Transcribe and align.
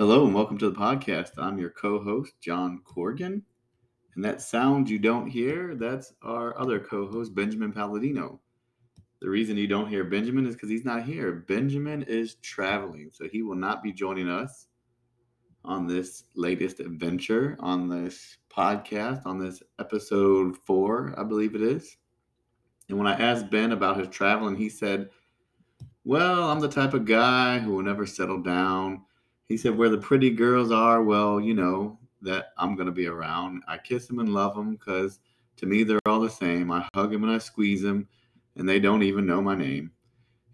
Hello 0.00 0.24
and 0.24 0.34
welcome 0.34 0.56
to 0.56 0.70
the 0.70 0.80
podcast. 0.80 1.32
I'm 1.36 1.58
your 1.58 1.68
co-host 1.68 2.32
John 2.40 2.80
Corgan, 2.86 3.42
and 4.14 4.24
that 4.24 4.40
sound 4.40 4.88
you 4.88 4.98
don't 4.98 5.28
hear, 5.28 5.74
that's 5.74 6.14
our 6.22 6.58
other 6.58 6.80
co-host 6.80 7.34
Benjamin 7.34 7.70
Palladino. 7.70 8.40
The 9.20 9.28
reason 9.28 9.58
you 9.58 9.66
don't 9.66 9.90
hear 9.90 10.04
Benjamin 10.04 10.46
is 10.46 10.54
because 10.54 10.70
he's 10.70 10.86
not 10.86 11.02
here. 11.02 11.44
Benjamin 11.46 12.02
is 12.04 12.36
traveling, 12.36 13.10
so 13.12 13.28
he 13.28 13.42
will 13.42 13.56
not 13.56 13.82
be 13.82 13.92
joining 13.92 14.30
us 14.30 14.68
on 15.66 15.86
this 15.86 16.24
latest 16.34 16.80
adventure 16.80 17.58
on 17.60 17.86
this 17.86 18.38
podcast, 18.50 19.26
on 19.26 19.38
this 19.38 19.62
episode 19.78 20.56
four, 20.64 21.12
I 21.18 21.24
believe 21.24 21.54
it 21.54 21.60
is. 21.60 21.98
And 22.88 22.96
when 22.96 23.06
I 23.06 23.20
asked 23.20 23.50
Ben 23.50 23.72
about 23.72 23.98
his 23.98 24.08
traveling, 24.08 24.56
he 24.56 24.70
said, 24.70 25.10
Well, 26.06 26.50
I'm 26.50 26.60
the 26.60 26.68
type 26.68 26.94
of 26.94 27.04
guy 27.04 27.58
who 27.58 27.72
will 27.72 27.82
never 27.82 28.06
settle 28.06 28.40
down. 28.40 29.02
He 29.50 29.56
said, 29.56 29.76
Where 29.76 29.88
the 29.88 29.98
pretty 29.98 30.30
girls 30.30 30.70
are, 30.70 31.02
well, 31.02 31.40
you 31.40 31.54
know, 31.54 31.98
that 32.22 32.52
I'm 32.56 32.76
going 32.76 32.86
to 32.86 32.92
be 32.92 33.08
around. 33.08 33.64
I 33.66 33.78
kiss 33.78 34.06
them 34.06 34.20
and 34.20 34.32
love 34.32 34.54
them 34.54 34.76
because 34.76 35.18
to 35.56 35.66
me, 35.66 35.82
they're 35.82 35.98
all 36.06 36.20
the 36.20 36.30
same. 36.30 36.70
I 36.70 36.88
hug 36.94 37.10
them 37.10 37.24
and 37.24 37.32
I 37.32 37.38
squeeze 37.38 37.82
them, 37.82 38.06
and 38.54 38.68
they 38.68 38.78
don't 38.78 39.02
even 39.02 39.26
know 39.26 39.42
my 39.42 39.56
name. 39.56 39.90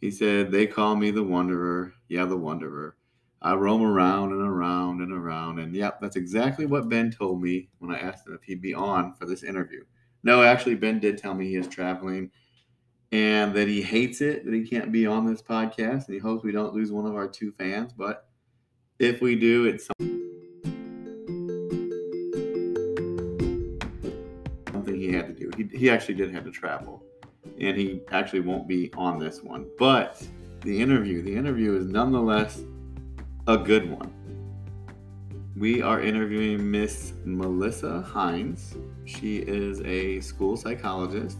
He 0.01 0.11
said, 0.11 0.51
They 0.51 0.67
call 0.67 0.97
me 0.97 1.11
the 1.11 1.23
Wanderer. 1.23 1.93
Yeah, 2.09 2.25
the 2.25 2.39
Wanderer. 2.39 2.97
I 3.43 3.53
roam 3.53 3.83
around 3.83 4.33
and 4.33 4.41
around 4.41 5.03
and 5.03 5.13
around. 5.13 5.59
And 5.59 5.77
yep, 5.77 6.01
that's 6.01 6.17
exactly 6.17 6.65
what 6.65 6.89
Ben 6.89 7.11
told 7.11 7.43
me 7.43 7.69
when 7.81 7.95
I 7.95 7.99
asked 7.99 8.27
him 8.27 8.33
if 8.33 8.45
he'd 8.45 8.63
be 8.63 8.73
on 8.73 9.13
for 9.13 9.27
this 9.27 9.43
interview. 9.43 9.85
No, 10.23 10.43
actually, 10.43 10.77
Ben 10.77 11.01
did 11.01 11.19
tell 11.19 11.35
me 11.35 11.49
he 11.49 11.57
is 11.57 11.69
traveling 11.69 12.31
and 13.13 13.53
that 13.55 13.69
he 13.69 13.83
hates 13.83 14.23
it 14.23 14.47
that 14.47 14.55
he 14.55 14.67
can't 14.67 14.91
be 14.91 15.07
on 15.07 15.27
this 15.27 15.43
podcast. 15.43 16.07
And 16.07 16.15
he 16.15 16.19
hopes 16.19 16.43
we 16.43 16.51
don't 16.51 16.73
lose 16.73 16.91
one 16.91 17.05
of 17.05 17.15
our 17.15 17.29
two 17.29 17.53
fans. 17.53 17.93
But 17.93 18.26
if 18.99 19.21
we 19.21 19.37
do, 19.37 19.67
it's 19.67 19.87
something 24.73 25.01
he 25.01 25.13
had 25.13 25.27
to 25.27 25.33
do. 25.35 25.51
He, 25.57 25.77
he 25.77 25.91
actually 25.91 26.15
did 26.15 26.33
have 26.33 26.45
to 26.45 26.51
travel, 26.51 27.03
and 27.61 27.77
he 27.77 28.01
actually 28.11 28.41
won't 28.41 28.67
be 28.67 28.91
on 28.97 29.19
this 29.19 29.43
one. 29.43 29.67
But 29.79 30.27
the 30.63 30.81
interview, 30.81 31.23
the 31.23 31.35
interview 31.35 31.77
is 31.77 31.87
nonetheless 31.87 32.63
a 33.47 33.59
good 33.59 33.91
one. 33.91 34.13
We 35.57 35.81
are 35.81 36.01
interviewing 36.01 36.71
Miss 36.71 37.15
Melissa 37.25 38.03
Hines. 38.03 38.75
She 39.07 39.39
is 39.39 39.81
a 39.83 40.21
school 40.21 40.57
psychologist. 40.57 41.39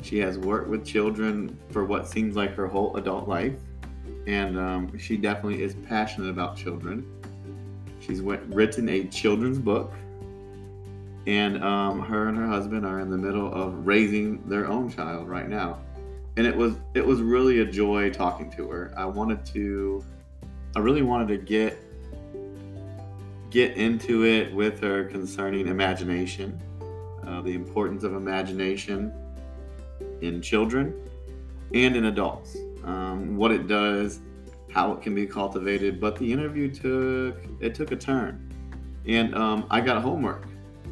She 0.00 0.18
has 0.18 0.38
worked 0.38 0.68
with 0.68 0.84
children 0.84 1.58
for 1.70 1.84
what 1.84 2.08
seems 2.08 2.36
like 2.36 2.54
her 2.54 2.66
whole 2.66 2.96
adult 2.96 3.28
life 3.28 3.54
and 4.26 4.58
um, 4.58 4.98
she 4.98 5.16
definitely 5.16 5.62
is 5.62 5.74
passionate 5.86 6.30
about 6.30 6.56
children. 6.56 7.06
She's 8.00 8.20
written 8.20 8.88
a 8.88 9.04
children's 9.04 9.58
book, 9.58 9.92
and 11.26 11.62
um, 11.62 12.00
her 12.00 12.28
and 12.28 12.36
her 12.36 12.46
husband 12.46 12.84
are 12.84 13.00
in 13.00 13.10
the 13.10 13.16
middle 13.16 13.52
of 13.52 13.86
raising 13.86 14.46
their 14.48 14.66
own 14.66 14.90
child 14.90 15.28
right 15.28 15.48
now. 15.48 15.78
And 16.36 16.46
it 16.46 16.56
was 16.56 16.74
it 16.94 17.06
was 17.06 17.20
really 17.20 17.60
a 17.60 17.64
joy 17.64 18.10
talking 18.10 18.50
to 18.52 18.68
her. 18.70 18.92
I 18.96 19.04
wanted 19.04 19.44
to, 19.46 20.04
I 20.74 20.80
really 20.80 21.02
wanted 21.02 21.28
to 21.28 21.36
get 21.38 21.78
get 23.50 23.76
into 23.76 24.24
it 24.24 24.52
with 24.52 24.80
her 24.80 25.04
concerning 25.04 25.68
imagination, 25.68 26.60
uh, 27.26 27.40
the 27.40 27.54
importance 27.54 28.02
of 28.02 28.14
imagination 28.14 29.12
in 30.22 30.42
children 30.42 30.92
and 31.72 31.96
in 31.96 32.06
adults 32.06 32.56
um, 32.84 33.36
what 33.36 33.50
it 33.50 33.66
does, 33.66 34.20
how 34.70 34.92
it 34.92 35.02
can 35.02 35.14
be 35.14 35.26
cultivated. 35.26 36.00
But 36.00 36.16
the 36.16 36.32
interview 36.32 36.70
took 36.70 37.44
it 37.60 37.74
took 37.74 37.92
a 37.92 37.96
turn, 37.96 38.52
and 39.06 39.34
um, 39.34 39.66
I 39.70 39.80
got 39.80 40.00
homework 40.02 40.46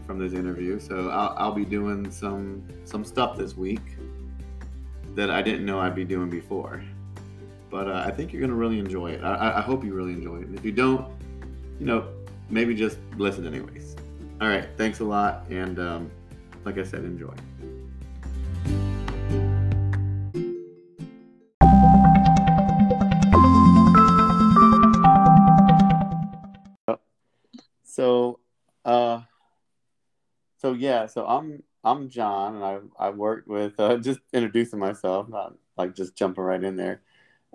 from 0.07 0.19
this 0.19 0.33
interview, 0.33 0.81
so 0.81 1.11
I'll, 1.11 1.35
I'll 1.37 1.53
be 1.53 1.65
doing 1.65 2.11
some 2.11 2.67
some 2.85 3.05
stuff 3.05 3.37
this 3.37 3.57
week 3.57 3.83
that 5.15 5.31
I 5.31 5.43
didn't 5.43 5.67
know 5.67 5.79
I'd 5.79 5.95
be 5.95 6.05
doing 6.05 6.31
before. 6.31 6.83
But 7.71 7.89
uh, 7.89 8.05
I 8.07 8.11
think 8.11 8.33
you're 8.33 8.43
gonna 8.43 8.55
really 8.55 8.79
enjoy 8.79 9.13
it. 9.13 9.25
I, 9.25 9.59
I 9.59 9.61
hope 9.61 9.85
you 9.85 9.95
really 9.95 10.13
enjoy 10.13 10.37
it. 10.37 10.47
And 10.47 10.59
if 10.59 10.65
you 10.65 10.73
don't, 10.73 11.09
you 11.79 11.87
know, 11.87 12.09
maybe 12.51 12.75
just 12.75 12.99
listen 13.17 13.47
anyways. 13.47 13.97
All 14.41 14.49
right, 14.49 14.69
thanks 14.77 15.01
a 15.01 15.05
lot, 15.05 15.47
and 15.51 15.79
um, 15.79 16.11
like 16.65 16.79
I 16.79 16.85
said, 16.85 17.05
enjoy. 17.05 17.33
So, 27.93 28.41
uh, 28.87 29.21
so 30.57 30.73
yeah, 30.73 31.05
so 31.05 31.27
I'm 31.27 31.63
I'm 31.85 32.09
John, 32.09 32.55
and 32.57 32.65
I 32.65 32.79
I 32.99 33.11
worked 33.11 33.49
with 33.49 33.79
uh, 33.79 33.99
just 33.99 34.21
introducing 34.33 34.79
myself, 34.79 35.29
not 35.29 35.55
like 35.77 35.95
just 35.95 36.17
jumping 36.17 36.43
right 36.43 36.65
in 36.65 36.77
there. 36.77 37.03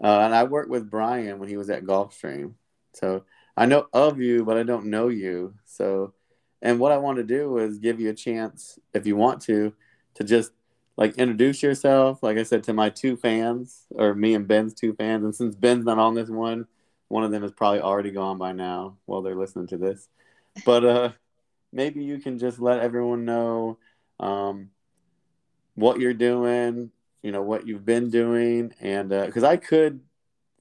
Uh, 0.02 0.20
and 0.20 0.36
I 0.36 0.44
worked 0.44 0.70
with 0.70 0.92
Brian 0.92 1.40
when 1.40 1.50
he 1.50 1.58
was 1.58 1.72
at 1.72 1.86
Gulfstream. 1.86 2.54
So 2.94 3.24
I 3.56 3.66
know 3.66 3.88
of 3.92 4.20
you, 4.22 4.46
but 4.46 4.58
I 4.58 4.64
don't 4.64 4.86
know 4.86 5.08
you. 5.08 5.56
So, 5.66 6.14
and 6.62 6.80
what 6.80 6.92
I 6.92 6.98
want 6.98 7.18
to 7.18 7.24
do 7.24 7.58
is 7.58 7.80
give 7.80 8.00
you 8.00 8.12
a 8.12 8.14
chance, 8.14 8.78
if 8.94 9.08
you 9.08 9.16
want 9.16 9.42
to, 9.44 9.74
to 10.16 10.24
just 10.24 10.52
like 10.98 11.16
introduce 11.18 11.64
yourself. 11.64 12.22
Like 12.22 12.38
I 12.38 12.44
said 12.44 12.64
to 12.66 12.74
my 12.74 12.92
two 12.92 13.18
fans, 13.18 13.88
or 13.90 14.14
me 14.14 14.36
and 14.36 14.48
Ben's 14.48 14.76
two 14.76 14.94
fans. 14.94 15.24
And 15.24 15.34
since 15.34 15.56
Ben's 15.56 15.86
not 15.86 15.98
on 15.98 16.14
this 16.14 16.30
one, 16.30 16.68
one 17.08 17.24
of 17.24 17.32
them 17.32 17.44
is 17.44 17.52
probably 17.52 17.82
already 17.82 18.12
gone 18.12 18.38
by 18.38 18.52
now 18.52 18.98
while 19.08 19.24
they're 19.24 19.34
listening 19.34 19.66
to 19.70 19.78
this 19.78 20.10
but 20.66 20.86
uh, 20.86 21.12
maybe 21.72 22.04
you 22.04 22.20
can 22.20 22.40
just 22.40 22.60
let 22.60 22.80
everyone 22.80 23.26
know 23.26 23.78
um, 24.20 24.70
what 25.76 26.00
you're 26.00 26.14
doing, 26.14 26.92
you 27.22 27.32
know, 27.32 27.42
what 27.42 27.68
you've 27.68 27.86
been 27.86 28.10
doing, 28.10 28.74
and 28.80 29.10
because 29.10 29.44
uh, 29.44 29.50
I 29.50 29.58
could 29.58 30.02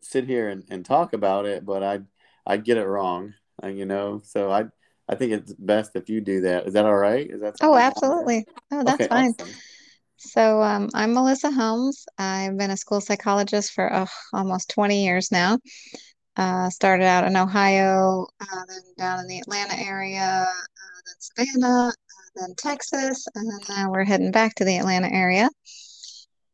sit 0.00 0.24
here 0.24 0.48
and, 0.48 0.64
and 0.70 0.84
talk 0.84 1.12
about 1.12 1.46
it, 1.46 1.64
but 1.64 1.82
I 1.82 2.00
I 2.46 2.56
get 2.56 2.76
it 2.76 2.86
wrong, 2.86 3.34
uh, 3.62 3.68
you 3.68 3.86
know. 3.86 4.20
So 4.24 4.50
I 4.50 4.64
I 5.08 5.14
think 5.14 5.32
it's 5.32 5.52
best 5.54 5.92
if 5.94 6.08
you 6.08 6.20
do 6.20 6.42
that. 6.42 6.66
Is 6.66 6.74
that 6.74 6.84
all 6.84 6.96
right? 6.96 7.28
Is 7.28 7.40
that 7.40 7.56
oh 7.62 7.74
absolutely? 7.74 8.46
Oh, 8.70 8.84
that's 8.84 8.94
okay, 8.94 9.08
fine. 9.08 9.34
Awesome. 9.40 9.54
So 10.18 10.62
um, 10.62 10.88
I'm 10.94 11.12
Melissa 11.12 11.50
Helms. 11.50 12.06
I've 12.18 12.56
been 12.56 12.70
a 12.70 12.76
school 12.76 13.00
psychologist 13.00 13.72
for 13.72 13.94
oh, 13.94 14.06
almost 14.32 14.70
20 14.70 15.04
years 15.04 15.30
now. 15.30 15.58
Uh, 16.36 16.68
started 16.68 17.04
out 17.04 17.26
in 17.26 17.36
Ohio, 17.36 18.26
uh, 18.40 18.64
then 18.68 18.82
down 18.98 19.20
in 19.20 19.26
the 19.26 19.38
Atlanta 19.38 19.74
area, 19.78 20.46
uh, 20.46 21.00
then 21.06 21.46
Savannah, 21.56 21.88
uh, 21.88 21.92
then 22.34 22.54
Texas, 22.56 23.26
and 23.34 23.50
then 23.50 23.76
now 23.76 23.90
we're 23.90 24.04
heading 24.04 24.32
back 24.32 24.54
to 24.56 24.64
the 24.64 24.76
Atlanta 24.76 25.08
area. 25.10 25.48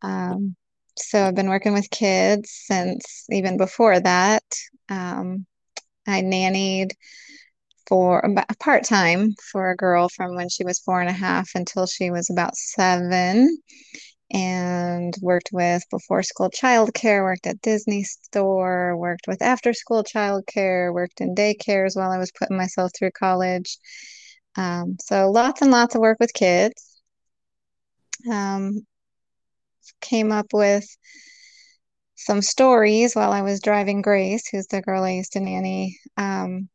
Um, 0.03 0.55
so 0.97 1.27
I've 1.27 1.35
been 1.35 1.49
working 1.49 1.73
with 1.73 1.91
kids 1.91 2.51
since 2.53 3.27
even 3.31 3.57
before 3.57 3.99
that. 3.99 4.45
Um, 4.89 5.47
I 6.07 6.23
nannied 6.23 6.93
for 7.89 8.23
part 8.61 8.85
time 8.85 9.35
for 9.51 9.71
a 9.71 9.77
girl 9.77 10.09
from 10.09 10.35
when 10.35 10.49
she 10.49 10.65
was 10.65 10.81
four 10.81 11.01
and 11.01 11.11
a 11.11 11.13
half 11.13 11.51
until 11.55 11.87
she 11.87 12.11
was 12.11 12.31
about 12.31 12.57
seven 12.57 13.59
and 14.33 15.15
worked 15.21 15.51
with 15.53 15.83
before 15.91 16.23
school 16.23 16.51
childcare, 16.51 17.23
worked 17.23 17.47
at 17.47 17.61
Disney 17.61 18.03
store, 18.03 18.97
worked 18.97 19.27
with 19.29 19.43
after 19.43 19.75
school 19.75 20.03
childcare, 20.03 20.93
worked 20.93 21.21
in 21.21 21.35
daycares 21.35 21.95
while 21.95 22.11
I 22.11 22.19
was 22.19 22.33
putting 22.33 22.57
myself 22.57 22.93
through 22.97 23.11
college. 23.13 23.79
Um, 24.57 24.97
so 25.01 25.31
lots 25.31 25.63
and 25.63 25.71
lots 25.71 25.95
of 25.95 26.01
work 26.01 26.19
with 26.19 26.33
kids. 26.33 27.01
Um, 28.31 28.87
came 30.01 30.33
up 30.33 30.47
with 30.53 30.87
some 32.15 32.41
stories 32.41 33.15
while 33.15 33.33
I 33.33 33.43
was 33.43 33.61
driving 33.61 34.01
Grace, 34.01 34.49
who's 34.49 34.67
the 34.69 34.81
girl 34.81 35.03
I 35.03 35.13
used 35.13 35.33
to 35.33 35.41
nanny, 35.41 35.99
um, 36.17 36.69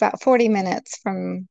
about 0.00 0.22
40 0.22 0.48
minutes 0.48 0.98
from 0.98 1.48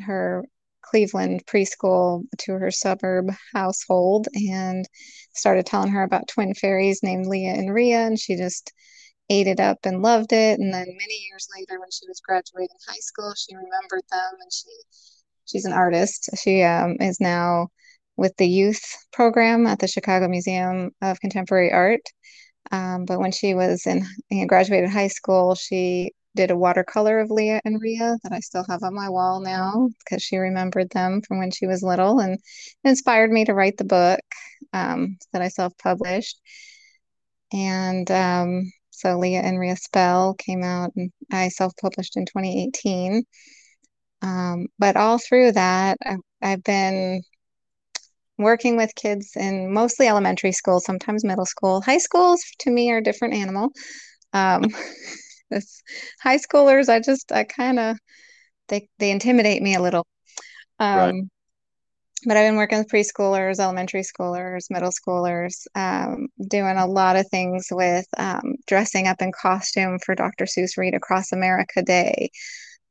her 0.00 0.44
Cleveland 0.90 1.44
preschool 1.46 2.24
to 2.38 2.52
her 2.52 2.70
suburb 2.70 3.30
household 3.54 4.28
and 4.34 4.88
started 5.34 5.66
telling 5.66 5.90
her 5.90 6.02
about 6.02 6.28
twin 6.28 6.54
fairies 6.54 7.02
named 7.02 7.26
Leah 7.26 7.54
and 7.54 7.72
Rhea, 7.72 8.06
and 8.06 8.18
she 8.18 8.36
just 8.36 8.72
ate 9.28 9.46
it 9.46 9.60
up 9.60 9.78
and 9.84 10.02
loved 10.02 10.32
it. 10.32 10.58
And 10.60 10.72
then 10.72 10.86
many 10.86 11.26
years 11.30 11.48
later, 11.56 11.80
when 11.80 11.90
she 11.90 12.06
was 12.08 12.20
graduating 12.20 12.76
high 12.88 13.00
school, 13.00 13.34
she 13.36 13.54
remembered 13.54 14.04
them, 14.10 14.32
and 14.40 14.52
she 14.52 14.70
she's 15.46 15.64
an 15.64 15.72
artist. 15.72 16.30
She 16.42 16.62
um, 16.62 16.96
is 17.00 17.20
now 17.20 17.68
with 18.16 18.36
the 18.36 18.48
youth 18.48 18.82
program 19.12 19.66
at 19.66 19.78
the 19.78 19.88
Chicago 19.88 20.28
Museum 20.28 20.90
of 21.02 21.20
Contemporary 21.20 21.72
Art. 21.72 22.02
Um, 22.72 23.04
but 23.04 23.20
when 23.20 23.32
she 23.32 23.54
was 23.54 23.86
in 23.86 24.04
you 24.30 24.40
know, 24.40 24.46
graduated 24.46 24.90
high 24.90 25.08
school, 25.08 25.54
she 25.54 26.12
did 26.36 26.50
a 26.50 26.56
watercolor 26.56 27.18
of 27.20 27.30
Leah 27.30 27.60
and 27.64 27.80
Rhea 27.80 28.16
that 28.22 28.32
I 28.32 28.40
still 28.40 28.64
have 28.68 28.82
on 28.82 28.94
my 28.94 29.08
wall 29.08 29.40
now 29.40 29.88
because 29.98 30.22
she 30.22 30.36
remembered 30.36 30.90
them 30.90 31.22
from 31.26 31.38
when 31.38 31.50
she 31.50 31.66
was 31.66 31.82
little 31.82 32.20
and 32.20 32.38
inspired 32.84 33.32
me 33.32 33.44
to 33.46 33.54
write 33.54 33.76
the 33.78 33.84
book 33.84 34.20
um, 34.72 35.18
that 35.32 35.42
I 35.42 35.48
self 35.48 35.76
published. 35.78 36.40
And 37.52 38.10
um, 38.10 38.70
so 38.90 39.18
Leah 39.18 39.40
and 39.40 39.58
Rhea 39.58 39.76
Spell 39.76 40.34
came 40.34 40.62
out, 40.62 40.92
and 40.96 41.10
I 41.32 41.48
self-published 41.48 42.16
in 42.16 42.26
2018. 42.26 43.24
Um, 44.22 44.66
but 44.78 44.96
all 44.96 45.18
through 45.18 45.52
that, 45.52 45.98
I've, 46.04 46.20
I've 46.42 46.62
been 46.62 47.22
working 48.38 48.76
with 48.76 48.94
kids 48.94 49.32
in 49.36 49.72
mostly 49.72 50.08
elementary 50.08 50.52
school, 50.52 50.80
sometimes 50.80 51.24
middle 51.24 51.46
school. 51.46 51.80
High 51.80 51.98
schools 51.98 52.42
to 52.60 52.70
me 52.70 52.90
are 52.90 52.98
a 52.98 53.02
different 53.02 53.34
animal. 53.34 53.70
Um, 55.52 55.60
high 56.20 56.38
schoolers, 56.38 56.88
I 56.88 57.00
just 57.00 57.32
I 57.32 57.44
kind 57.44 57.78
of 57.78 57.98
they 58.68 58.88
they 58.98 59.10
intimidate 59.10 59.62
me 59.62 59.74
a 59.74 59.82
little. 59.82 60.06
Um, 60.78 60.98
right. 60.98 61.14
But 62.24 62.36
I've 62.36 62.48
been 62.48 62.56
working 62.56 62.78
with 62.78 62.88
preschoolers, 62.88 63.60
elementary 63.60 64.02
schoolers, 64.02 64.64
middle 64.70 64.90
schoolers, 64.90 65.66
um, 65.76 66.28
doing 66.48 66.76
a 66.76 66.86
lot 66.86 67.14
of 67.16 67.28
things 67.28 67.68
with 67.70 68.06
um, 68.18 68.56
dressing 68.66 69.06
up 69.06 69.22
in 69.22 69.30
costume 69.32 69.98
for 70.04 70.14
Dr. 70.14 70.46
Seuss 70.46 70.76
Read 70.76 70.94
Across 70.94 71.32
America 71.32 71.82
Day, 71.82 72.30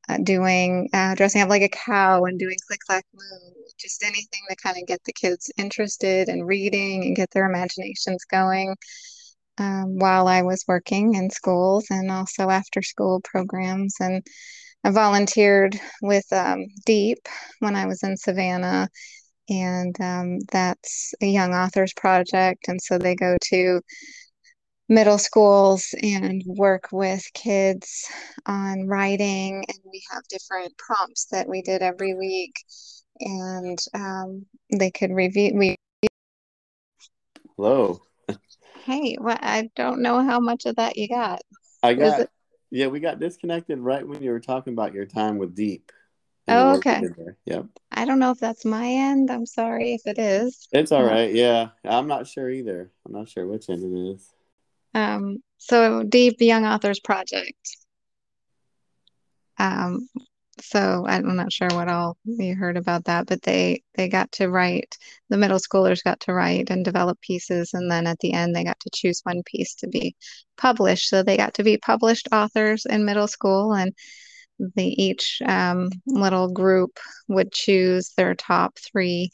uh, 0.08 0.18
doing 0.24 0.90
uh, 0.94 1.16
dressing 1.16 1.42
up 1.42 1.50
like 1.50 1.64
a 1.64 1.70
cow 1.70 2.24
and 2.26 2.40
doing 2.40 2.56
click 2.68 2.80
clack 2.88 3.06
moo, 3.14 3.52
just 3.78 4.04
anything 4.04 4.42
to 4.50 4.56
kind 4.58 4.78
of 4.78 4.88
get 4.88 5.04
the 5.06 5.14
kids 5.14 5.52
interested 5.58 6.30
in 6.30 6.44
reading 6.44 7.04
and 7.04 7.16
get 7.16 7.32
their 7.32 7.46
imaginations 7.50 8.24
going. 8.26 8.76
Um, 9.58 9.98
while 10.00 10.28
I 10.28 10.42
was 10.42 10.66
working 10.68 11.16
in 11.16 11.30
schools 11.30 11.86
and 11.90 12.12
also 12.12 12.50
after 12.50 12.82
school 12.82 13.22
programs. 13.24 13.96
And 14.00 14.26
I 14.84 14.92
volunteered 14.92 15.80
with 16.02 16.26
um, 16.34 16.66
Deep 16.86 17.20
when 17.60 17.76
I 17.76 17.86
was 17.86 18.04
in 18.04 18.18
Savannah, 18.18 18.90
and 19.50 19.96
um, 20.02 20.40
that's 20.52 21.14
a 21.22 21.26
young 21.26 21.54
authors 21.54 21.94
project. 21.94 22.68
And 22.68 22.82
so 22.82 22.98
they 22.98 23.16
go 23.16 23.38
to 23.50 23.82
middle 24.88 25.18
schools 25.18 25.94
and 26.02 26.44
work 26.46 26.90
with 26.92 27.24
kids 27.34 28.08
on 28.46 28.88
writing 28.88 29.66
and 29.68 29.78
we 29.84 30.04
have 30.12 30.22
different 30.30 30.78
prompts 30.78 31.26
that 31.32 31.48
we 31.48 31.62
did 31.62 31.82
every 31.82 32.14
week 32.14 32.54
and 33.20 33.80
um, 33.94 34.46
they 34.78 34.92
could 34.92 35.12
review 35.12 35.52
we 35.56 35.76
hello 37.56 38.00
hey 38.86 39.18
well, 39.20 39.38
i 39.42 39.70
don't 39.76 40.02
know 40.02 40.24
how 40.24 40.40
much 40.40 40.66
of 40.66 40.76
that 40.76 40.98
you 40.98 41.08
got. 41.08 41.42
I 41.84 41.94
got 41.94 42.22
it... 42.22 42.30
yeah 42.72 42.88
we 42.88 43.00
got 43.00 43.20
disconnected 43.20 43.80
right 43.80 44.08
when 44.08 44.22
you 44.22 44.32
were 44.32 44.40
talking 44.40 44.74
about 44.74 44.94
your 44.94 45.06
time 45.06 45.38
with 45.38 45.56
deep 45.56 45.92
oh 46.48 46.78
okay. 46.78 47.02
yep. 47.46 47.66
I 47.92 48.06
don't 48.06 48.20
know 48.20 48.32
if 48.32 48.40
that's 48.40 48.66
my 48.66 48.86
end. 48.86 49.32
I'm 49.32 49.46
sorry 49.46 49.94
if 49.94 50.02
it 50.06 50.20
is. 50.20 50.68
It's 50.72 50.92
all 50.92 51.04
right. 51.04 51.34
Yeah. 51.34 51.70
I'm 51.84 52.08
not 52.08 52.28
sure 52.28 52.50
either. 52.50 52.92
I'm 53.06 53.14
not 53.14 53.30
sure 53.30 53.48
which 53.48 53.70
end 53.70 53.84
it 53.84 54.14
is. 54.14 54.34
Um, 54.94 55.44
so 55.58 56.04
Deep, 56.04 56.38
the 56.38 56.46
Young 56.46 56.66
Authors 56.66 57.00
Project. 57.00 57.78
Um, 59.58 60.10
so 60.60 61.06
I'm 61.08 61.36
not 61.36 61.52
sure 61.52 61.68
what 61.72 61.90
all 61.90 62.18
you 62.26 62.56
heard 62.56 62.78
about 62.78 63.06
that, 63.06 63.28
but 63.28 63.42
they 63.42 63.84
they 63.96 64.08
got 64.08 64.32
to 64.34 64.50
write. 64.50 64.98
The 65.30 65.38
middle 65.38 65.60
schoolers 65.60 66.04
got 66.04 66.20
to 66.22 66.34
write 66.34 66.70
and 66.70 66.86
develop 66.86 67.20
pieces, 67.22 67.74
and 67.74 67.90
then 67.92 68.08
at 68.08 68.20
the 68.20 68.34
end 68.34 68.56
they 68.56 68.64
got 68.64 68.80
to 68.82 68.90
choose 68.94 69.22
one 69.24 69.44
piece 69.46 69.76
to 69.76 69.88
be 69.88 70.16
published. 70.58 71.10
So 71.10 71.24
they 71.24 71.38
got 71.38 71.54
to 71.56 71.64
be 71.64 71.78
published 71.78 72.30
authors 72.32 72.86
in 72.86 73.06
middle 73.06 73.28
school, 73.28 73.74
and 73.74 73.94
the 74.76 75.04
each 75.04 75.42
um, 75.46 75.90
little 76.08 76.50
group 76.50 77.00
would 77.28 77.52
choose 77.52 78.14
their 78.16 78.36
top 78.36 78.78
three 78.80 79.32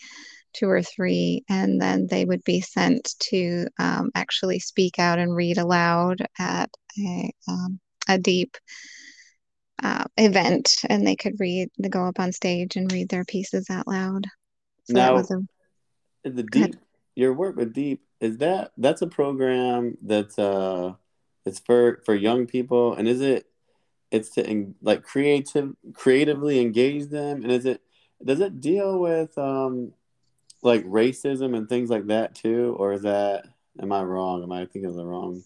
two 0.54 0.70
or 0.70 0.82
three, 0.82 1.44
and 1.50 1.82
then 1.82 2.08
they 2.10 2.26
would 2.26 2.44
be 2.44 2.62
sent 2.62 3.16
to 3.20 3.68
um, 3.80 4.12
actually 4.16 4.60
speak 4.60 5.00
out 5.00 5.20
and 5.20 5.36
read 5.36 5.58
aloud 5.58 6.26
at 6.40 6.70
a, 7.00 7.32
um, 7.48 7.80
a 8.10 8.18
deep 8.18 8.58
uh, 9.82 10.06
event, 10.18 10.70
and 10.90 11.06
they 11.06 11.16
could 11.16 11.40
read, 11.40 11.70
they 11.80 11.90
go 11.90 12.06
up 12.06 12.20
on 12.20 12.32
stage 12.32 12.76
and 12.76 12.92
read 12.92 13.10
their 13.10 13.26
pieces 13.26 13.70
out 13.70 13.88
loud. 13.88 14.26
So 14.86 14.94
now, 14.94 15.18
a, 15.18 16.30
the 16.30 16.44
deep, 16.44 16.76
your 17.16 17.34
work 17.34 17.56
with 17.56 17.74
Deep 17.74 18.02
is 18.20 18.38
that 18.38 18.72
that's 18.78 19.02
a 19.02 19.08
program 19.08 19.98
that's 20.02 20.38
uh, 20.38 20.94
it's 21.46 21.60
for 21.60 22.02
for 22.06 22.16
young 22.16 22.48
people, 22.48 22.94
and 22.94 23.08
is 23.08 23.22
it? 23.22 23.48
It's 24.12 24.32
to 24.32 24.74
like 24.82 25.04
creative 25.04 25.74
creatively 25.94 26.60
engage 26.60 27.08
them, 27.08 27.44
and 27.44 27.52
is 27.52 27.66
it? 27.66 27.82
Does 28.24 28.40
it 28.40 28.62
deal 28.62 29.00
with 29.00 29.36
um, 29.38 29.94
like 30.62 30.86
racism 30.86 31.56
and 31.56 31.68
things 31.68 31.90
like 31.90 32.08
that 32.08 32.36
too, 32.36 32.76
or 32.78 32.94
is 32.94 33.04
that 33.04 33.48
am 33.82 33.92
I 33.92 34.04
wrong? 34.04 34.44
Am 34.44 34.52
I 34.52 34.66
thinking 34.66 34.86
of 34.86 34.96
the 34.96 35.06
wrong? 35.06 35.44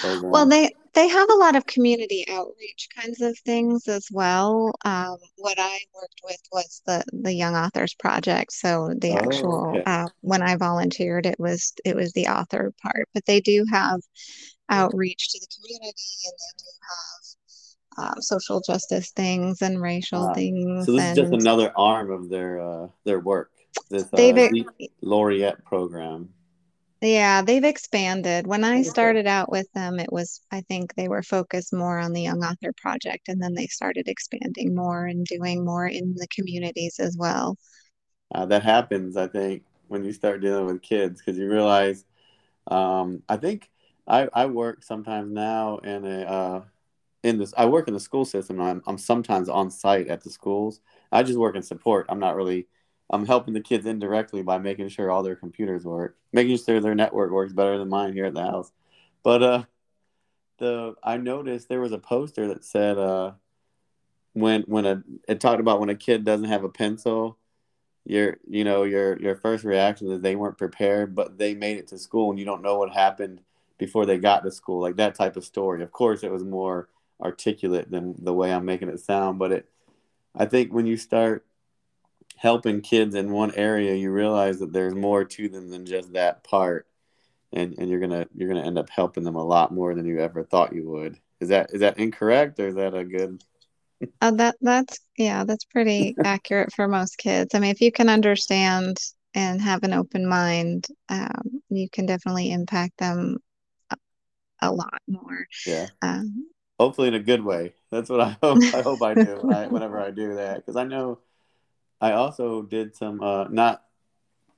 Program? 0.00 0.30
Well, 0.30 0.46
they 0.46 0.70
they 0.92 1.08
have 1.08 1.30
a 1.30 1.36
lot 1.36 1.56
of 1.56 1.66
community 1.66 2.24
outreach 2.28 2.88
kinds 2.96 3.20
of 3.20 3.38
things 3.40 3.86
as 3.86 4.08
well. 4.10 4.74
Um, 4.84 5.16
what 5.36 5.58
I 5.58 5.78
worked 5.94 6.20
with 6.24 6.40
was 6.52 6.82
the 6.86 7.04
the 7.12 7.32
Young 7.32 7.54
Authors 7.54 7.94
Project. 7.94 8.52
So 8.52 8.92
the 8.96 9.12
oh, 9.12 9.16
actual 9.16 9.68
okay. 9.70 9.82
uh, 9.86 10.08
when 10.20 10.42
I 10.42 10.56
volunteered, 10.56 11.26
it 11.26 11.38
was 11.38 11.72
it 11.84 11.96
was 11.96 12.12
the 12.12 12.26
author 12.26 12.72
part. 12.82 13.08
But 13.14 13.24
they 13.26 13.40
do 13.40 13.64
have 13.70 14.00
outreach 14.68 15.30
to 15.30 15.40
the 15.40 15.46
community, 15.56 16.02
and 16.26 16.34
they 16.38 16.58
do 16.58 16.70
have 17.98 18.14
um, 18.14 18.22
social 18.22 18.60
justice 18.60 19.10
things 19.12 19.62
and 19.62 19.80
racial 19.80 20.32
things. 20.34 20.86
So 20.86 20.92
this 20.92 21.02
and, 21.02 21.18
is 21.18 21.30
just 21.30 21.42
another 21.42 21.72
arm 21.76 22.10
of 22.10 22.28
their 22.28 22.60
uh, 22.60 22.88
their 23.04 23.20
work 23.20 23.50
this 23.88 24.12
uh, 24.12 24.48
laureate 25.02 25.64
program. 25.64 26.30
Yeah, 27.00 27.40
they've 27.40 27.64
expanded. 27.64 28.46
When 28.46 28.62
I 28.62 28.82
started 28.82 29.26
out 29.26 29.50
with 29.50 29.72
them, 29.72 29.98
it 29.98 30.12
was, 30.12 30.42
I 30.50 30.60
think 30.60 30.94
they 30.94 31.08
were 31.08 31.22
focused 31.22 31.72
more 31.72 31.98
on 31.98 32.12
the 32.12 32.20
Young 32.20 32.44
Author 32.44 32.74
Project, 32.76 33.28
and 33.28 33.42
then 33.42 33.54
they 33.54 33.66
started 33.68 34.06
expanding 34.06 34.74
more 34.74 35.06
and 35.06 35.24
doing 35.24 35.64
more 35.64 35.86
in 35.86 36.14
the 36.14 36.26
communities 36.28 36.98
as 37.00 37.16
well. 37.18 37.56
Uh, 38.34 38.44
that 38.46 38.62
happens, 38.62 39.16
I 39.16 39.28
think, 39.28 39.62
when 39.88 40.04
you 40.04 40.12
start 40.12 40.42
dealing 40.42 40.66
with 40.66 40.82
kids 40.82 41.20
because 41.20 41.38
you 41.38 41.50
realize, 41.50 42.04
um, 42.70 43.22
I 43.28 43.36
think 43.38 43.70
I, 44.06 44.28
I 44.34 44.46
work 44.46 44.84
sometimes 44.84 45.32
now 45.32 45.78
in 45.78 46.04
a, 46.04 46.20
uh, 46.22 46.62
in 47.22 47.38
this, 47.38 47.54
I 47.56 47.66
work 47.66 47.88
in 47.88 47.94
the 47.94 48.00
school 48.00 48.24
system. 48.26 48.60
I'm, 48.60 48.82
I'm 48.86 48.98
sometimes 48.98 49.48
on 49.48 49.70
site 49.70 50.08
at 50.08 50.22
the 50.22 50.30
schools. 50.30 50.80
I 51.12 51.22
just 51.22 51.38
work 51.38 51.56
in 51.56 51.62
support. 51.62 52.06
I'm 52.08 52.20
not 52.20 52.36
really 52.36 52.68
I'm 53.10 53.26
helping 53.26 53.54
the 53.54 53.60
kids 53.60 53.86
indirectly 53.86 54.42
by 54.42 54.58
making 54.58 54.88
sure 54.88 55.10
all 55.10 55.22
their 55.22 55.36
computers 55.36 55.84
work, 55.84 56.16
making 56.32 56.56
sure 56.58 56.80
their 56.80 56.94
network 56.94 57.32
works 57.32 57.52
better 57.52 57.76
than 57.76 57.88
mine 57.88 58.12
here 58.12 58.26
at 58.26 58.34
the 58.34 58.42
house. 58.42 58.72
But 59.22 59.42
uh, 59.42 59.64
the 60.58 60.94
I 61.02 61.16
noticed 61.16 61.68
there 61.68 61.80
was 61.80 61.92
a 61.92 61.98
poster 61.98 62.46
that 62.48 62.64
said 62.64 62.98
uh, 62.98 63.32
when 64.32 64.62
when 64.62 64.86
a 64.86 65.02
it 65.28 65.40
talked 65.40 65.60
about 65.60 65.80
when 65.80 65.88
a 65.88 65.96
kid 65.96 66.24
doesn't 66.24 66.48
have 66.48 66.62
a 66.62 66.68
pencil, 66.68 67.36
your 68.04 68.38
you 68.48 68.62
know 68.62 68.84
your 68.84 69.20
your 69.20 69.34
first 69.34 69.64
reaction 69.64 70.10
is 70.10 70.20
they 70.20 70.36
weren't 70.36 70.58
prepared, 70.58 71.14
but 71.14 71.36
they 71.36 71.54
made 71.54 71.78
it 71.78 71.88
to 71.88 71.98
school 71.98 72.30
and 72.30 72.38
you 72.38 72.44
don't 72.44 72.62
know 72.62 72.78
what 72.78 72.92
happened 72.92 73.40
before 73.76 74.06
they 74.06 74.18
got 74.18 74.44
to 74.44 74.52
school, 74.52 74.80
like 74.80 74.96
that 74.96 75.16
type 75.16 75.36
of 75.36 75.44
story. 75.44 75.82
Of 75.82 75.90
course, 75.90 76.22
it 76.22 76.30
was 76.30 76.44
more 76.44 76.88
articulate 77.20 77.90
than 77.90 78.14
the 78.18 78.32
way 78.32 78.52
I'm 78.52 78.64
making 78.64 78.88
it 78.88 79.00
sound, 79.00 79.38
but 79.38 79.50
it 79.50 79.68
I 80.36 80.46
think 80.46 80.72
when 80.72 80.86
you 80.86 80.96
start 80.96 81.44
helping 82.40 82.80
kids 82.80 83.14
in 83.14 83.30
one 83.30 83.54
area, 83.54 83.94
you 83.94 84.10
realize 84.10 84.60
that 84.60 84.72
there's 84.72 84.94
more 84.94 85.24
to 85.26 85.48
them 85.50 85.68
than 85.68 85.84
just 85.84 86.14
that 86.14 86.42
part, 86.42 86.86
and 87.52 87.74
and 87.78 87.90
you're 87.90 88.00
gonna 88.00 88.26
you're 88.34 88.48
gonna 88.48 88.66
end 88.66 88.78
up 88.78 88.90
helping 88.90 89.24
them 89.24 89.36
a 89.36 89.44
lot 89.44 89.74
more 89.74 89.94
than 89.94 90.06
you 90.06 90.20
ever 90.20 90.42
thought 90.42 90.74
you 90.74 90.88
would. 90.88 91.18
Is 91.40 91.50
that 91.50 91.70
is 91.74 91.80
that 91.80 91.98
incorrect 91.98 92.58
or 92.58 92.68
is 92.68 92.76
that 92.76 92.94
a 92.94 93.04
good? 93.04 93.44
uh, 94.22 94.30
that 94.32 94.56
that's 94.62 95.00
yeah, 95.18 95.44
that's 95.44 95.64
pretty 95.66 96.16
accurate 96.24 96.72
for 96.72 96.88
most 96.88 97.18
kids. 97.18 97.54
I 97.54 97.58
mean, 97.58 97.72
if 97.72 97.82
you 97.82 97.92
can 97.92 98.08
understand 98.08 98.96
and 99.34 99.60
have 99.60 99.82
an 99.82 99.92
open 99.92 100.26
mind, 100.26 100.86
um, 101.10 101.62
you 101.68 101.90
can 101.90 102.06
definitely 102.06 102.50
impact 102.52 102.96
them 102.98 103.36
a, 103.90 103.96
a 104.62 104.72
lot 104.72 105.00
more. 105.06 105.46
Yeah. 105.66 105.88
Um, 106.00 106.48
Hopefully, 106.78 107.08
in 107.08 107.14
a 107.14 107.20
good 107.20 107.44
way. 107.44 107.74
That's 107.90 108.08
what 108.08 108.22
I 108.22 108.38
hope. 108.42 108.58
I 108.72 108.80
hope 108.80 109.02
I 109.02 109.14
do. 109.14 109.44
I, 109.50 109.66
whenever 109.68 110.00
I 110.00 110.10
do 110.10 110.36
that, 110.36 110.56
because 110.56 110.76
I 110.76 110.84
know 110.84 111.18
I 112.00 112.12
also 112.12 112.62
did 112.62 112.96
some 112.96 113.22
uh, 113.22 113.44
not 113.48 113.84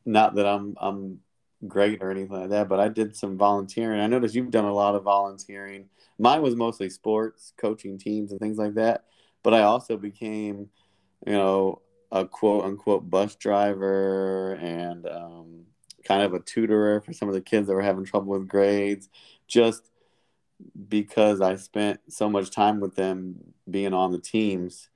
not 0.05 0.35
that 0.37 0.47
I'm 0.47 0.77
I'm 0.81 1.21
great 1.67 2.03
or 2.03 2.11
anything 2.11 2.33
like 2.37 2.51
that, 2.51 2.69
but 2.69 2.81
I 2.81 2.89
did 2.89 3.17
some 3.17 3.37
volunteering. 3.37 4.01
I 4.01 4.07
noticed 4.07 4.35
you've 4.35 4.51
done 4.51 4.65
a 4.65 4.73
lot 4.73 4.95
of 4.95 5.05
volunteering. 5.05 5.89
Mine 6.19 6.43
was 6.43 6.57
mostly 6.57 6.91
sports, 6.91 7.53
coaching 7.57 7.99
teams 7.99 8.31
and 8.31 8.41
things 8.41 8.59
like 8.59 8.75
that. 8.75 9.05
But 9.43 9.55
I 9.55 9.63
also 9.63 9.97
became, 9.97 10.71
you 11.27 11.33
know, 11.33 11.83
a 12.11 12.27
quote 12.27 12.65
unquote 12.65 13.09
bus 13.09 13.35
driver 13.37 14.55
and 14.61 15.07
um, 15.07 15.63
kind 16.05 16.23
of 16.23 16.35
a 16.35 16.41
tutorer 16.41 17.01
for 17.01 17.13
some 17.13 17.29
of 17.29 17.35
the 17.35 17.41
kids 17.41 17.69
that 17.69 17.75
were 17.75 17.83
having 17.83 18.05
trouble 18.05 18.33
with 18.33 18.49
grades, 18.49 19.09
just 19.47 19.91
because 20.89 21.41
I 21.41 21.57
spent 21.57 22.01
so 22.09 22.29
much 22.29 22.51
time 22.51 22.81
with 22.81 22.95
them 22.95 23.55
being 23.69 23.95
on 23.95 24.13
the 24.13 24.19
teams 24.19 24.89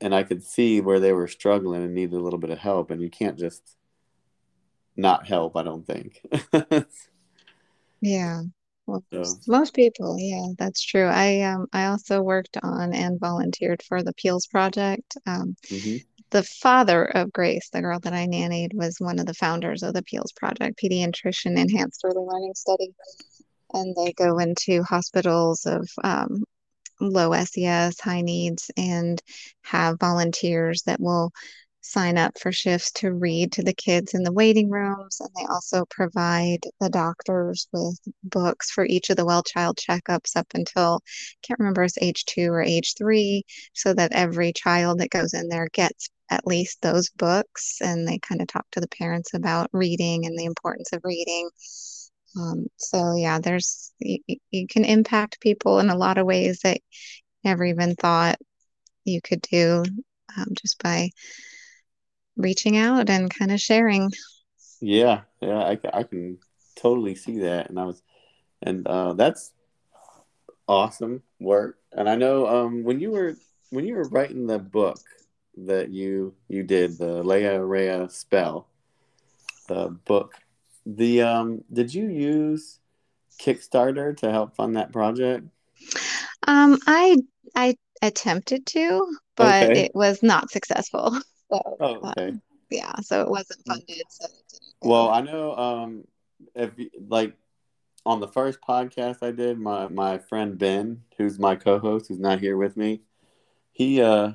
and 0.00 0.14
I 0.14 0.22
could 0.22 0.42
see 0.42 0.80
where 0.80 1.00
they 1.00 1.12
were 1.12 1.28
struggling 1.28 1.82
and 1.82 1.94
needed 1.94 2.14
a 2.14 2.20
little 2.20 2.38
bit 2.38 2.50
of 2.50 2.58
help. 2.58 2.90
And 2.90 3.00
you 3.00 3.10
can't 3.10 3.38
just 3.38 3.62
not 4.96 5.26
help, 5.26 5.56
I 5.56 5.62
don't 5.62 5.86
think. 5.86 6.20
yeah. 8.00 8.42
Well, 8.86 9.04
so. 9.12 9.24
most 9.46 9.74
people, 9.74 10.16
yeah, 10.18 10.46
that's 10.58 10.82
true. 10.82 11.06
I 11.06 11.42
um 11.42 11.66
I 11.72 11.86
also 11.86 12.22
worked 12.22 12.56
on 12.62 12.94
and 12.94 13.20
volunteered 13.20 13.82
for 13.82 14.02
the 14.02 14.14
Peels 14.14 14.46
Project. 14.46 15.16
Um, 15.26 15.56
mm-hmm. 15.66 15.98
The 16.30 16.42
father 16.42 17.04
of 17.04 17.32
Grace, 17.32 17.68
the 17.70 17.80
girl 17.80 18.00
that 18.00 18.12
I 18.12 18.26
nannied, 18.26 18.74
was 18.74 18.96
one 18.98 19.18
of 19.18 19.26
the 19.26 19.34
founders 19.34 19.82
of 19.82 19.94
the 19.94 20.02
Peels 20.02 20.32
Project, 20.32 20.80
Pediatrician 20.82 21.58
Enhanced 21.58 22.02
Early 22.04 22.24
Learning 22.26 22.54
Study, 22.54 22.94
and 23.74 23.94
they 23.94 24.12
go 24.12 24.38
into 24.38 24.82
hospitals 24.82 25.66
of 25.66 25.88
um, 26.02 26.44
low 27.00 27.32
SES, 27.44 28.00
high 28.00 28.20
needs, 28.22 28.70
and 28.76 29.20
have 29.62 29.98
volunteers 30.00 30.82
that 30.82 31.00
will 31.00 31.32
sign 31.80 32.18
up 32.18 32.38
for 32.38 32.52
shifts 32.52 32.90
to 32.92 33.12
read 33.12 33.52
to 33.52 33.62
the 33.62 33.72
kids 33.72 34.12
in 34.14 34.22
the 34.22 34.32
waiting 34.32 34.68
rooms. 34.68 35.20
And 35.20 35.30
they 35.36 35.46
also 35.46 35.84
provide 35.88 36.60
the 36.80 36.90
doctors 36.90 37.66
with 37.72 37.98
books 38.22 38.70
for 38.70 38.84
each 38.84 39.10
of 39.10 39.16
the 39.16 39.24
well 39.24 39.42
child 39.42 39.78
checkups 39.78 40.36
up 40.36 40.46
until, 40.54 41.00
can't 41.42 41.58
remember, 41.58 41.82
it's 41.84 41.98
age 42.00 42.24
two 42.26 42.50
or 42.52 42.62
age 42.62 42.94
three, 42.96 43.44
so 43.74 43.94
that 43.94 44.12
every 44.12 44.52
child 44.52 44.98
that 45.00 45.10
goes 45.10 45.34
in 45.34 45.48
there 45.48 45.68
gets 45.72 46.10
at 46.30 46.46
least 46.46 46.82
those 46.82 47.08
books. 47.10 47.78
And 47.80 48.06
they 48.06 48.18
kind 48.18 48.42
of 48.42 48.48
talk 48.48 48.66
to 48.72 48.80
the 48.80 48.88
parents 48.88 49.32
about 49.34 49.70
reading 49.72 50.26
and 50.26 50.38
the 50.38 50.44
importance 50.44 50.92
of 50.92 51.00
reading. 51.04 51.48
Um, 52.36 52.66
so 52.76 53.14
yeah, 53.16 53.38
there's 53.38 53.92
you, 53.98 54.18
you 54.50 54.66
can 54.66 54.84
impact 54.84 55.40
people 55.40 55.80
in 55.80 55.90
a 55.90 55.96
lot 55.96 56.18
of 56.18 56.26
ways 56.26 56.60
that 56.60 56.80
never 57.44 57.64
even 57.64 57.94
thought 57.94 58.38
you 59.04 59.20
could 59.20 59.42
do 59.42 59.84
um, 60.36 60.48
just 60.60 60.82
by 60.82 61.10
reaching 62.36 62.76
out 62.76 63.10
and 63.10 63.32
kind 63.32 63.50
of 63.50 63.60
sharing. 63.60 64.10
Yeah, 64.80 65.22
yeah, 65.40 65.58
I, 65.58 65.78
I 65.92 66.02
can 66.04 66.38
totally 66.76 67.14
see 67.14 67.38
that, 67.40 67.68
and 67.68 67.78
I 67.80 67.84
was, 67.84 68.02
and 68.62 68.86
uh, 68.86 69.14
that's 69.14 69.52
awesome 70.68 71.22
work. 71.40 71.78
And 71.92 72.08
I 72.08 72.14
know 72.14 72.46
um, 72.46 72.84
when 72.84 73.00
you 73.00 73.10
were 73.10 73.36
when 73.70 73.86
you 73.86 73.94
were 73.94 74.08
writing 74.08 74.46
the 74.46 74.58
book 74.58 75.00
that 75.56 75.90
you 75.90 76.34
you 76.48 76.62
did 76.62 76.98
the 76.98 77.22
Leah 77.24 77.62
Rhea 77.64 78.08
spell, 78.08 78.68
the 79.68 79.88
book, 80.04 80.34
the 80.88 81.22
um, 81.22 81.64
did 81.72 81.92
you 81.92 82.08
use 82.08 82.80
Kickstarter 83.40 84.16
to 84.18 84.30
help 84.30 84.56
fund 84.56 84.76
that 84.76 84.92
project? 84.92 85.46
Um, 86.46 86.78
I 86.86 87.18
I 87.54 87.76
attempted 88.00 88.66
to, 88.66 89.06
but 89.36 89.70
okay. 89.70 89.84
it 89.84 89.92
was 89.94 90.22
not 90.22 90.50
successful. 90.50 91.18
So, 91.50 91.62
oh, 91.80 92.10
okay. 92.10 92.28
Um, 92.28 92.42
yeah, 92.68 92.92
so 93.00 93.22
it 93.22 93.30
wasn't 93.30 93.60
mm. 93.60 93.72
funded. 93.72 94.02
So 94.10 94.26
well, 94.82 95.08
I 95.08 95.22
know 95.22 95.56
um, 95.56 96.04
if 96.54 96.72
like 97.08 97.32
on 98.04 98.20
the 98.20 98.28
first 98.28 98.60
podcast 98.60 99.22
I 99.22 99.30
did, 99.30 99.58
my 99.58 99.88
my 99.88 100.18
friend 100.18 100.58
Ben, 100.58 101.04
who's 101.16 101.38
my 101.38 101.56
co-host, 101.56 102.08
who's 102.08 102.18
not 102.18 102.40
here 102.40 102.58
with 102.58 102.76
me, 102.76 103.00
he 103.72 104.02
uh 104.02 104.32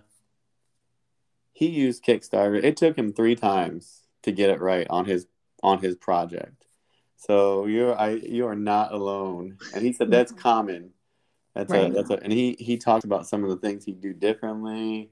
he 1.51 1.67
used 1.67 2.03
Kickstarter. 2.03 2.63
It 2.63 2.77
took 2.77 2.97
him 2.97 3.13
three 3.13 3.35
times 3.35 4.07
to 4.23 4.31
get 4.31 4.49
it 4.49 4.59
right 4.59 4.87
on 4.89 5.05
his 5.05 5.27
on 5.63 5.79
his 5.79 5.95
project. 5.95 6.65
So 7.15 7.65
you're 7.65 7.97
I 7.97 8.09
you 8.09 8.45
are 8.45 8.55
not 8.55 8.91
alone. 8.91 9.57
And 9.73 9.83
he 9.83 9.93
said 9.93 10.11
that's 10.11 10.33
mm-hmm. 10.33 10.41
common. 10.41 10.89
That's 11.55 11.71
right. 11.71 11.89
a 11.89 11.93
that's 11.93 12.09
a 12.09 12.21
and 12.21 12.31
he 12.31 12.55
he 12.59 12.77
talked 12.77 13.05
about 13.05 13.25
some 13.25 13.43
of 13.43 13.49
the 13.49 13.57
things 13.57 13.85
he'd 13.85 14.01
do 14.01 14.13
differently. 14.13 15.09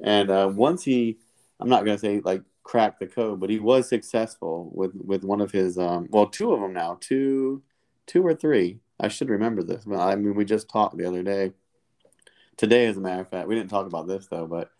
And 0.00 0.30
uh, 0.30 0.52
once 0.54 0.84
he 0.84 1.18
I'm 1.58 1.68
not 1.68 1.84
gonna 1.84 1.98
say 1.98 2.20
like 2.22 2.42
crack 2.62 2.98
the 2.98 3.06
code, 3.06 3.40
but 3.40 3.50
he 3.50 3.58
was 3.58 3.88
successful 3.88 4.70
with 4.74 4.92
with 4.94 5.24
one 5.24 5.40
of 5.40 5.50
his 5.50 5.78
um 5.78 6.06
well 6.10 6.26
two 6.26 6.52
of 6.52 6.60
them 6.60 6.74
now 6.74 6.98
two 7.00 7.62
two 8.06 8.24
or 8.24 8.34
three 8.34 8.80
I 9.00 9.08
should 9.08 9.30
remember 9.30 9.62
this. 9.62 9.86
I 9.90 10.14
mean 10.16 10.34
we 10.34 10.44
just 10.44 10.68
talked 10.68 10.98
the 10.98 11.08
other 11.08 11.22
day. 11.22 11.52
Today, 12.56 12.86
as 12.86 12.96
a 12.96 13.00
matter 13.00 13.22
of 13.22 13.28
fact, 13.28 13.48
we 13.48 13.56
didn't 13.56 13.70
talk 13.70 13.86
about 13.86 14.06
this 14.06 14.26
though, 14.28 14.46
but 14.46 14.70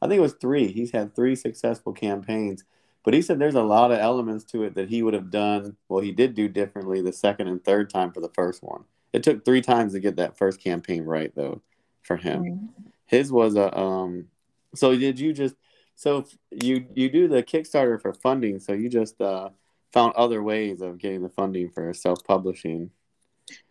I 0.00 0.06
think 0.06 0.18
it 0.18 0.22
was 0.22 0.34
three. 0.34 0.68
He's 0.68 0.92
had 0.92 1.16
three 1.16 1.34
successful 1.34 1.92
campaigns, 1.92 2.62
but 3.06 3.14
he 3.14 3.22
said 3.22 3.38
there's 3.38 3.54
a 3.54 3.62
lot 3.62 3.92
of 3.92 4.00
elements 4.00 4.44
to 4.46 4.64
it 4.64 4.74
that 4.74 4.88
he 4.88 5.00
would 5.00 5.14
have 5.14 5.30
done. 5.30 5.76
Well, 5.88 6.02
he 6.02 6.10
did 6.10 6.34
do 6.34 6.48
differently 6.48 7.00
the 7.00 7.12
second 7.12 7.46
and 7.46 7.64
third 7.64 7.88
time 7.88 8.10
for 8.10 8.20
the 8.20 8.32
first 8.34 8.64
one. 8.64 8.82
It 9.12 9.22
took 9.22 9.44
three 9.44 9.62
times 9.62 9.92
to 9.92 10.00
get 10.00 10.16
that 10.16 10.36
first 10.36 10.60
campaign 10.60 11.04
right 11.04 11.32
though 11.36 11.62
for 12.02 12.16
him. 12.16 12.70
His 13.06 13.30
was 13.30 13.54
a 13.54 13.78
um. 13.78 14.26
So 14.74 14.96
did 14.96 15.20
you 15.20 15.32
just 15.32 15.54
so 15.94 16.26
you 16.50 16.84
you 16.94 17.08
do 17.08 17.28
the 17.28 17.44
Kickstarter 17.44 18.02
for 18.02 18.12
funding, 18.12 18.58
so 18.58 18.72
you 18.72 18.88
just 18.88 19.20
uh, 19.20 19.50
found 19.92 20.14
other 20.16 20.42
ways 20.42 20.80
of 20.80 20.98
getting 20.98 21.22
the 21.22 21.28
funding 21.28 21.70
for 21.70 21.94
self 21.94 22.24
publishing. 22.24 22.90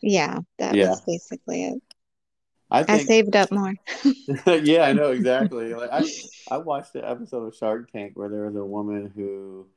Yeah, 0.02 0.40
that 0.60 0.76
yeah. 0.76 0.92
was 0.92 1.02
basically 1.02 1.66
it. 1.66 1.82
I, 2.72 2.84
think, 2.84 3.02
I 3.02 3.04
saved 3.04 3.36
up 3.36 3.52
more. 3.52 3.74
yeah, 4.48 4.84
I 4.84 4.94
know 4.94 5.12
exactly. 5.12 5.74
Like 5.76 5.92
I, 5.92 6.04
I 6.50 6.58
watched 6.58 6.94
the 6.94 7.08
episode 7.08 7.46
of 7.46 7.56
Shark 7.56 7.92
Tank 7.92 8.14
where 8.16 8.30
there 8.30 8.46
was 8.46 8.56
a 8.56 8.66
woman 8.66 9.12
who, 9.16 9.68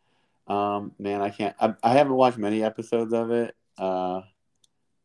um, 0.53 0.93
man, 0.99 1.21
I 1.21 1.31
can't. 1.31 1.55
I, 1.61 1.75
I 1.83 1.93
haven't 1.93 2.15
watched 2.15 2.39
many 2.39 2.63
episodes 2.63 3.13
of 3.13 3.31
it, 3.31 3.55
uh, 3.77 4.23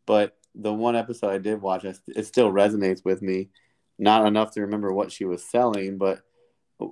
but 0.06 0.38
the 0.56 0.74
one 0.74 0.96
episode 0.96 1.32
I 1.32 1.40
did 1.40 1.62
watch, 1.62 1.84
it 1.84 2.26
still 2.26 2.52
resonates 2.52 3.04
with 3.04 3.22
me. 3.22 3.50
Not 4.00 4.26
enough 4.26 4.52
to 4.52 4.62
remember 4.62 4.94
what 4.94 5.12
she 5.12 5.26
was 5.26 5.44
selling, 5.44 5.98
but 5.98 6.22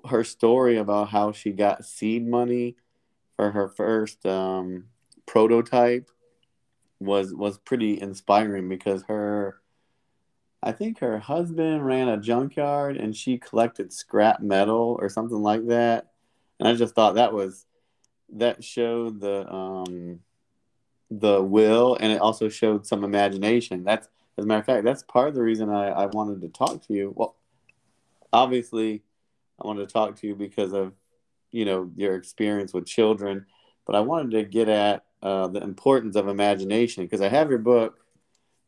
her 0.05 0.23
story 0.23 0.77
about 0.77 1.09
how 1.09 1.31
she 1.31 1.51
got 1.51 1.85
seed 1.85 2.27
money 2.27 2.75
for 3.35 3.51
her 3.51 3.67
first 3.67 4.25
um, 4.25 4.85
prototype 5.25 6.09
was 6.99 7.33
was 7.33 7.57
pretty 7.57 7.99
inspiring 7.99 8.69
because 8.69 9.03
her 9.07 9.60
I 10.63 10.71
think 10.71 10.99
her 10.99 11.17
husband 11.17 11.85
ran 11.85 12.07
a 12.07 12.17
junkyard 12.17 12.97
and 12.97 13.15
she 13.15 13.37
collected 13.37 13.91
scrap 13.91 14.41
metal 14.41 14.97
or 14.99 15.09
something 15.09 15.41
like 15.41 15.67
that. 15.67 16.11
And 16.59 16.67
I 16.67 16.75
just 16.75 16.93
thought 16.93 17.15
that 17.15 17.33
was 17.33 17.65
that 18.33 18.63
showed 18.63 19.19
the 19.19 19.51
um 19.51 20.19
the 21.09 21.41
will 21.41 21.97
and 21.99 22.11
it 22.11 22.21
also 22.21 22.47
showed 22.47 22.85
some 22.85 23.03
imagination. 23.03 23.83
That's 23.83 24.07
as 24.37 24.45
a 24.45 24.47
matter 24.47 24.59
of 24.59 24.65
fact, 24.65 24.85
that's 24.85 25.03
part 25.03 25.29
of 25.29 25.35
the 25.35 25.41
reason 25.41 25.69
I, 25.69 25.89
I 25.89 26.05
wanted 26.05 26.41
to 26.41 26.49
talk 26.49 26.85
to 26.87 26.93
you. 26.93 27.13
Well, 27.15 27.35
obviously 28.31 29.03
I 29.61 29.67
wanted 29.67 29.87
to 29.87 29.93
talk 29.93 30.15
to 30.17 30.27
you 30.27 30.35
because 30.35 30.73
of, 30.73 30.93
you 31.51 31.65
know, 31.65 31.91
your 31.95 32.15
experience 32.15 32.73
with 32.73 32.85
children. 32.85 33.45
But 33.85 33.95
I 33.95 34.01
wanted 34.01 34.31
to 34.31 34.43
get 34.43 34.69
at 34.69 35.05
uh, 35.21 35.47
the 35.47 35.61
importance 35.61 36.15
of 36.15 36.27
imagination 36.27 37.03
because 37.03 37.21
I 37.21 37.29
have 37.29 37.49
your 37.49 37.59
book. 37.59 37.99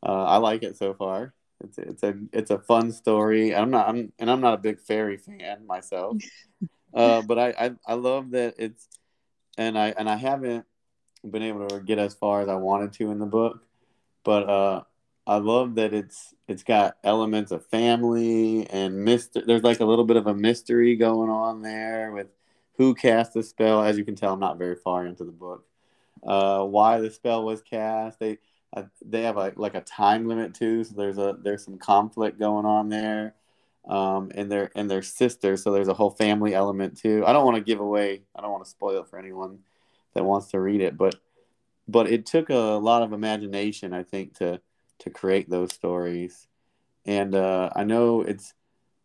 Uh, 0.05 0.23
I 0.23 0.37
like 0.37 0.63
it 0.63 0.75
so 0.75 0.93
far. 0.93 1.33
It's 1.63 1.77
it's 1.77 2.03
a 2.03 2.15
it's 2.31 2.51
a 2.51 2.59
fun 2.59 2.91
story. 2.91 3.55
I'm 3.55 3.69
not 3.69 3.89
I'm 3.89 4.11
and 4.19 4.29
I'm 4.29 4.41
not 4.41 4.53
a 4.53 4.57
big 4.57 4.79
fairy 4.79 5.17
fan 5.17 5.65
myself, 5.65 6.17
uh, 6.93 7.21
but 7.21 7.39
I, 7.39 7.53
I 7.59 7.71
I 7.87 7.93
love 7.93 8.31
that 8.31 8.55
it's 8.57 8.87
and 9.57 9.77
I 9.77 9.93
and 9.97 10.09
I 10.09 10.15
haven't 10.15 10.65
been 11.29 11.43
able 11.43 11.67
to 11.69 11.79
get 11.79 11.99
as 11.99 12.13
far 12.13 12.41
as 12.41 12.49
I 12.49 12.55
wanted 12.55 12.93
to 12.93 13.11
in 13.11 13.19
the 13.19 13.25
book, 13.25 13.65
but 14.23 14.49
uh, 14.49 14.83
I 15.25 15.37
love 15.37 15.75
that 15.75 15.93
it's 15.93 16.33
it's 16.47 16.63
got 16.63 16.97
elements 17.03 17.51
of 17.51 17.65
family 17.67 18.67
and 18.69 19.03
mystery. 19.03 19.43
There's 19.45 19.63
like 19.63 19.79
a 19.79 19.85
little 19.85 20.05
bit 20.05 20.17
of 20.17 20.27
a 20.27 20.33
mystery 20.33 20.95
going 20.95 21.29
on 21.29 21.61
there 21.61 22.11
with 22.11 22.27
who 22.77 22.93
cast 22.93 23.33
the 23.33 23.43
spell. 23.43 23.83
As 23.83 23.97
you 23.97 24.03
can 24.03 24.15
tell, 24.15 24.33
I'm 24.33 24.39
not 24.39 24.57
very 24.57 24.75
far 24.75 25.05
into 25.05 25.23
the 25.23 25.31
book. 25.31 25.65
Uh, 26.25 26.63
why 26.65 26.99
the 26.99 27.09
spell 27.09 27.45
was 27.45 27.61
cast. 27.61 28.19
They 28.19 28.39
they 29.05 29.23
have 29.23 29.37
a, 29.37 29.53
like 29.55 29.75
a 29.75 29.81
time 29.81 30.27
limit 30.27 30.53
too, 30.53 30.83
so 30.83 30.93
there's 30.95 31.17
a 31.17 31.37
there's 31.41 31.63
some 31.63 31.77
conflict 31.77 32.39
going 32.39 32.65
on 32.65 32.89
there. 32.89 33.35
Um, 33.85 34.31
and 34.33 34.49
their 34.49 34.71
and 34.75 34.89
their 34.89 35.01
sister, 35.01 35.57
so 35.57 35.73
there's 35.73 35.89
a 35.89 35.93
whole 35.93 36.11
family 36.11 36.53
element 36.53 36.97
too. 36.97 37.23
I 37.27 37.33
don't 37.33 37.43
want 37.43 37.57
to 37.57 37.63
give 37.63 37.81
away. 37.81 38.21
I 38.33 38.41
don't 38.41 38.51
want 38.51 38.63
to 38.63 38.69
spoil 38.69 39.01
it 39.01 39.09
for 39.09 39.19
anyone 39.19 39.59
that 40.13 40.23
wants 40.23 40.47
to 40.51 40.59
read 40.61 40.79
it, 40.79 40.95
but 40.95 41.15
but 41.87 42.09
it 42.09 42.25
took 42.25 42.49
a 42.49 42.55
lot 42.55 43.03
of 43.03 43.11
imagination, 43.11 43.93
I 43.93 44.03
think, 44.03 44.37
to 44.37 44.61
to 44.99 45.09
create 45.09 45.49
those 45.49 45.73
stories. 45.73 46.47
And 47.05 47.35
uh, 47.35 47.71
I 47.75 47.83
know 47.83 48.21
it's 48.21 48.53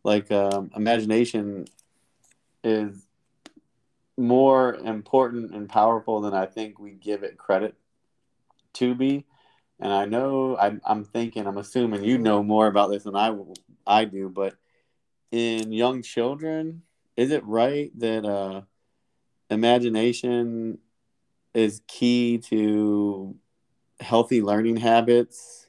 like 0.05 0.31
um, 0.31 0.71
imagination 0.77 1.67
is 2.63 3.07
more 4.17 4.75
important 4.75 5.55
and 5.55 5.69
powerful 5.69 6.21
than 6.21 6.35
I 6.35 6.47
think 6.47 6.79
we 6.79 6.93
give 6.93 7.23
it 7.23 7.37
credit 7.37 7.75
to 8.75 8.95
be. 8.95 9.25
And 9.81 9.93
I 9.93 10.07
know 10.07 10.57
I'm, 10.57 10.81
I'm 10.85 11.05
thinking, 11.05 11.47
I'm 11.47 11.59
assuming 11.59 12.05
you 12.05 12.19
know 12.19 12.43
more 12.43 12.67
about 12.67 12.91
this 12.91 13.05
than 13.05 13.15
I, 13.17 13.35
I 13.87 14.05
do, 14.05 14.29
but 14.29 14.55
in 15.31 15.73
young 15.73 16.03
children, 16.03 16.83
is 17.17 17.31
it 17.31 17.45
right 17.45 17.91
that 17.99 18.25
uh, 18.25 18.63
imagination 19.51 20.79
is 21.55 21.81
key 21.87 22.39
to 22.39 23.37
healthy 24.01 24.43
learning 24.43 24.77
habits 24.77 25.67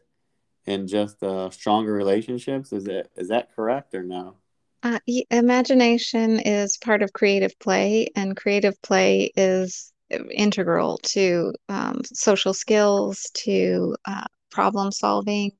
and 0.65 0.87
just 0.87 1.21
uh, 1.23 1.49
stronger 1.49 1.93
relationships. 1.93 2.71
Is 2.71 2.87
it 2.87 3.11
is 3.15 3.29
that 3.29 3.53
correct 3.55 3.95
or 3.95 4.03
no? 4.03 4.35
Uh, 4.81 4.99
imagination 5.29 6.39
is 6.39 6.77
part 6.77 7.01
of 7.01 7.11
creative 7.11 7.57
play, 7.59 8.07
and 8.15 8.37
creative 8.37 8.81
play 8.81 9.31
is 9.35 9.91
integral 10.31 10.99
to 11.03 11.53
um, 11.69 12.01
social 12.05 12.53
skills, 12.53 13.29
to 13.33 13.95
uh, 14.05 14.25
problem 14.51 14.91
solving 14.91 15.51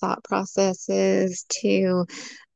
thought 0.00 0.22
processes 0.24 1.44
to 1.48 2.04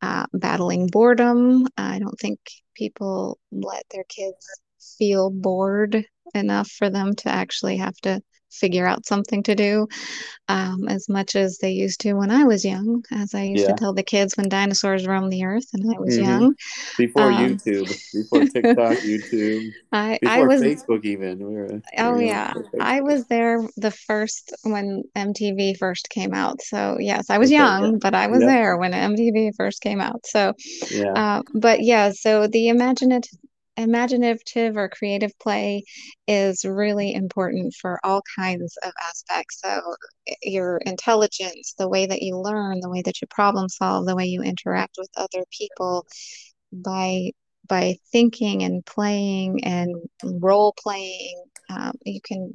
uh, 0.02 0.26
battling 0.32 0.86
boredom. 0.86 1.66
I 1.76 1.98
don't 1.98 2.18
think 2.18 2.38
people 2.74 3.38
let 3.50 3.84
their 3.90 4.04
kids 4.04 4.46
feel 4.98 5.30
bored 5.30 6.04
enough 6.34 6.70
for 6.70 6.90
them 6.90 7.14
to 7.14 7.28
actually 7.28 7.78
have 7.78 7.96
to 8.02 8.20
figure 8.50 8.86
out 8.86 9.06
something 9.06 9.42
to 9.44 9.54
do 9.54 9.86
um, 10.48 10.88
as 10.88 11.08
much 11.08 11.36
as 11.36 11.58
they 11.58 11.70
used 11.70 12.00
to 12.00 12.14
when 12.14 12.30
I 12.30 12.44
was 12.44 12.64
young, 12.64 13.04
as 13.12 13.34
I 13.34 13.42
used 13.44 13.62
yeah. 13.62 13.68
to 13.68 13.74
tell 13.74 13.94
the 13.94 14.02
kids 14.02 14.36
when 14.36 14.48
dinosaurs 14.48 15.06
roamed 15.06 15.32
the 15.32 15.44
earth 15.44 15.66
and 15.72 15.84
I 15.84 15.98
was 15.98 16.16
mm-hmm. 16.16 16.28
young. 16.28 16.54
Before 16.98 17.30
um, 17.30 17.56
YouTube, 17.56 17.86
before 18.12 18.44
TikTok, 18.46 18.98
YouTube, 19.04 19.70
I, 19.92 20.18
before 20.20 20.36
I 20.36 20.42
was, 20.42 20.62
Facebook 20.62 21.04
even. 21.04 21.38
We 21.38 21.54
were, 21.54 21.82
oh 21.98 22.16
we 22.16 22.26
yeah, 22.26 22.52
I 22.80 23.00
was 23.00 23.26
there 23.26 23.60
the 23.76 23.92
first 23.92 24.52
when 24.64 25.04
MTV 25.16 25.78
first 25.78 26.10
came 26.10 26.34
out. 26.34 26.60
So 26.62 26.96
yes, 26.98 27.30
I 27.30 27.38
was 27.38 27.50
okay, 27.50 27.56
young, 27.56 27.92
yeah. 27.92 27.98
but 28.00 28.14
I 28.14 28.26
was 28.26 28.40
there 28.40 28.76
when 28.76 28.92
MTV 28.92 29.52
first 29.56 29.80
came 29.80 30.00
out. 30.00 30.26
So 30.26 30.54
yeah, 30.90 31.12
uh, 31.12 31.42
but 31.54 31.82
yeah, 31.82 32.10
so 32.10 32.48
the 32.48 32.68
imaginative 32.68 33.38
imaginative 33.76 34.76
or 34.76 34.88
creative 34.88 35.32
play 35.38 35.84
is 36.26 36.64
really 36.64 37.14
important 37.14 37.74
for 37.74 37.98
all 38.04 38.22
kinds 38.36 38.76
of 38.82 38.92
aspects. 39.08 39.60
So, 39.62 39.80
your 40.42 40.78
intelligence, 40.78 41.74
the 41.78 41.88
way 41.88 42.06
that 42.06 42.22
you 42.22 42.38
learn, 42.38 42.80
the 42.80 42.90
way 42.90 43.02
that 43.02 43.20
you 43.20 43.26
problem 43.28 43.68
solve, 43.68 44.06
the 44.06 44.16
way 44.16 44.26
you 44.26 44.42
interact 44.42 44.96
with 44.98 45.10
other 45.16 45.44
people 45.50 46.06
by 46.72 47.30
by 47.68 47.96
thinking 48.10 48.64
and 48.64 48.84
playing 48.84 49.64
and 49.64 49.94
role 50.24 50.74
playing, 50.76 51.44
um, 51.68 51.92
you 52.04 52.20
can 52.20 52.52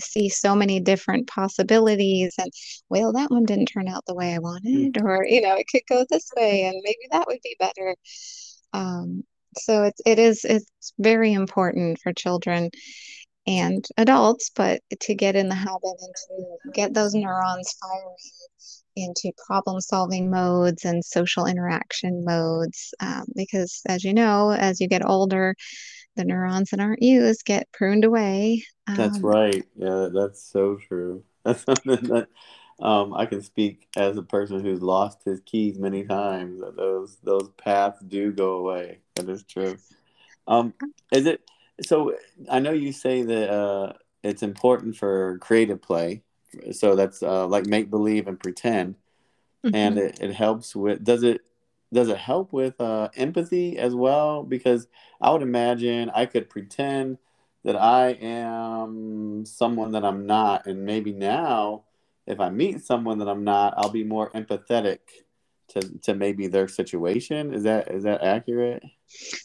see 0.00 0.28
so 0.28 0.54
many 0.54 0.80
different 0.80 1.26
possibilities 1.28 2.34
and 2.38 2.50
well 2.88 3.12
that 3.12 3.30
one 3.30 3.44
didn't 3.44 3.66
turn 3.66 3.88
out 3.88 4.04
the 4.06 4.14
way 4.14 4.34
i 4.34 4.38
wanted 4.38 4.96
or 5.02 5.24
you 5.24 5.40
know 5.40 5.54
it 5.54 5.66
could 5.70 5.82
go 5.88 6.04
this 6.08 6.30
way 6.36 6.64
and 6.64 6.74
maybe 6.82 7.06
that 7.10 7.26
would 7.26 7.38
be 7.44 7.54
better 7.58 7.94
um, 8.72 9.22
so 9.56 9.84
it's 9.84 10.00
it 10.06 10.18
is 10.18 10.44
it's 10.44 10.92
very 10.98 11.32
important 11.32 11.98
for 12.02 12.12
children 12.12 12.70
and 13.46 13.84
adults 13.96 14.50
but 14.54 14.80
to 15.00 15.14
get 15.14 15.34
in 15.34 15.48
the 15.48 15.54
habit 15.54 15.80
and 15.82 16.14
to 16.14 16.70
get 16.74 16.94
those 16.94 17.14
neurons 17.14 17.74
firing 17.80 18.16
into 18.94 19.32
problem 19.46 19.80
solving 19.80 20.30
modes 20.30 20.84
and 20.84 21.04
social 21.04 21.46
interaction 21.46 22.24
modes 22.24 22.94
um, 23.00 23.24
because 23.34 23.80
as 23.88 24.04
you 24.04 24.14
know 24.14 24.52
as 24.52 24.80
you 24.80 24.88
get 24.88 25.04
older 25.04 25.54
the 26.16 26.24
neurons 26.24 26.70
that 26.70 26.80
aren't 26.80 27.02
used 27.02 27.44
get 27.44 27.66
pruned 27.72 28.04
away 28.04 28.62
um, 28.86 28.96
that's 28.96 29.20
right. 29.22 29.64
Yeah 29.76 30.08
that's 30.12 30.42
so 30.42 30.76
true. 30.76 31.24
That's 31.44 31.62
something 31.64 32.08
that 32.08 32.28
um, 32.82 33.14
I 33.14 33.26
can 33.26 33.42
speak 33.42 33.86
as 33.96 34.16
a 34.16 34.22
person 34.22 34.60
who's 34.60 34.82
lost 34.82 35.22
his 35.24 35.40
keys 35.46 35.78
many 35.78 36.02
times. 36.02 36.60
Those 36.76 37.16
those 37.22 37.48
paths 37.56 38.00
do 38.00 38.32
go 38.32 38.54
away. 38.54 38.98
That 39.14 39.28
is 39.28 39.44
true. 39.44 39.76
Um, 40.48 40.74
is 41.12 41.26
it 41.26 41.48
so? 41.80 42.16
I 42.50 42.58
know 42.58 42.72
you 42.72 42.92
say 42.92 43.22
that 43.22 43.50
uh, 43.50 43.92
it's 44.24 44.42
important 44.42 44.96
for 44.96 45.38
creative 45.38 45.80
play. 45.80 46.22
So 46.72 46.96
that's 46.96 47.22
uh, 47.22 47.46
like 47.46 47.66
make 47.66 47.88
believe 47.88 48.26
and 48.26 48.38
pretend, 48.38 48.96
mm-hmm. 49.64 49.74
and 49.74 49.98
it, 49.98 50.20
it 50.20 50.34
helps 50.34 50.74
with. 50.74 51.04
Does 51.04 51.22
it 51.22 51.40
does 51.92 52.08
it 52.08 52.18
help 52.18 52.52
with 52.52 52.80
uh, 52.80 53.10
empathy 53.14 53.78
as 53.78 53.94
well? 53.94 54.42
Because 54.42 54.88
I 55.20 55.30
would 55.30 55.42
imagine 55.42 56.10
I 56.10 56.26
could 56.26 56.50
pretend 56.50 57.18
that 57.64 57.76
I 57.76 58.08
am 58.20 59.46
someone 59.46 59.92
that 59.92 60.04
I'm 60.04 60.26
not, 60.26 60.66
and 60.66 60.84
maybe 60.84 61.12
now 61.12 61.84
if 62.26 62.40
I 62.40 62.50
meet 62.50 62.82
someone 62.82 63.18
that 63.18 63.28
I'm 63.28 63.44
not, 63.44 63.74
I'll 63.76 63.90
be 63.90 64.04
more 64.04 64.30
empathetic 64.30 64.98
to, 65.70 65.80
to 66.02 66.14
maybe 66.14 66.46
their 66.46 66.68
situation. 66.68 67.54
Is 67.54 67.62
that 67.64 67.90
is 67.90 68.04
that 68.04 68.22
accurate? 68.22 68.82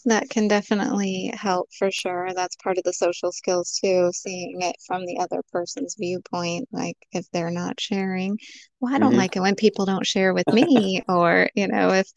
That 0.06 0.30
can 0.30 0.48
definitely 0.48 1.34
help 1.36 1.70
for 1.78 1.92
sure. 1.92 2.30
That's 2.34 2.56
part 2.58 2.78
of 2.78 2.84
the 2.84 2.94
social 2.94 3.32
skills 3.32 3.78
too, 3.84 4.12
seeing 4.14 4.62
it 4.62 4.76
from 4.86 5.06
the 5.06 5.18
other 5.20 5.42
person's 5.52 5.96
viewpoint. 6.00 6.70
Like 6.72 6.98
if 7.12 7.30
they're 7.32 7.52
not 7.52 7.80
sharing, 7.80 8.38
well, 8.80 8.94
I 8.94 9.00
don't 9.00 9.12
mm-hmm. 9.12 9.20
like 9.20 9.36
it 9.36 9.42
when 9.42 9.56
people 9.56 9.86
don't 9.86 10.06
share 10.06 10.34
with 10.34 10.48
me, 10.54 11.02
or 11.10 11.50
you 11.56 11.68
know, 11.68 11.92
if 11.92 12.08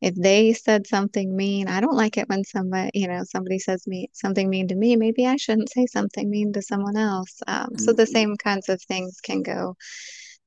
if 0.00 0.14
they 0.14 0.52
said 0.52 0.86
something 0.86 1.34
mean, 1.34 1.68
I 1.68 1.80
don't 1.80 1.96
like 1.96 2.16
it 2.16 2.28
when 2.28 2.44
somebody, 2.44 2.90
you 2.94 3.08
know, 3.08 3.22
somebody 3.24 3.58
says 3.58 3.86
me 3.86 4.08
something 4.12 4.48
mean 4.48 4.68
to 4.68 4.76
me. 4.76 4.96
Maybe 4.96 5.26
I 5.26 5.36
shouldn't 5.36 5.72
say 5.72 5.86
something 5.86 6.30
mean 6.30 6.52
to 6.52 6.62
someone 6.62 6.96
else. 6.96 7.40
Um, 7.46 7.66
mm-hmm. 7.66 7.78
So 7.78 7.92
the 7.92 8.04
mm-hmm. 8.04 8.12
same 8.12 8.36
kinds 8.36 8.68
of 8.68 8.80
things 8.82 9.20
can 9.20 9.42
go 9.42 9.76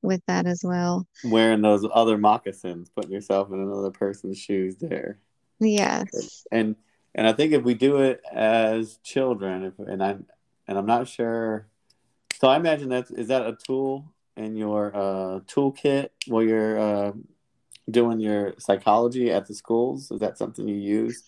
with 0.04 0.22
that 0.26 0.46
as 0.46 0.62
well. 0.64 1.06
Wearing 1.24 1.62
those 1.62 1.86
other 1.92 2.18
moccasins, 2.18 2.90
putting 2.90 3.10
yourself 3.10 3.50
in 3.50 3.60
another 3.60 3.90
person's 3.90 4.38
shoes 4.38 4.76
there. 4.76 5.18
Yes. 5.60 6.44
And 6.52 6.76
and 7.14 7.26
I 7.26 7.32
think 7.32 7.52
if 7.52 7.62
we 7.62 7.74
do 7.74 7.98
it 7.98 8.20
as 8.32 8.98
children, 9.04 9.64
if, 9.64 9.78
and 9.78 10.02
I'm 10.02 10.26
and 10.68 10.78
I'm 10.78 10.86
not 10.86 11.08
sure. 11.08 11.68
So 12.40 12.48
I 12.48 12.56
imagine 12.56 12.88
that 12.90 13.10
is 13.10 13.28
that 13.28 13.46
a 13.46 13.56
tool 13.66 14.12
in 14.36 14.56
your 14.56 14.94
uh, 14.94 15.40
toolkit 15.40 16.08
while 16.26 16.42
you're 16.42 16.78
uh, 16.78 17.12
doing 17.90 18.20
your 18.20 18.54
psychology 18.58 19.30
at 19.30 19.46
the 19.46 19.54
schools? 19.54 20.10
Is 20.10 20.20
that 20.20 20.38
something 20.38 20.66
you 20.66 20.76
use? 20.76 21.22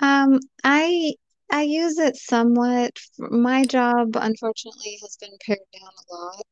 Um, 0.00 0.40
I 0.62 1.14
I 1.50 1.62
use 1.62 1.98
it 1.98 2.16
somewhat. 2.16 2.92
My 3.18 3.64
job, 3.64 4.16
unfortunately, 4.16 4.98
has 5.02 5.16
been 5.20 5.36
pared 5.44 5.58
down 5.72 5.90
a 5.90 6.14
lot 6.14 6.46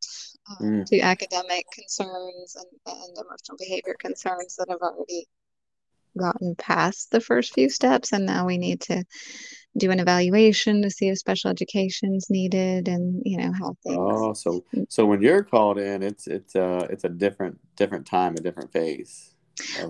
um, 0.50 0.66
mm. 0.66 0.86
to 0.86 1.00
academic 1.00 1.64
concerns 1.72 2.56
and, 2.56 2.96
and 2.96 3.16
emotional 3.16 3.58
behavior 3.58 3.96
concerns 3.98 4.56
that 4.56 4.68
have 4.68 4.80
already 4.80 5.26
gotten 6.18 6.54
past 6.56 7.10
the 7.10 7.20
first 7.20 7.54
few 7.54 7.70
steps 7.70 8.12
and 8.12 8.26
now 8.26 8.44
we 8.46 8.58
need 8.58 8.80
to 8.82 9.02
do 9.78 9.90
an 9.90 9.98
evaluation 9.98 10.82
to 10.82 10.90
see 10.90 11.08
if 11.08 11.18
special 11.18 11.50
education 11.50 12.14
is 12.14 12.28
needed 12.28 12.86
and 12.86 13.22
you 13.24 13.38
know 13.38 13.50
how 13.58 13.74
things 13.82 13.96
oh 13.98 14.32
so 14.34 14.62
mm. 14.74 14.84
so 14.90 15.06
when 15.06 15.22
you're 15.22 15.42
called 15.42 15.78
in 15.78 16.02
it's 16.02 16.26
it's 16.26 16.54
uh 16.54 16.86
it's 16.90 17.04
a 17.04 17.08
different 17.08 17.58
different 17.76 18.06
time 18.06 18.34
a 18.36 18.40
different 18.40 18.70
phase 18.72 19.34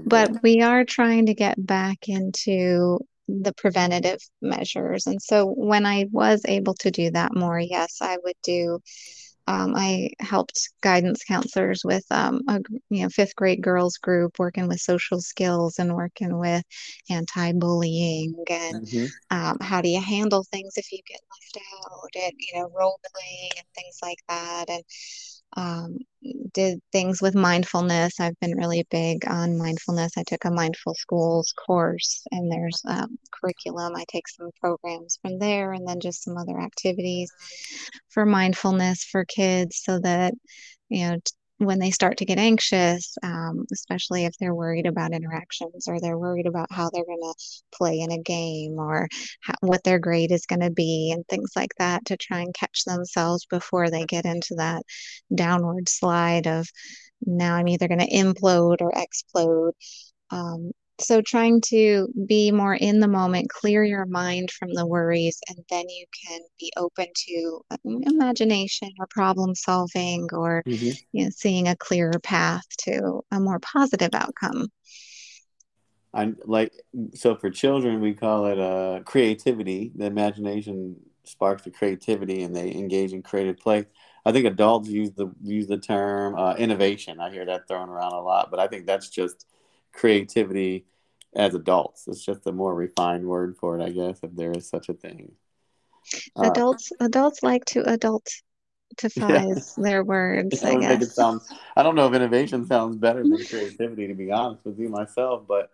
but 0.04 0.42
we 0.42 0.60
are 0.60 0.84
trying 0.84 1.26
to 1.26 1.34
get 1.34 1.54
back 1.66 2.08
into 2.08 2.98
the 3.28 3.52
preventative 3.54 4.20
measures 4.40 5.06
and 5.06 5.20
so 5.22 5.46
when 5.46 5.86
i 5.86 6.06
was 6.10 6.42
able 6.46 6.74
to 6.74 6.90
do 6.90 7.10
that 7.10 7.34
more 7.34 7.58
yes 7.58 7.98
i 8.00 8.16
would 8.24 8.36
do 8.42 8.78
um, 9.48 9.74
I 9.76 10.10
helped 10.20 10.70
guidance 10.82 11.24
counselors 11.24 11.82
with 11.84 12.04
um, 12.10 12.42
a 12.48 12.60
you 12.90 13.02
know 13.02 13.08
fifth 13.08 13.34
grade 13.34 13.60
girls 13.60 13.96
group, 13.96 14.38
working 14.38 14.68
with 14.68 14.80
social 14.80 15.20
skills 15.20 15.78
and 15.78 15.94
working 15.94 16.38
with 16.38 16.62
anti-bullying 17.10 18.34
and 18.48 18.86
mm-hmm. 18.86 19.06
um, 19.36 19.56
how 19.60 19.80
do 19.80 19.88
you 19.88 20.00
handle 20.00 20.44
things 20.44 20.74
if 20.76 20.92
you 20.92 21.00
get 21.06 21.20
left 21.30 21.66
out 21.74 22.08
and 22.14 22.32
you 22.38 22.60
know 22.60 22.70
role 22.76 23.00
playing 23.12 23.50
and 23.56 23.66
things 23.74 23.98
like 24.00 24.18
that 24.28 24.66
and 24.68 24.84
um, 25.56 25.98
did 26.52 26.80
things 26.92 27.20
with 27.20 27.34
mindfulness. 27.34 28.20
I've 28.20 28.38
been 28.40 28.56
really 28.56 28.86
big 28.90 29.26
on 29.26 29.58
mindfulness. 29.58 30.12
I 30.16 30.22
took 30.22 30.44
a 30.44 30.50
mindful 30.50 30.94
schools 30.94 31.52
course, 31.52 32.24
and 32.30 32.50
there's 32.50 32.80
um, 32.86 33.18
curriculum. 33.30 33.94
I 33.96 34.04
take 34.08 34.28
some 34.28 34.50
programs 34.60 35.18
from 35.22 35.38
there, 35.38 35.72
and 35.72 35.86
then 35.86 36.00
just 36.00 36.24
some 36.24 36.36
other 36.36 36.58
activities 36.60 37.32
for 38.08 38.24
mindfulness 38.24 39.04
for 39.04 39.24
kids, 39.24 39.80
so 39.82 39.98
that 40.00 40.34
you 40.88 41.08
know 41.08 41.18
when 41.66 41.78
they 41.78 41.90
start 41.90 42.18
to 42.18 42.24
get 42.24 42.38
anxious, 42.38 43.16
um, 43.22 43.64
especially 43.72 44.24
if 44.24 44.36
they're 44.38 44.54
worried 44.54 44.86
about 44.86 45.12
interactions 45.12 45.88
or 45.88 46.00
they're 46.00 46.18
worried 46.18 46.46
about 46.46 46.70
how 46.70 46.90
they're 46.90 47.04
going 47.04 47.20
to 47.20 47.34
play 47.74 48.00
in 48.00 48.10
a 48.10 48.22
game 48.22 48.78
or 48.78 49.08
how, 49.40 49.54
what 49.60 49.82
their 49.84 49.98
grade 49.98 50.32
is 50.32 50.46
going 50.46 50.60
to 50.60 50.70
be 50.70 51.12
and 51.12 51.26
things 51.26 51.52
like 51.56 51.74
that 51.78 52.04
to 52.06 52.16
try 52.16 52.40
and 52.40 52.54
catch 52.54 52.84
themselves 52.84 53.46
before 53.46 53.90
they 53.90 54.04
get 54.04 54.24
into 54.24 54.54
that 54.56 54.82
downward 55.34 55.88
slide 55.88 56.46
of 56.46 56.68
now 57.24 57.54
I'm 57.54 57.68
either 57.68 57.88
going 57.88 58.00
to 58.00 58.10
implode 58.10 58.80
or 58.80 58.92
explode. 58.94 59.74
Um, 60.30 60.72
so 61.02 61.20
trying 61.20 61.60
to 61.60 62.08
be 62.26 62.50
more 62.50 62.74
in 62.74 63.00
the 63.00 63.08
moment 63.08 63.50
clear 63.50 63.84
your 63.84 64.06
mind 64.06 64.50
from 64.50 64.72
the 64.74 64.86
worries 64.86 65.38
and 65.48 65.58
then 65.70 65.88
you 65.88 66.04
can 66.26 66.40
be 66.58 66.72
open 66.76 67.06
to 67.14 67.60
um, 67.70 68.02
imagination 68.04 68.90
or 68.98 69.06
problem 69.08 69.54
solving 69.54 70.28
or 70.32 70.62
mm-hmm. 70.66 70.90
you 71.12 71.24
know, 71.24 71.30
seeing 71.30 71.68
a 71.68 71.76
clearer 71.76 72.18
path 72.22 72.64
to 72.78 73.20
a 73.30 73.40
more 73.40 73.58
positive 73.60 74.10
outcome. 74.14 74.68
I 76.14 76.32
like 76.44 76.72
so 77.14 77.34
for 77.36 77.50
children 77.50 78.00
we 78.00 78.14
call 78.14 78.46
it 78.46 78.58
uh, 78.58 79.00
creativity. 79.04 79.92
The 79.94 80.06
imagination 80.06 80.96
sparks 81.24 81.62
the 81.62 81.70
creativity 81.70 82.42
and 82.42 82.54
they 82.54 82.72
engage 82.72 83.12
in 83.12 83.22
creative 83.22 83.56
play. 83.56 83.86
I 84.24 84.32
think 84.32 84.46
adults 84.46 84.88
use 84.88 85.12
the 85.12 85.32
use 85.42 85.66
the 85.66 85.78
term 85.78 86.36
uh, 86.36 86.54
innovation. 86.54 87.18
I 87.18 87.30
hear 87.30 87.46
that 87.46 87.66
thrown 87.66 87.88
around 87.88 88.12
a 88.12 88.20
lot 88.20 88.50
but 88.50 88.60
i 88.60 88.66
think 88.68 88.86
that's 88.86 89.08
just 89.08 89.46
creativity 89.92 90.86
as 91.34 91.54
adults. 91.54 92.06
It's 92.08 92.24
just 92.24 92.46
a 92.46 92.52
more 92.52 92.74
refined 92.74 93.26
word 93.26 93.56
for 93.56 93.78
it, 93.78 93.82
I 93.82 93.90
guess, 93.90 94.20
if 94.22 94.34
there 94.34 94.52
is 94.52 94.68
such 94.68 94.88
a 94.88 94.94
thing. 94.94 95.32
Uh, 96.36 96.50
adults 96.50 96.92
uh, 97.00 97.06
adults 97.06 97.42
like 97.42 97.64
to 97.66 97.88
adult 97.88 98.26
quantifies 98.96 99.74
yeah. 99.78 99.82
their 99.82 100.04
words. 100.04 100.62
I 100.62 100.76
guess. 100.76 101.02
It 101.02 101.10
sound, 101.12 101.40
I 101.76 101.82
don't 101.82 101.94
know 101.94 102.06
if 102.08 102.14
innovation 102.14 102.66
sounds 102.66 102.96
better 102.96 103.22
than 103.22 103.44
creativity, 103.48 104.08
to 104.08 104.14
be 104.14 104.30
honest 104.30 104.64
with 104.64 104.78
you 104.78 104.88
myself. 104.88 105.44
But 105.46 105.70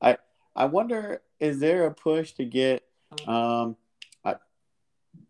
I 0.00 0.16
I 0.56 0.64
wonder, 0.64 1.22
is 1.38 1.60
there 1.60 1.86
a 1.86 1.94
push 1.94 2.32
to 2.32 2.44
get 2.44 2.84
um, 3.26 3.76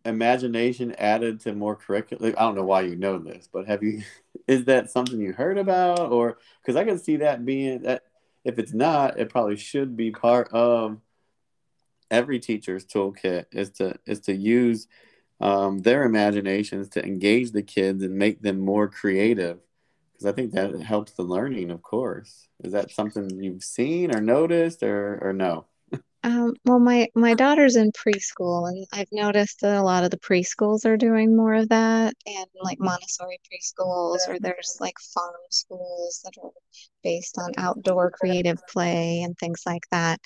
imagination 0.04 0.94
added 0.98 1.40
to 1.40 1.52
more 1.52 1.76
curriculum? 1.76 2.34
I 2.36 2.42
don't 2.42 2.54
know 2.54 2.64
why 2.64 2.82
you 2.82 2.96
know 2.96 3.18
this, 3.18 3.48
but 3.52 3.66
have 3.66 3.82
you? 3.82 4.02
Is 4.46 4.64
that 4.64 4.90
something 4.90 5.20
you 5.20 5.32
heard 5.32 5.58
about, 5.58 6.10
or 6.10 6.38
because 6.60 6.76
I 6.76 6.84
can 6.84 6.98
see 6.98 7.16
that 7.16 7.44
being 7.44 7.82
that 7.82 8.04
if 8.44 8.58
it's 8.58 8.72
not, 8.72 9.18
it 9.18 9.30
probably 9.30 9.56
should 9.56 9.96
be 9.96 10.10
part 10.10 10.48
of 10.52 10.98
every 12.10 12.40
teacher's 12.40 12.84
toolkit 12.84 13.46
is 13.52 13.70
to 13.70 13.96
is 14.06 14.20
to 14.20 14.34
use 14.34 14.88
um, 15.40 15.78
their 15.78 16.04
imaginations 16.04 16.88
to 16.90 17.04
engage 17.04 17.52
the 17.52 17.62
kids 17.62 18.02
and 18.02 18.14
make 18.14 18.42
them 18.42 18.58
more 18.58 18.88
creative 18.88 19.58
because 20.12 20.26
I 20.26 20.32
think 20.32 20.52
that 20.52 20.78
helps 20.82 21.12
the 21.12 21.22
learning. 21.22 21.70
Of 21.70 21.82
course, 21.82 22.48
is 22.62 22.72
that 22.72 22.90
something 22.90 23.42
you've 23.42 23.64
seen 23.64 24.14
or 24.14 24.20
noticed 24.20 24.82
or 24.82 25.18
or 25.22 25.32
no? 25.32 25.66
Um, 26.22 26.52
well, 26.66 26.78
my 26.78 27.08
my 27.14 27.32
daughter's 27.34 27.76
in 27.76 27.92
preschool, 27.92 28.68
and 28.68 28.86
I've 28.92 29.10
noticed 29.10 29.60
that 29.62 29.76
a 29.76 29.82
lot 29.82 30.04
of 30.04 30.10
the 30.10 30.18
preschools 30.18 30.84
are 30.84 30.96
doing 30.98 31.34
more 31.34 31.54
of 31.54 31.70
that, 31.70 32.14
and 32.26 32.46
like 32.62 32.78
Montessori 32.78 33.40
preschools, 33.50 34.28
or 34.28 34.38
there's 34.38 34.76
like 34.80 34.98
farm 35.14 35.32
schools 35.50 36.20
that 36.24 36.32
are 36.42 36.50
based 37.02 37.38
on 37.38 37.52
outdoor 37.56 38.10
creative 38.10 38.58
play 38.68 39.22
and 39.22 39.36
things 39.38 39.62
like 39.64 39.84
that. 39.90 40.20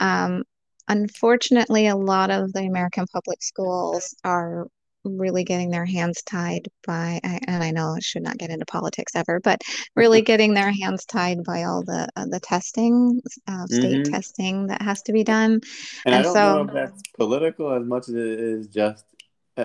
Um, 0.00 0.44
unfortunately, 0.88 1.88
a 1.88 1.96
lot 1.96 2.30
of 2.30 2.52
the 2.54 2.62
American 2.64 3.06
public 3.12 3.42
schools 3.42 4.14
are 4.24 4.68
really 5.06 5.44
getting 5.44 5.70
their 5.70 5.84
hands 5.84 6.22
tied 6.22 6.68
by, 6.86 7.20
and 7.22 7.62
I 7.62 7.70
know 7.70 7.94
I 7.96 8.00
should 8.00 8.22
not 8.22 8.38
get 8.38 8.50
into 8.50 8.66
politics 8.66 9.12
ever, 9.14 9.40
but 9.40 9.60
really 9.94 10.22
getting 10.22 10.54
their 10.54 10.72
hands 10.72 11.04
tied 11.04 11.44
by 11.44 11.64
all 11.64 11.82
the 11.84 12.08
uh, 12.16 12.26
the 12.26 12.40
testing, 12.40 13.20
uh, 13.46 13.66
state 13.66 14.04
mm-hmm. 14.04 14.12
testing 14.12 14.66
that 14.68 14.82
has 14.82 15.02
to 15.02 15.12
be 15.12 15.24
done. 15.24 15.52
And, 15.52 15.62
and 16.06 16.14
I 16.14 16.22
don't 16.22 16.34
so, 16.34 16.56
know 16.56 16.68
if 16.68 16.72
that's 16.72 17.02
political 17.16 17.72
as 17.72 17.86
much 17.86 18.08
as 18.08 18.14
it 18.14 18.40
is 18.40 18.68
just 18.68 19.04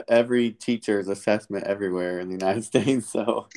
every 0.08 0.52
teacher's 0.52 1.08
assessment 1.08 1.66
everywhere 1.66 2.20
in 2.20 2.28
the 2.28 2.34
United 2.34 2.64
States. 2.66 3.12
So 3.12 3.48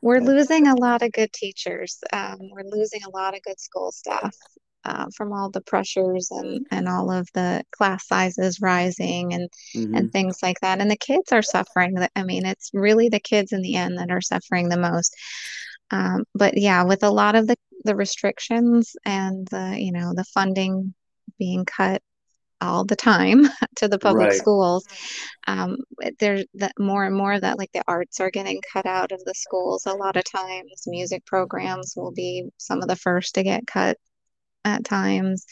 we're 0.00 0.20
losing 0.20 0.66
a 0.66 0.74
lot 0.74 1.02
of 1.02 1.12
good 1.12 1.32
teachers. 1.32 1.98
Um, 2.12 2.38
we're 2.50 2.64
losing 2.64 3.02
a 3.04 3.10
lot 3.10 3.36
of 3.36 3.42
good 3.42 3.60
school 3.60 3.92
staff 3.92 4.34
uh, 4.84 5.06
from 5.16 5.32
all 5.32 5.50
the 5.50 5.60
pressures 5.60 6.30
and, 6.30 6.66
and 6.70 6.88
all 6.88 7.10
of 7.10 7.28
the 7.34 7.62
class 7.70 8.06
sizes 8.06 8.60
rising 8.60 9.32
and 9.34 9.48
mm-hmm. 9.74 9.94
and 9.94 10.12
things 10.12 10.38
like 10.42 10.58
that. 10.60 10.80
And 10.80 10.90
the 10.90 10.96
kids 10.96 11.32
are 11.32 11.42
suffering. 11.42 11.96
I 12.16 12.24
mean, 12.24 12.46
it's 12.46 12.70
really 12.72 13.08
the 13.08 13.20
kids 13.20 13.52
in 13.52 13.62
the 13.62 13.76
end 13.76 13.98
that 13.98 14.10
are 14.10 14.20
suffering 14.20 14.68
the 14.68 14.78
most. 14.78 15.14
Um, 15.90 16.24
but 16.34 16.56
yeah, 16.56 16.84
with 16.84 17.02
a 17.02 17.10
lot 17.10 17.34
of 17.34 17.46
the, 17.46 17.56
the 17.84 17.94
restrictions 17.94 18.96
and 19.04 19.46
the 19.50 19.76
you 19.78 19.92
know 19.92 20.12
the 20.14 20.24
funding 20.24 20.94
being 21.38 21.64
cut 21.64 22.02
all 22.60 22.84
the 22.84 22.96
time 22.96 23.48
to 23.76 23.88
the 23.88 23.98
public 23.98 24.28
right. 24.28 24.38
schools 24.38 24.86
um, 25.48 25.76
there's 26.20 26.44
that 26.54 26.72
more 26.78 27.04
and 27.04 27.16
more 27.16 27.38
that 27.38 27.58
like 27.58 27.72
the 27.72 27.82
arts 27.88 28.20
are 28.20 28.30
getting 28.30 28.60
cut 28.72 28.86
out 28.86 29.10
of 29.10 29.22
the 29.24 29.34
schools 29.34 29.84
a 29.86 29.92
lot 29.92 30.16
of 30.16 30.24
times 30.24 30.84
music 30.86 31.26
programs 31.26 31.94
will 31.96 32.12
be 32.12 32.44
some 32.58 32.80
of 32.80 32.88
the 32.88 32.96
first 32.96 33.34
to 33.34 33.42
get 33.42 33.66
cut 33.66 33.98
at 34.64 34.84
times. 34.84 35.44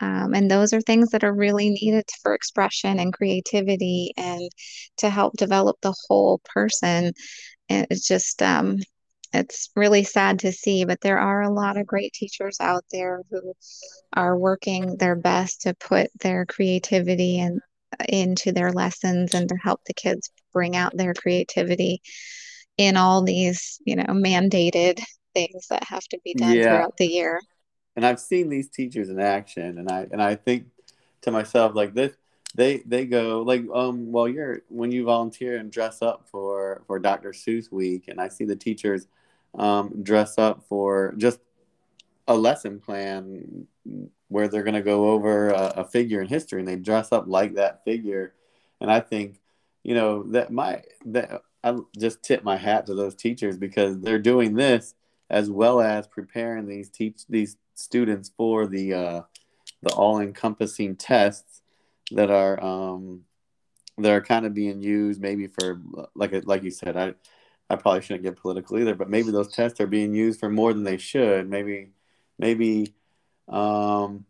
Um, 0.00 0.34
and 0.34 0.50
those 0.50 0.72
are 0.72 0.80
things 0.80 1.10
that 1.10 1.24
are 1.24 1.34
really 1.34 1.70
needed 1.70 2.04
for 2.22 2.34
expression 2.34 2.98
and 2.98 3.12
creativity 3.12 4.12
and 4.16 4.50
to 4.98 5.10
help 5.10 5.34
develop 5.36 5.76
the 5.82 5.94
whole 6.08 6.40
person. 6.44 7.12
And 7.68 7.86
it's 7.90 8.06
just, 8.06 8.42
um, 8.42 8.78
it's 9.32 9.70
really 9.76 10.04
sad 10.04 10.38
to 10.40 10.52
see, 10.52 10.84
but 10.84 11.00
there 11.02 11.18
are 11.18 11.42
a 11.42 11.52
lot 11.52 11.76
of 11.76 11.86
great 11.86 12.12
teachers 12.12 12.58
out 12.60 12.84
there 12.90 13.22
who 13.30 13.52
are 14.14 14.38
working 14.38 14.96
their 14.96 15.16
best 15.16 15.62
to 15.62 15.74
put 15.74 16.08
their 16.20 16.46
creativity 16.46 17.40
and 17.40 17.60
into 18.08 18.52
their 18.52 18.72
lessons 18.72 19.34
and 19.34 19.48
to 19.48 19.56
help 19.62 19.80
the 19.84 19.94
kids 19.94 20.30
bring 20.52 20.76
out 20.76 20.96
their 20.96 21.14
creativity 21.14 22.00
in 22.76 22.96
all 22.96 23.22
these, 23.22 23.80
you 23.84 23.96
know, 23.96 24.04
mandated 24.04 25.00
things 25.34 25.66
that 25.68 25.84
have 25.84 26.04
to 26.04 26.18
be 26.24 26.34
done 26.34 26.54
yeah. 26.54 26.62
throughout 26.62 26.96
the 26.96 27.06
year 27.06 27.40
and 27.98 28.06
I've 28.06 28.20
seen 28.20 28.48
these 28.48 28.68
teachers 28.68 29.08
in 29.08 29.18
action, 29.18 29.76
and 29.76 29.90
I 29.90 30.06
and 30.12 30.22
I 30.22 30.36
think 30.36 30.66
to 31.22 31.32
myself 31.32 31.74
like 31.74 31.94
this. 31.94 32.12
They 32.54 32.76
they 32.86 33.06
go 33.06 33.42
like 33.42 33.64
um 33.74 34.12
well 34.12 34.28
you're 34.28 34.62
when 34.68 34.92
you 34.92 35.04
volunteer 35.04 35.56
and 35.56 35.68
dress 35.68 36.00
up 36.00 36.28
for 36.30 36.84
for 36.86 37.00
Dr. 37.00 37.30
Seuss 37.30 37.72
week, 37.72 38.06
and 38.06 38.20
I 38.20 38.28
see 38.28 38.44
the 38.44 38.54
teachers 38.54 39.08
um, 39.58 40.04
dress 40.04 40.38
up 40.38 40.62
for 40.68 41.12
just 41.16 41.40
a 42.28 42.36
lesson 42.36 42.78
plan 42.78 43.66
where 44.28 44.46
they're 44.46 44.62
going 44.62 44.74
to 44.74 44.82
go 44.82 45.10
over 45.10 45.50
a, 45.50 45.72
a, 45.78 45.84
figure 45.84 46.20
in 46.20 46.28
history 46.28 46.60
and 46.60 46.68
they 46.68 46.76
dress 46.76 47.10
up 47.10 47.24
like 47.26 47.54
that 47.54 47.82
figure 47.84 48.34
and 48.82 48.90
i 48.90 49.00
think 49.00 49.40
you 49.82 49.94
know 49.94 50.22
that 50.24 50.52
my 50.52 50.82
that 51.06 51.40
i 51.64 51.74
just 51.98 52.22
tip 52.22 52.44
my 52.44 52.58
hat 52.58 52.84
to 52.84 52.94
those 52.94 53.14
teachers 53.14 53.56
because 53.56 53.98
they're 54.00 54.18
doing 54.18 54.54
this 54.54 54.94
as 55.30 55.50
well 55.50 55.80
as 55.80 56.06
preparing 56.06 56.66
these 56.66 56.90
teach 56.90 57.22
these 57.30 57.56
students 57.78 58.30
for 58.36 58.66
the 58.66 58.94
uh, 58.94 59.22
the 59.82 59.92
all-encompassing 59.94 60.96
tests 60.96 61.62
that 62.12 62.30
are 62.30 62.62
um, 62.62 63.24
that 63.98 64.12
are 64.12 64.20
kind 64.20 64.46
of 64.46 64.54
being 64.54 64.80
used 64.80 65.20
maybe 65.20 65.46
for 65.46 65.80
like 66.14 66.32
like 66.44 66.62
you 66.62 66.70
said 66.70 66.96
I 66.96 67.14
I 67.70 67.76
probably 67.76 68.00
shouldn't 68.00 68.24
get 68.24 68.36
political 68.36 68.78
either 68.78 68.94
but 68.94 69.10
maybe 69.10 69.30
those 69.30 69.52
tests 69.52 69.80
are 69.80 69.86
being 69.86 70.14
used 70.14 70.40
for 70.40 70.48
more 70.48 70.72
than 70.72 70.84
they 70.84 70.96
should. 70.96 71.48
Maybe 71.48 71.90
maybe 72.38 72.94
um, 73.48 74.24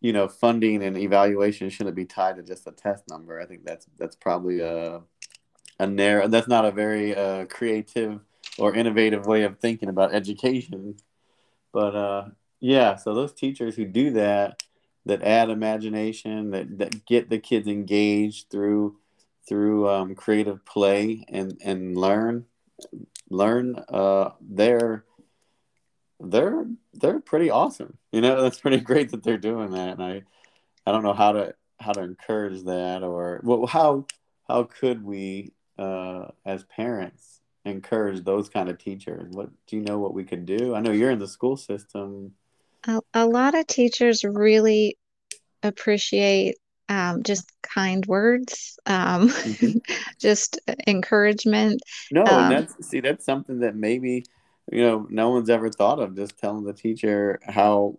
you 0.00 0.12
know 0.12 0.28
funding 0.28 0.82
and 0.82 0.96
evaluation 0.98 1.70
shouldn't 1.70 1.96
be 1.96 2.06
tied 2.06 2.36
to 2.36 2.42
just 2.42 2.66
a 2.66 2.72
test 2.72 3.04
number. 3.08 3.40
I 3.40 3.46
think 3.46 3.64
that's 3.64 3.86
that's 3.98 4.16
probably 4.16 4.60
a 4.60 5.02
a 5.78 5.86
narrow 5.86 6.28
that's 6.28 6.48
not 6.48 6.64
a 6.64 6.70
very 6.70 7.14
uh, 7.14 7.46
creative 7.46 8.20
or 8.58 8.74
innovative 8.74 9.26
way 9.26 9.42
of 9.42 9.58
thinking 9.58 9.88
about 9.88 10.14
education 10.14 10.96
but 11.72 11.96
uh, 11.96 12.24
yeah, 12.60 12.96
so 12.96 13.14
those 13.14 13.32
teachers 13.32 13.76
who 13.76 13.84
do 13.84 14.12
that, 14.12 14.62
that 15.06 15.22
add 15.22 15.50
imagination, 15.50 16.50
that, 16.50 16.78
that 16.78 17.06
get 17.06 17.28
the 17.28 17.38
kids 17.38 17.66
engaged 17.66 18.50
through 18.50 18.98
through 19.48 19.88
um, 19.88 20.14
creative 20.14 20.64
play 20.64 21.24
and 21.28 21.58
and 21.64 21.96
learn 21.96 22.46
learn 23.28 23.76
uh, 23.88 24.30
they're 24.40 25.04
they're 26.20 26.66
they're 26.94 27.20
pretty 27.20 27.50
awesome. 27.50 27.98
You 28.12 28.20
know, 28.20 28.42
that's 28.42 28.60
pretty 28.60 28.80
great 28.80 29.10
that 29.10 29.22
they're 29.22 29.38
doing 29.38 29.72
that, 29.72 29.98
and 29.98 30.02
I 30.02 30.22
I 30.86 30.92
don't 30.92 31.02
know 31.02 31.14
how 31.14 31.32
to 31.32 31.54
how 31.80 31.92
to 31.92 32.02
encourage 32.02 32.62
that 32.64 33.02
or 33.02 33.40
well 33.42 33.66
how 33.66 34.06
how 34.48 34.64
could 34.64 35.04
we 35.04 35.52
uh, 35.78 36.28
as 36.44 36.64
parents 36.64 37.31
encourage 37.64 38.24
those 38.24 38.48
kind 38.48 38.68
of 38.68 38.78
teachers? 38.78 39.30
What 39.30 39.50
do 39.66 39.76
you 39.76 39.82
know 39.82 39.98
what 39.98 40.14
we 40.14 40.24
could 40.24 40.46
do? 40.46 40.74
I 40.74 40.80
know 40.80 40.92
you're 40.92 41.10
in 41.10 41.18
the 41.18 41.28
school 41.28 41.56
system. 41.56 42.32
A, 42.86 43.00
a 43.14 43.26
lot 43.26 43.54
of 43.54 43.66
teachers 43.66 44.24
really 44.24 44.98
appreciate 45.62 46.56
um, 46.88 47.22
just 47.22 47.50
kind 47.62 48.04
words, 48.06 48.78
um, 48.86 49.28
mm-hmm. 49.28 49.78
just 50.18 50.60
encouragement. 50.86 51.80
No, 52.10 52.24
um, 52.24 52.50
that's 52.50 52.88
see, 52.88 53.00
that's 53.00 53.24
something 53.24 53.60
that 53.60 53.76
maybe 53.76 54.24
you 54.70 54.82
know 54.82 55.06
no 55.08 55.30
one's 55.30 55.50
ever 55.50 55.70
thought 55.70 56.00
of. 56.00 56.16
Just 56.16 56.38
telling 56.38 56.64
the 56.64 56.72
teacher 56.72 57.40
how 57.44 57.98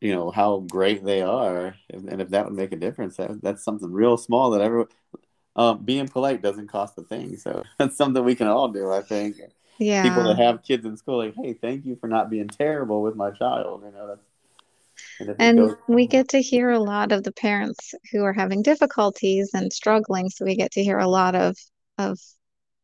you 0.00 0.14
know 0.14 0.30
how 0.30 0.60
great 0.60 1.04
they 1.04 1.22
are, 1.22 1.74
and 1.90 2.20
if 2.20 2.30
that 2.30 2.46
would 2.46 2.54
make 2.54 2.72
a 2.72 2.76
difference, 2.76 3.16
that, 3.16 3.42
that's 3.42 3.64
something 3.64 3.92
real 3.92 4.16
small 4.16 4.50
that 4.50 4.62
everyone 4.62 4.88
um, 5.58 5.84
being 5.84 6.06
polite 6.06 6.40
doesn't 6.40 6.68
cost 6.68 6.96
a 6.98 7.02
thing. 7.02 7.36
So 7.36 7.64
that's 7.78 7.96
something 7.96 8.24
we 8.24 8.36
can 8.36 8.46
all 8.46 8.68
do, 8.68 8.90
I 8.92 9.02
think. 9.02 9.36
Yeah. 9.78 10.02
People 10.04 10.24
that 10.24 10.38
have 10.38 10.62
kids 10.62 10.84
in 10.86 10.96
school, 10.96 11.18
like, 11.18 11.34
hey, 11.34 11.52
thank 11.52 11.84
you 11.84 11.96
for 11.96 12.08
not 12.08 12.30
being 12.30 12.48
terrible 12.48 13.02
with 13.02 13.16
my 13.16 13.30
child. 13.32 13.82
You 13.84 13.92
know, 13.92 14.06
that's. 14.08 14.20
And, 15.20 15.36
and 15.38 15.58
goes- 15.58 15.76
we 15.88 16.06
get 16.06 16.28
to 16.30 16.42
hear 16.42 16.70
a 16.70 16.80
lot 16.80 17.12
of 17.12 17.24
the 17.24 17.32
parents 17.32 17.94
who 18.10 18.24
are 18.24 18.32
having 18.32 18.62
difficulties 18.62 19.50
and 19.52 19.72
struggling. 19.72 20.30
So 20.30 20.44
we 20.44 20.56
get 20.56 20.72
to 20.72 20.82
hear 20.82 20.98
a 20.98 21.08
lot 21.08 21.34
of 21.34 21.56
of 21.98 22.18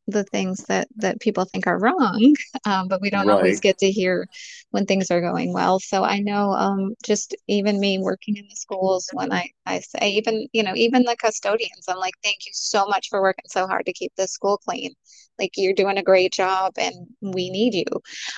the 0.06 0.24
things 0.24 0.62
that 0.64 0.86
that 0.96 1.20
people 1.20 1.44
think 1.44 1.66
are 1.66 1.78
wrong 1.78 2.34
um, 2.66 2.88
but 2.88 3.00
we 3.00 3.10
don't 3.10 3.26
right. 3.26 3.34
always 3.34 3.60
get 3.60 3.78
to 3.78 3.90
hear 3.90 4.26
when 4.70 4.86
things 4.86 5.10
are 5.10 5.20
going 5.20 5.52
well. 5.52 5.80
So 5.80 6.04
i 6.04 6.18
know 6.18 6.50
um, 6.50 6.94
just 7.04 7.34
even 7.48 7.80
me 7.80 7.98
working 7.98 8.36
in 8.36 8.46
the 8.48 8.56
schools 8.56 9.08
when 9.12 9.32
i 9.32 9.48
i 9.66 9.80
say 9.80 10.10
even 10.10 10.46
you 10.52 10.62
know 10.62 10.74
even 10.74 11.02
the 11.04 11.16
custodians 11.16 11.86
i'm 11.88 11.98
like 11.98 12.14
thank 12.22 12.46
you 12.46 12.52
so 12.52 12.86
much 12.86 13.08
for 13.08 13.22
working 13.22 13.44
so 13.48 13.66
hard 13.66 13.86
to 13.86 13.92
keep 13.92 14.12
this 14.16 14.32
school 14.32 14.58
clean. 14.58 14.92
Like 15.38 15.52
you're 15.56 15.74
doing 15.74 15.98
a 15.98 16.02
great 16.02 16.32
job 16.32 16.74
and 16.76 16.94
we 17.20 17.50
need 17.50 17.74
you. 17.74 17.84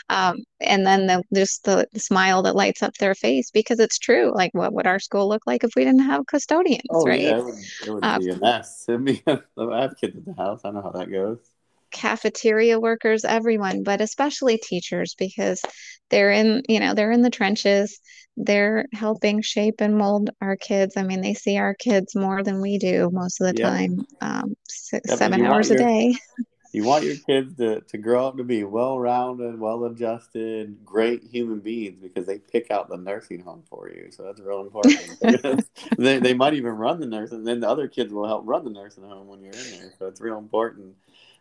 Um, 0.09 0.45
and 0.61 0.87
then 0.87 1.07
the, 1.07 1.23
just 1.35 1.65
the, 1.65 1.87
the, 1.93 2.01
smile 2.01 2.43
that 2.43 2.57
lights 2.57 2.83
up 2.83 2.95
their 2.95 3.15
face 3.15 3.51
because 3.51 3.81
it's 3.81 3.99
true. 3.99 4.33
Like 4.35 4.53
what 4.55 4.73
would 4.73 4.87
our 4.87 4.99
school 4.99 5.29
look 5.29 5.43
like 5.47 5.63
if 5.63 5.73
we 5.77 5.85
didn't 5.85 6.07
have 6.07 6.27
custodians 6.27 6.83
oh, 6.91 7.05
right? 7.05 7.21
yeah, 7.21 7.39
it 7.39 7.45
would, 7.45 7.55
it 7.87 7.91
would 7.91 8.21
be 8.21 8.31
a 8.31 8.39
mess. 8.39 8.87
I 8.89 8.97
mean, 8.97 9.21
i 9.27 9.83
have 9.83 9.97
kids 10.01 10.17
at 10.17 10.25
the 10.25 10.35
house. 10.35 10.63
I 10.65 10.71
know 10.71 10.83
how 10.83 10.93
that 10.93 11.11
goes 11.11 11.51
cafeteria 11.91 12.79
workers 12.79 13.25
everyone 13.25 13.83
but 13.83 14.01
especially 14.01 14.59
teachers 14.59 15.15
because 15.19 15.63
they're 16.11 16.31
in 16.31 16.63
you 16.69 16.81
know 16.81 16.95
they're 16.95 17.13
in 17.13 17.23
the 17.23 17.31
trenches. 17.31 18.01
They're 18.37 18.85
helping 18.93 19.41
shape 19.41 19.77
and 19.81 19.97
mold 19.97 20.31
our 20.41 20.57
kids. 20.57 20.97
I 20.97 21.03
mean 21.03 21.21
they 21.21 21.35
see 21.35 21.59
our 21.59 21.75
kids 21.75 22.15
more 22.15 22.43
than 22.43 22.61
we 22.61 22.79
do 22.79 23.11
most 23.13 23.41
of 23.41 23.49
the 23.49 23.61
yeah. 23.61 23.71
time 23.71 24.07
um, 24.21 24.57
six, 24.69 25.09
yeah, 25.09 25.17
seven 25.17 25.45
hours 25.45 25.71
your, 25.71 25.81
a 25.81 25.83
day. 25.83 26.15
you 26.73 26.85
want 26.85 27.05
your 27.05 27.17
kids 27.17 27.57
to, 27.57 27.81
to 27.81 27.99
grow 27.99 28.29
up 28.29 28.37
to 28.37 28.45
be 28.45 28.63
well-rounded 28.63 29.59
well-adjusted 29.59 30.85
great 30.85 31.25
human 31.25 31.61
beings 31.61 31.99
because 32.01 32.27
they 32.27 32.39
pick 32.39 32.71
out 32.71 32.89
the 32.89 32.97
nursing 32.97 33.41
home 33.41 33.63
for 33.69 33.89
you. 33.89 34.11
So 34.11 34.23
that's 34.23 34.41
real 34.41 34.61
important. 34.61 35.65
They, 35.99 36.19
they 36.19 36.35
might 36.35 36.55
even 36.55 36.73
run 36.73 37.01
the 37.01 37.07
nursing 37.07 37.39
and 37.39 37.47
then 37.47 37.61
the 37.61 37.69
other 37.69 37.89
kids 37.89 38.13
will 38.13 38.27
help 38.27 38.43
run 38.45 38.65
the 38.65 38.71
nursing 38.71 39.05
home 39.05 39.29
when 39.29 39.41
you're 39.41 39.53
in 39.53 39.71
there. 39.71 39.93
So 39.99 40.07
it's 40.07 40.21
real 40.21 40.37
important 40.37 40.95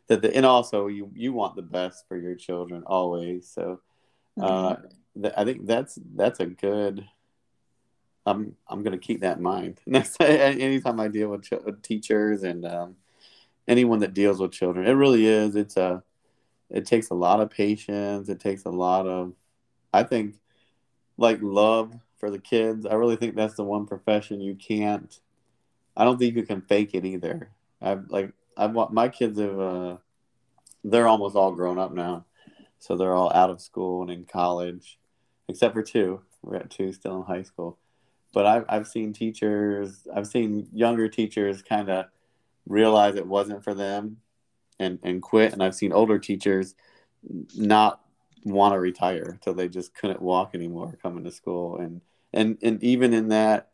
that 0.08 0.22
the 0.22 0.36
and 0.36 0.46
also 0.46 0.88
you 0.88 1.12
you 1.14 1.34
want 1.34 1.56
the 1.56 1.62
best 1.62 2.08
for 2.08 2.18
your 2.18 2.36
children 2.36 2.84
always 2.86 3.48
so 3.48 3.80
uh 4.42 4.76
th- 5.20 5.34
i 5.38 5.44
think 5.44 5.66
that's 5.66 5.98
that's 6.16 6.40
a 6.40 6.46
good 6.46 7.06
i'm 8.26 8.56
i'm 8.68 8.84
going 8.84 8.92
to 8.92 8.98
keep 8.98 9.22
that 9.22 9.38
in 9.38 9.44
mind. 9.44 9.80
Next 9.86 10.20
anytime 10.22 11.00
i 11.00 11.08
deal 11.08 11.30
with, 11.30 11.44
ch- 11.44 11.64
with 11.64 11.82
teachers 11.82 12.44
and 12.44 12.66
um, 12.66 12.96
anyone 13.68 14.00
that 14.00 14.14
deals 14.14 14.40
with 14.40 14.52
children 14.52 14.86
it 14.88 14.94
really 14.94 15.26
is 15.26 15.56
it's 15.56 15.78
a 15.78 16.04
it 16.70 16.86
takes 16.86 17.10
a 17.10 17.16
lot 17.16 17.40
of 17.40 17.50
patience 17.50 18.30
it 18.30 18.40
takes 18.40 18.66
a 18.66 18.70
lot 18.70 19.08
of 19.08 19.34
i 19.94 20.04
think 20.04 20.36
like 21.18 21.40
love 21.42 21.94
for 22.18 22.30
the 22.30 22.40
kids. 22.40 22.86
I 22.86 22.96
really 22.96 23.16
think 23.16 23.36
that's 23.36 23.56
the 23.56 23.64
one 23.64 23.86
profession 23.86 24.42
you 24.42 24.56
can't 24.56 25.20
i 25.98 26.04
don't 26.04 26.18
think 26.18 26.36
you 26.36 26.44
can 26.44 26.62
fake 26.62 26.92
it 26.94 27.06
either. 27.06 27.50
I've 27.82 28.10
like 28.10 28.32
I 28.58 28.68
want 28.68 28.94
my 28.94 29.10
kids 29.10 29.40
have 29.40 29.60
uh, 29.60 29.98
they're 30.84 31.08
almost 31.08 31.36
all 31.36 31.52
grown 31.52 31.80
up 31.80 31.92
now, 31.92 32.26
so 32.80 32.96
they're 32.96 33.14
all 33.14 33.32
out 33.34 33.50
of 33.50 33.62
school 33.62 34.02
and 34.02 34.12
in 34.12 34.26
college, 34.26 34.98
except 35.48 35.74
for 35.74 35.82
two. 35.82 36.22
We 36.42 36.58
got 36.58 36.70
two 36.70 36.94
still 36.94 37.18
in 37.18 37.24
high 37.24 37.44
school, 37.44 37.78
but 38.34 38.46
I've 38.46 38.66
I've 38.70 38.88
seen 38.88 39.14
teachers, 39.14 40.08
I've 40.14 40.28
seen 40.28 40.68
younger 40.74 41.10
teachers 41.10 41.62
kind 41.62 41.90
of 41.90 42.06
realize 42.68 43.16
it 43.16 43.28
wasn't 43.28 43.64
for 43.64 43.74
them, 43.74 44.18
and 44.80 45.00
and 45.04 45.22
quit, 45.22 45.54
and 45.54 45.64
I've 45.64 45.76
seen 45.76 45.92
older 45.92 46.20
teachers 46.20 46.76
not 47.56 48.02
want 48.44 48.74
to 48.74 48.80
retire 48.80 49.24
until 49.32 49.54
they 49.54 49.68
just 49.68 49.96
couldn't 49.96 50.22
walk 50.22 50.52
anymore 50.54 50.98
coming 51.02 51.24
to 51.24 51.32
school. 51.32 51.78
And 51.78 52.02
and 52.32 52.58
and 52.62 52.82
even 52.84 53.14
in 53.14 53.30
that 53.30 53.72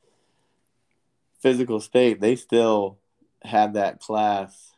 physical 1.40 1.80
state 1.80 2.22
they 2.22 2.36
still 2.36 3.00
had 3.44 3.74
that 3.74 4.00
class, 4.00 4.71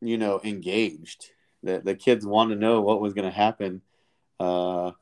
you 0.00 0.18
know, 0.18 0.40
engaged. 0.44 1.30
The 1.62 1.80
the 1.80 1.94
kids 1.94 2.26
want 2.26 2.50
to 2.50 2.56
know 2.56 2.80
what 2.82 3.00
was 3.00 3.14
going 3.14 3.24
to 3.24 3.36
happen 3.36 3.82
uh, 4.38 4.92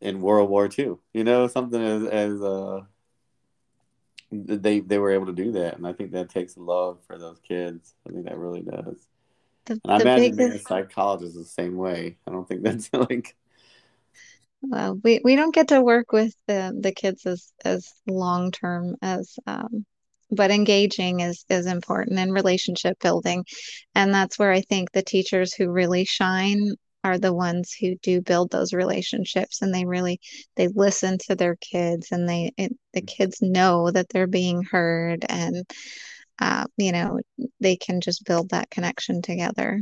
in 0.00 0.20
World 0.20 0.50
War 0.50 0.68
II. 0.76 0.96
You 1.12 1.24
know, 1.24 1.46
something 1.46 1.82
as 1.82 2.04
as 2.04 2.42
uh, 2.42 2.80
they 4.30 4.80
they 4.80 4.98
were 4.98 5.12
able 5.12 5.26
to 5.26 5.32
do 5.32 5.52
that, 5.52 5.76
and 5.76 5.86
I 5.86 5.92
think 5.92 6.12
that 6.12 6.30
takes 6.30 6.56
love 6.56 6.98
for 7.06 7.18
those 7.18 7.40
kids. 7.40 7.94
I 8.06 8.12
think 8.12 8.26
that 8.26 8.38
really 8.38 8.62
does. 8.62 9.06
The, 9.66 9.80
and 9.84 9.92
I 9.92 10.00
imagine 10.00 10.36
biggest... 10.36 10.38
being 10.38 10.52
a 10.52 10.58
psychologist 10.58 11.34
the 11.34 11.44
same 11.44 11.76
way. 11.76 12.18
I 12.26 12.30
don't 12.30 12.46
think 12.46 12.62
that's 12.62 12.90
like 12.92 13.36
well 14.60 14.98
we, 15.04 15.20
we 15.22 15.36
don't 15.36 15.54
get 15.54 15.68
to 15.68 15.80
work 15.80 16.10
with 16.10 16.34
the, 16.48 16.76
the 16.78 16.90
kids 16.92 17.24
as 17.26 17.52
as 17.64 17.92
long 18.06 18.50
term 18.50 18.96
as 19.00 19.38
um, 19.46 19.86
but 20.30 20.50
engaging 20.50 21.20
is 21.20 21.44
is 21.48 21.66
important 21.66 22.18
in 22.18 22.32
relationship 22.32 22.98
building 23.00 23.44
and 23.94 24.12
that's 24.12 24.38
where 24.38 24.52
i 24.52 24.60
think 24.62 24.90
the 24.92 25.02
teachers 25.02 25.54
who 25.54 25.70
really 25.70 26.04
shine 26.04 26.74
are 27.04 27.18
the 27.18 27.32
ones 27.32 27.72
who 27.72 27.94
do 28.02 28.20
build 28.20 28.50
those 28.50 28.72
relationships 28.72 29.62
and 29.62 29.74
they 29.74 29.84
really 29.84 30.20
they 30.56 30.68
listen 30.68 31.16
to 31.18 31.34
their 31.34 31.56
kids 31.56 32.08
and 32.12 32.28
they 32.28 32.52
it, 32.56 32.72
the 32.92 33.00
kids 33.00 33.38
know 33.40 33.90
that 33.90 34.08
they're 34.08 34.26
being 34.26 34.62
heard 34.62 35.24
and 35.28 35.64
uh, 36.40 36.64
you 36.76 36.92
know 36.92 37.18
they 37.60 37.76
can 37.76 38.00
just 38.00 38.24
build 38.24 38.50
that 38.50 38.70
connection 38.70 39.22
together 39.22 39.80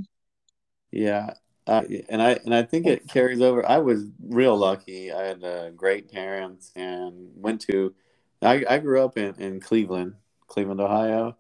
yeah 0.91 1.35
uh, 1.67 1.83
and 2.09 2.23
I 2.23 2.39
and 2.45 2.55
I 2.55 2.63
think 2.63 2.87
it 2.87 3.09
carries 3.09 3.41
over. 3.41 3.69
I 3.69 3.79
was 3.79 4.05
real 4.23 4.57
lucky. 4.57 5.13
I 5.13 5.25
had 5.25 5.43
uh, 5.43 5.71
great 5.71 6.11
parents 6.13 6.71
and 6.77 7.31
went 7.35 7.61
to. 7.63 7.93
I, 8.41 8.65
I 8.69 8.79
grew 8.79 9.05
up 9.05 9.19
in, 9.19 9.35
in 9.41 9.61
Cleveland, 9.61 10.15
Cleveland, 10.47 10.81
Ohio. 10.81 11.37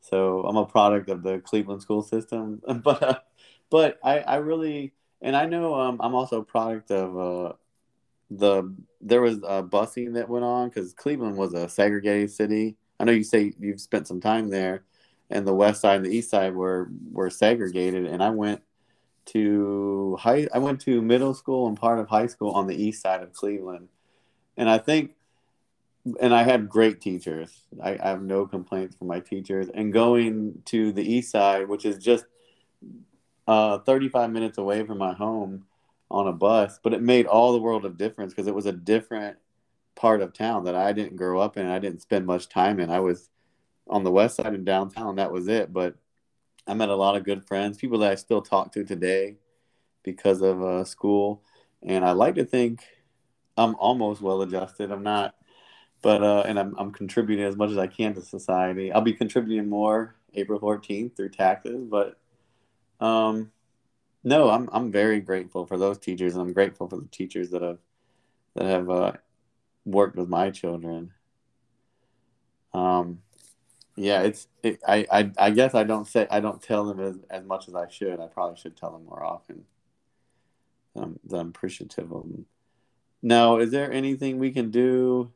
So 0.00 0.42
I'm 0.42 0.56
a 0.56 0.66
product 0.66 1.08
of 1.08 1.22
the 1.22 1.38
Cleveland 1.40 1.82
school 1.82 2.02
system. 2.02 2.60
but 2.82 3.02
uh, 3.02 3.18
but 3.70 3.98
I, 4.02 4.20
I 4.20 4.36
really 4.36 4.92
and 5.22 5.34
I 5.34 5.46
know 5.46 5.74
um, 5.74 5.98
I'm 6.00 6.14
also 6.14 6.40
a 6.40 6.44
product 6.44 6.90
of 6.90 7.18
uh, 7.18 7.52
the 8.30 8.74
there 9.00 9.22
was 9.22 9.38
a 9.38 9.62
busing 9.62 10.14
that 10.14 10.28
went 10.28 10.44
on 10.44 10.68
because 10.68 10.92
Cleveland 10.92 11.36
was 11.36 11.54
a 11.54 11.68
segregated 11.68 12.30
city. 12.30 12.76
I 13.00 13.04
know 13.04 13.12
you 13.12 13.24
say 13.24 13.54
you've 13.58 13.80
spent 13.80 14.06
some 14.06 14.20
time 14.20 14.50
there, 14.50 14.84
and 15.30 15.46
the 15.46 15.54
west 15.54 15.80
side 15.80 15.96
and 15.96 16.04
the 16.04 16.14
east 16.14 16.30
side 16.30 16.54
were 16.54 16.90
were 17.10 17.30
segregated. 17.30 18.06
And 18.06 18.22
I 18.22 18.30
went 18.30 18.62
to 19.26 20.16
high 20.20 20.46
I 20.52 20.58
went 20.58 20.80
to 20.82 21.00
middle 21.00 21.34
school 21.34 21.66
and 21.66 21.78
part 21.78 21.98
of 21.98 22.08
high 22.08 22.26
school 22.26 22.50
on 22.52 22.66
the 22.66 22.76
east 22.76 23.02
side 23.02 23.22
of 23.22 23.32
Cleveland, 23.32 23.88
and 24.56 24.68
I 24.68 24.78
think 24.78 25.12
and 26.20 26.34
I 26.34 26.42
had 26.42 26.68
great 26.68 27.00
teachers. 27.00 27.62
I, 27.82 27.98
I, 28.02 28.08
have 28.08 28.22
no 28.22 28.46
complaints 28.46 28.94
from 28.96 29.08
my 29.08 29.20
teachers. 29.20 29.68
And 29.72 29.92
going 29.92 30.60
to 30.66 30.92
the 30.92 31.02
east 31.02 31.30
side, 31.30 31.68
which 31.68 31.86
is 31.86 31.96
just 31.96 32.26
uh, 33.46 33.78
35 33.78 34.30
minutes 34.30 34.58
away 34.58 34.84
from 34.84 34.98
my 34.98 35.14
home 35.14 35.64
on 36.10 36.28
a 36.28 36.32
bus, 36.32 36.78
but 36.82 36.92
it 36.92 37.02
made 37.02 37.26
all 37.26 37.52
the 37.52 37.58
world 37.58 37.84
of 37.84 37.96
difference 37.96 38.32
because 38.32 38.46
it 38.46 38.54
was 38.54 38.66
a 38.66 38.72
different 38.72 39.38
part 39.94 40.20
of 40.20 40.32
town 40.32 40.64
that 40.64 40.74
I 40.74 40.92
didn't 40.92 41.16
grow 41.16 41.40
up 41.40 41.56
in. 41.56 41.66
I 41.66 41.78
didn't 41.78 42.02
spend 42.02 42.26
much 42.26 42.48
time 42.48 42.80
in. 42.80 42.90
I 42.90 43.00
was 43.00 43.30
on 43.88 44.04
the 44.04 44.10
west 44.10 44.36
side 44.36 44.54
in 44.54 44.64
downtown. 44.64 45.16
That 45.16 45.32
was 45.32 45.48
it. 45.48 45.72
But 45.72 45.94
I 46.66 46.74
met 46.74 46.88
a 46.90 46.96
lot 46.96 47.16
of 47.16 47.24
good 47.24 47.46
friends, 47.46 47.78
people 47.78 47.98
that 48.00 48.12
I 48.12 48.14
still 48.14 48.42
talk 48.42 48.72
to 48.72 48.84
today 48.84 49.36
because 50.02 50.42
of 50.42 50.62
uh, 50.62 50.84
school. 50.84 51.42
And 51.82 52.04
I 52.04 52.12
like 52.12 52.34
to 52.36 52.44
think 52.44 52.84
I'm 53.56 53.74
almost 53.76 54.20
well 54.20 54.42
adjusted. 54.42 54.90
I'm 54.90 55.02
not 55.02 55.34
but 56.04 56.22
uh, 56.22 56.44
and 56.46 56.60
I'm 56.60 56.74
I'm 56.78 56.92
contributing 56.92 57.46
as 57.46 57.56
much 57.56 57.70
as 57.70 57.78
I 57.78 57.86
can 57.86 58.12
to 58.14 58.20
society. 58.20 58.92
I'll 58.92 59.00
be 59.00 59.14
contributing 59.14 59.70
more 59.70 60.14
April 60.34 60.60
14th 60.60 61.16
through 61.16 61.30
taxes, 61.30 61.82
but 61.82 62.18
um, 63.00 63.50
no, 64.22 64.50
I'm 64.50 64.68
I'm 64.70 64.92
very 64.92 65.18
grateful 65.20 65.64
for 65.66 65.78
those 65.78 65.98
teachers, 65.98 66.34
and 66.34 66.42
I'm 66.42 66.52
grateful 66.52 66.90
for 66.90 66.96
the 66.96 67.08
teachers 67.08 67.50
that 67.50 67.62
have 67.62 67.78
that 68.54 68.66
have 68.66 68.90
uh, 68.90 69.12
worked 69.86 70.16
with 70.16 70.28
my 70.28 70.50
children. 70.50 71.14
Um, 72.74 73.20
yeah, 73.96 74.20
it's 74.22 74.46
it, 74.62 74.80
I, 74.86 75.06
I 75.10 75.30
I 75.38 75.50
guess 75.50 75.74
I 75.74 75.84
don't 75.84 76.06
say 76.06 76.26
I 76.30 76.40
don't 76.40 76.60
tell 76.62 76.84
them 76.84 77.00
as, 77.00 77.16
as 77.30 77.46
much 77.46 77.66
as 77.66 77.74
I 77.74 77.88
should. 77.88 78.20
I 78.20 78.26
probably 78.26 78.60
should 78.60 78.76
tell 78.76 78.92
them 78.92 79.06
more 79.06 79.24
often. 79.24 79.64
Um, 80.96 81.18
that 81.24 81.38
I'm 81.38 81.48
appreciative 81.48 82.12
of 82.12 82.22
them. 82.22 82.44
Now, 83.22 83.56
is 83.56 83.70
there 83.70 83.90
anything 83.90 84.38
we 84.38 84.50
can 84.50 84.70
do? 84.70 85.32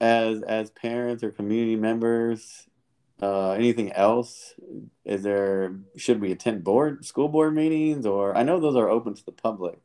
As 0.00 0.42
as 0.42 0.70
parents 0.70 1.22
or 1.22 1.30
community 1.30 1.76
members 1.76 2.66
uh, 3.22 3.52
anything 3.52 3.92
else? 3.92 4.54
Is 5.04 5.22
there 5.22 5.76
should 5.96 6.20
we 6.20 6.32
attend 6.32 6.64
board 6.64 7.04
school 7.04 7.28
board 7.28 7.54
meetings 7.54 8.04
or 8.04 8.36
i 8.36 8.42
know 8.42 8.58
those 8.58 8.76
are 8.76 8.88
open 8.88 9.14
to 9.14 9.24
the 9.24 9.32
public. 9.32 9.78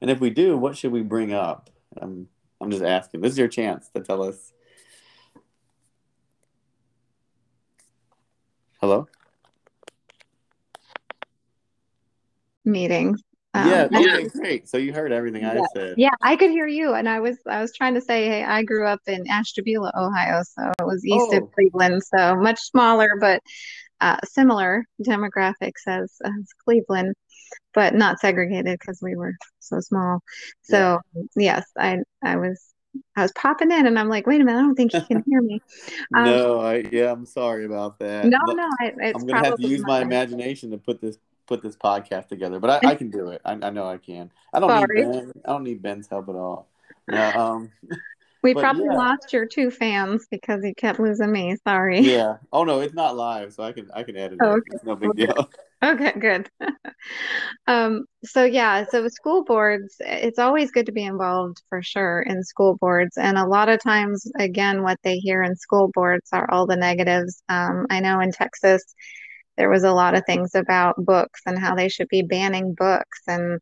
And 0.00 0.10
if 0.10 0.18
we 0.18 0.30
do 0.30 0.56
what 0.56 0.76
should 0.76 0.92
we 0.92 1.02
bring 1.02 1.32
up? 1.32 1.70
I'm 2.00 2.28
i'm 2.60 2.70
just 2.70 2.82
asking. 2.82 3.20
This 3.20 3.32
is 3.32 3.38
your 3.38 3.48
chance 3.48 3.90
to 3.94 4.00
tell 4.02 4.22
us. 4.22 4.52
Hello? 8.80 9.06
Meetings 12.64 13.22
um, 13.52 13.68
yeah, 13.68 13.88
okay, 13.92 14.28
great. 14.28 14.68
So 14.68 14.76
you 14.76 14.92
heard 14.92 15.10
everything 15.12 15.42
yeah, 15.42 15.60
I 15.60 15.66
said. 15.74 15.94
Yeah, 15.96 16.14
I 16.22 16.36
could 16.36 16.50
hear 16.50 16.68
you, 16.68 16.94
and 16.94 17.08
I 17.08 17.20
was 17.20 17.36
I 17.46 17.60
was 17.60 17.72
trying 17.74 17.94
to 17.94 18.00
say, 18.00 18.26
hey, 18.26 18.44
I 18.44 18.62
grew 18.62 18.86
up 18.86 19.00
in 19.06 19.28
Ashtabula, 19.28 19.92
Ohio, 19.96 20.42
so 20.44 20.72
it 20.78 20.86
was 20.86 21.04
east 21.04 21.30
oh. 21.32 21.38
of 21.38 21.52
Cleveland, 21.52 22.02
so 22.04 22.36
much 22.36 22.60
smaller, 22.60 23.16
but 23.18 23.40
uh, 24.00 24.18
similar 24.24 24.84
demographics 25.02 25.82
as, 25.86 26.16
as 26.24 26.48
Cleveland, 26.64 27.14
but 27.74 27.94
not 27.94 28.20
segregated 28.20 28.78
because 28.78 29.00
we 29.02 29.16
were 29.16 29.34
so 29.58 29.80
small. 29.80 30.20
So 30.62 31.00
yeah. 31.14 31.22
yes, 31.36 31.66
I 31.76 31.98
I 32.22 32.36
was 32.36 32.64
I 33.16 33.22
was 33.22 33.32
popping 33.32 33.72
in, 33.72 33.86
and 33.86 33.98
I'm 33.98 34.08
like, 34.08 34.28
wait 34.28 34.40
a 34.40 34.44
minute, 34.44 34.58
I 34.58 34.62
don't 34.62 34.74
think 34.74 34.92
he 34.92 35.00
can 35.00 35.24
hear 35.26 35.42
me. 35.42 35.60
Um, 36.14 36.24
no, 36.24 36.60
I 36.60 36.84
yeah, 36.90 37.12
I'm 37.12 37.26
sorry 37.26 37.64
about 37.64 37.98
that. 38.00 38.24
No, 38.26 38.38
no, 38.48 38.68
I, 38.80 39.12
I'm 39.14 39.26
gonna 39.26 39.44
have 39.44 39.56
to 39.56 39.66
use 39.66 39.82
my 39.82 40.00
imagination 40.00 40.70
to 40.70 40.78
put 40.78 41.00
this 41.00 41.18
put 41.50 41.62
this 41.62 41.76
podcast 41.76 42.28
together, 42.28 42.60
but 42.60 42.70
I, 42.70 42.90
I 42.90 42.94
can 42.94 43.10
do 43.10 43.30
it. 43.30 43.42
I, 43.44 43.58
I, 43.60 43.70
know 43.70 43.86
I 43.86 43.98
can. 43.98 44.30
I 44.54 44.60
don't 44.60 44.70
Sorry. 44.70 45.04
need 45.04 45.12
Ben. 45.12 45.32
I 45.44 45.48
don't 45.48 45.64
need 45.64 45.82
Ben's 45.82 46.06
help 46.06 46.28
at 46.28 46.36
all. 46.36 46.68
Um, 47.12 47.72
we 48.42 48.54
probably 48.54 48.84
yeah. 48.84 48.96
lost 48.96 49.32
your 49.32 49.46
two 49.46 49.72
fans 49.72 50.28
because 50.30 50.62
you 50.62 50.74
kept 50.76 51.00
losing 51.00 51.32
me. 51.32 51.56
Sorry. 51.66 52.00
Yeah. 52.00 52.36
Oh 52.52 52.62
no, 52.62 52.80
it's 52.80 52.94
not 52.94 53.16
live, 53.16 53.52
so 53.52 53.64
I 53.64 53.72
can 53.72 53.90
I 53.92 54.04
can 54.04 54.16
edit 54.16 54.38
oh, 54.40 54.54
it. 54.54 54.62
It's 54.68 54.84
no 54.84 54.94
big 54.94 55.10
okay. 55.10 55.26
deal. 55.26 55.50
Okay, 55.82 56.12
good. 56.20 56.50
um, 57.66 58.04
so 58.22 58.44
yeah, 58.44 58.84
so 58.90 59.08
school 59.08 59.44
boards, 59.44 59.96
it's 60.00 60.38
always 60.38 60.70
good 60.70 60.84
to 60.84 60.92
be 60.92 61.04
involved 61.04 61.62
for 61.70 61.80
sure 61.80 62.20
in 62.20 62.44
school 62.44 62.76
boards. 62.78 63.16
And 63.16 63.38
a 63.38 63.46
lot 63.46 63.70
of 63.70 63.82
times, 63.82 64.30
again, 64.38 64.82
what 64.82 64.98
they 65.04 65.16
hear 65.16 65.42
in 65.42 65.56
school 65.56 65.90
boards 65.94 66.28
are 66.34 66.46
all 66.50 66.66
the 66.66 66.76
negatives. 66.76 67.42
Um, 67.48 67.86
I 67.88 68.00
know 68.00 68.20
in 68.20 68.30
Texas, 68.30 68.94
there 69.60 69.68
was 69.68 69.84
a 69.84 69.92
lot 69.92 70.14
of 70.14 70.24
things 70.24 70.54
about 70.54 70.94
books 70.96 71.42
and 71.44 71.58
how 71.58 71.74
they 71.74 71.90
should 71.90 72.08
be 72.08 72.22
banning 72.22 72.72
books 72.72 73.20
and 73.26 73.60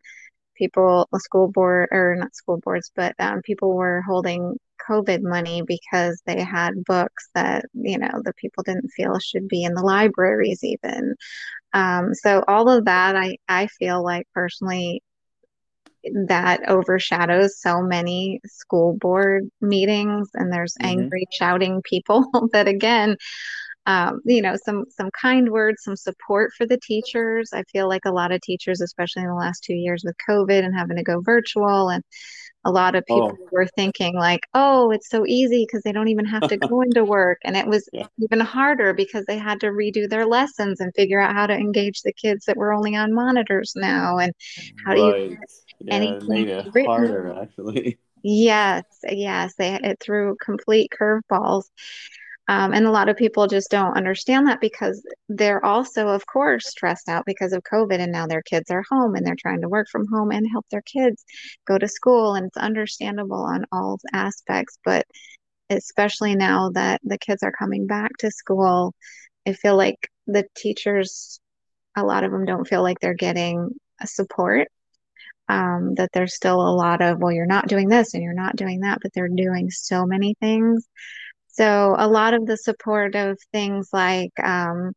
people, 0.54 1.08
school 1.16 1.48
board 1.48 1.88
or 1.90 2.14
not 2.16 2.36
school 2.36 2.58
boards, 2.58 2.92
but 2.94 3.16
um, 3.18 3.42
people 3.42 3.74
were 3.74 4.00
holding 4.02 4.56
COVID 4.88 5.22
money 5.22 5.62
because 5.66 6.22
they 6.24 6.40
had 6.40 6.84
books 6.84 7.30
that, 7.34 7.64
you 7.72 7.98
know, 7.98 8.22
the 8.22 8.32
people 8.34 8.62
didn't 8.62 8.90
feel 8.90 9.18
should 9.18 9.48
be 9.48 9.64
in 9.64 9.74
the 9.74 9.82
libraries 9.82 10.62
even. 10.62 11.16
Um, 11.72 12.14
so 12.14 12.44
all 12.46 12.70
of 12.70 12.84
that, 12.84 13.16
I, 13.16 13.38
I 13.48 13.66
feel 13.66 14.00
like 14.00 14.28
personally 14.32 15.02
that 16.28 16.68
overshadows 16.68 17.60
so 17.60 17.82
many 17.82 18.40
school 18.46 18.96
board 18.96 19.50
meetings 19.60 20.28
and 20.34 20.52
there's 20.52 20.74
mm-hmm. 20.80 21.00
angry 21.00 21.26
shouting 21.32 21.82
people 21.82 22.24
that 22.52 22.68
again 22.68 23.16
um, 23.88 24.20
you 24.24 24.42
know 24.42 24.54
some 24.62 24.84
some 24.90 25.10
kind 25.10 25.50
words 25.50 25.82
some 25.82 25.96
support 25.96 26.52
for 26.56 26.66
the 26.66 26.78
teachers 26.78 27.50
i 27.54 27.62
feel 27.64 27.88
like 27.88 28.04
a 28.04 28.12
lot 28.12 28.30
of 28.30 28.40
teachers 28.42 28.80
especially 28.80 29.22
in 29.22 29.28
the 29.28 29.34
last 29.34 29.64
two 29.64 29.74
years 29.74 30.02
with 30.04 30.14
covid 30.28 30.62
and 30.62 30.76
having 30.76 30.98
to 30.98 31.02
go 31.02 31.20
virtual 31.22 31.88
and 31.88 32.04
a 32.64 32.70
lot 32.70 32.94
of 32.94 33.06
people 33.06 33.32
oh. 33.32 33.48
were 33.50 33.66
thinking 33.66 34.14
like 34.14 34.40
oh 34.52 34.90
it's 34.90 35.08
so 35.08 35.24
easy 35.26 35.64
because 35.64 35.82
they 35.82 35.92
don't 35.92 36.08
even 36.08 36.26
have 36.26 36.46
to 36.48 36.56
go 36.58 36.82
into 36.82 37.02
work 37.02 37.38
and 37.44 37.56
it 37.56 37.66
was 37.66 37.88
yeah. 37.92 38.06
even 38.18 38.40
harder 38.40 38.92
because 38.92 39.24
they 39.24 39.38
had 39.38 39.58
to 39.60 39.68
redo 39.68 40.08
their 40.08 40.26
lessons 40.26 40.80
and 40.80 40.92
figure 40.94 41.20
out 41.20 41.34
how 41.34 41.46
to 41.46 41.54
engage 41.54 42.02
the 42.02 42.12
kids 42.12 42.44
that 42.44 42.58
were 42.58 42.74
only 42.74 42.94
on 42.94 43.14
monitors 43.14 43.72
now 43.74 44.18
and 44.18 44.34
how 44.84 44.92
right. 44.92 44.96
do 44.96 45.22
you 45.30 45.38
yeah, 45.80 45.94
anything 45.94 46.28
made 46.28 46.48
it 46.48 46.66
harder 46.86 47.34
actually 47.40 47.96
yes 48.22 48.84
yes 49.08 49.54
they 49.56 49.74
it 49.74 49.98
threw 50.00 50.36
complete 50.44 50.90
curveballs 50.90 51.64
um, 52.48 52.72
and 52.72 52.86
a 52.86 52.90
lot 52.90 53.10
of 53.10 53.16
people 53.18 53.46
just 53.46 53.70
don't 53.70 53.96
understand 53.96 54.48
that 54.48 54.58
because 54.58 55.06
they're 55.28 55.62
also, 55.62 56.08
of 56.08 56.26
course, 56.26 56.66
stressed 56.66 57.06
out 57.10 57.26
because 57.26 57.52
of 57.52 57.62
COVID 57.62 58.00
and 58.00 58.10
now 58.10 58.26
their 58.26 58.40
kids 58.40 58.70
are 58.70 58.84
home 58.90 59.14
and 59.14 59.26
they're 59.26 59.36
trying 59.38 59.60
to 59.60 59.68
work 59.68 59.86
from 59.92 60.06
home 60.10 60.32
and 60.32 60.46
help 60.50 60.64
their 60.70 60.80
kids 60.80 61.26
go 61.66 61.76
to 61.76 61.86
school. 61.86 62.34
And 62.34 62.46
it's 62.46 62.56
understandable 62.56 63.44
on 63.44 63.66
all 63.70 63.98
aspects. 64.14 64.78
But 64.82 65.04
especially 65.68 66.36
now 66.36 66.70
that 66.70 67.02
the 67.04 67.18
kids 67.18 67.42
are 67.42 67.52
coming 67.52 67.86
back 67.86 68.12
to 68.20 68.30
school, 68.30 68.94
I 69.46 69.52
feel 69.52 69.76
like 69.76 70.08
the 70.26 70.46
teachers, 70.56 71.40
a 71.96 72.02
lot 72.02 72.24
of 72.24 72.32
them 72.32 72.46
don't 72.46 72.66
feel 72.66 72.82
like 72.82 72.98
they're 73.00 73.12
getting 73.12 73.72
support. 74.06 74.68
Um, 75.50 75.94
that 75.94 76.10
there's 76.12 76.34
still 76.34 76.60
a 76.60 76.76
lot 76.76 77.00
of, 77.00 77.20
well, 77.20 77.32
you're 77.32 77.46
not 77.46 77.68
doing 77.68 77.88
this 77.88 78.12
and 78.12 78.22
you're 78.22 78.34
not 78.34 78.56
doing 78.56 78.80
that, 78.80 78.98
but 79.00 79.12
they're 79.14 79.28
doing 79.28 79.70
so 79.70 80.04
many 80.04 80.34
things 80.40 80.86
so 81.58 81.96
a 81.98 82.06
lot 82.06 82.34
of 82.34 82.46
the 82.46 82.56
support 82.56 83.16
of 83.16 83.36
things 83.52 83.88
like, 83.92 84.30
um, 84.42 84.92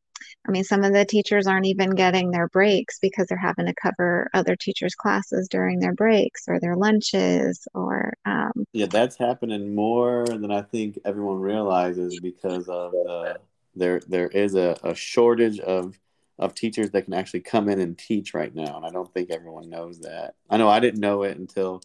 I 0.47 0.51
mean, 0.51 0.63
some 0.63 0.83
of 0.83 0.93
the 0.93 1.05
teachers 1.05 1.47
aren't 1.47 1.65
even 1.65 1.95
getting 1.95 2.29
their 2.29 2.47
breaks 2.49 2.99
because 3.01 3.25
they're 3.27 3.37
having 3.37 3.65
to 3.65 3.73
cover 3.81 4.29
other 4.35 4.55
teachers' 4.55 4.93
classes 4.93 5.47
during 5.49 5.79
their 5.79 5.95
breaks 5.95 6.43
or 6.47 6.59
their 6.59 6.75
lunches 6.75 7.67
or. 7.73 8.13
Um, 8.25 8.51
yeah, 8.73 8.85
that's 8.85 9.17
happening 9.17 9.73
more 9.73 10.25
than 10.27 10.51
I 10.51 10.61
think 10.61 10.99
everyone 11.03 11.39
realizes 11.39 12.19
because 12.19 12.69
of 12.69 12.91
the 12.91 13.39
there 13.75 14.01
there 14.07 14.27
is 14.27 14.53
a, 14.55 14.77
a 14.83 14.93
shortage 14.93 15.59
of 15.59 15.97
of 16.37 16.53
teachers 16.53 16.91
that 16.91 17.03
can 17.03 17.13
actually 17.13 17.39
come 17.39 17.69
in 17.69 17.79
and 17.79 17.97
teach 17.97 18.35
right 18.35 18.53
now, 18.53 18.77
and 18.77 18.85
I 18.85 18.91
don't 18.91 19.11
think 19.13 19.31
everyone 19.31 19.69
knows 19.69 19.99
that. 20.01 20.35
I 20.49 20.57
know 20.57 20.69
I 20.69 20.79
didn't 20.79 20.99
know 20.99 21.23
it 21.23 21.37
until, 21.37 21.81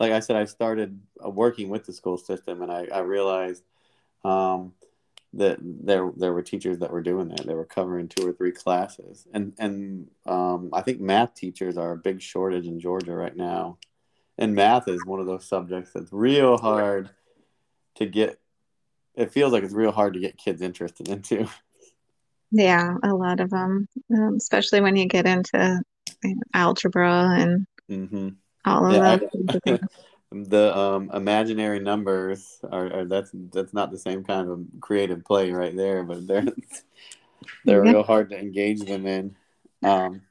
like 0.00 0.12
I 0.12 0.20
said, 0.20 0.36
I 0.36 0.46
started 0.46 0.98
uh, 1.22 1.28
working 1.28 1.68
with 1.68 1.84
the 1.84 1.92
school 1.92 2.16
system, 2.16 2.62
and 2.62 2.72
I, 2.72 2.86
I 2.92 3.00
realized 3.00 3.64
um, 4.24 4.72
that 5.34 5.58
there 5.60 6.10
there 6.16 6.32
were 6.32 6.42
teachers 6.42 6.78
that 6.78 6.90
were 6.90 7.02
doing 7.02 7.28
that. 7.28 7.46
They 7.46 7.54
were 7.54 7.64
covering 7.64 8.08
two 8.08 8.26
or 8.26 8.32
three 8.32 8.52
classes, 8.52 9.26
and 9.32 9.52
and 9.58 10.08
um, 10.26 10.70
I 10.72 10.82
think 10.82 11.00
math 11.00 11.34
teachers 11.34 11.76
are 11.76 11.92
a 11.92 11.96
big 11.96 12.20
shortage 12.20 12.66
in 12.66 12.80
Georgia 12.80 13.14
right 13.14 13.36
now. 13.36 13.78
And 14.38 14.54
math 14.54 14.86
is 14.86 15.04
one 15.04 15.18
of 15.20 15.26
those 15.26 15.48
subjects 15.48 15.90
that's 15.92 16.12
real 16.12 16.56
hard 16.56 17.10
to 17.96 18.06
get. 18.06 18.40
It 19.14 19.32
feels 19.32 19.52
like 19.52 19.64
it's 19.64 19.74
real 19.74 19.90
hard 19.92 20.14
to 20.14 20.20
get 20.20 20.38
kids 20.38 20.62
interested 20.62 21.08
into. 21.08 21.48
Yeah, 22.50 22.94
a 23.02 23.12
lot 23.12 23.40
of 23.40 23.50
them, 23.50 23.88
um, 24.10 24.36
especially 24.36 24.80
when 24.80 24.96
you 24.96 25.06
get 25.06 25.26
into 25.26 25.82
you 26.24 26.34
know, 26.34 26.42
algebra 26.54 27.34
and 27.36 27.66
mm-hmm. 27.90 28.28
all 28.64 28.86
of 28.86 28.92
yeah, 28.92 29.18
that. 29.66 29.80
the 30.30 30.76
um, 30.76 31.10
imaginary 31.12 31.80
numbers 31.80 32.60
are, 32.70 32.92
are, 32.92 33.04
that's 33.04 33.30
that's 33.52 33.72
not 33.72 33.90
the 33.90 33.98
same 33.98 34.24
kind 34.24 34.50
of 34.50 34.64
creative 34.80 35.24
play 35.24 35.50
right 35.52 35.74
there, 35.74 36.02
but 36.02 36.26
they're 36.26 36.44
they're 37.64 37.82
real 37.82 38.02
hard 38.02 38.30
to 38.30 38.38
engage 38.38 38.80
them 38.80 39.06
in. 39.06 39.36
Um, 39.82 40.22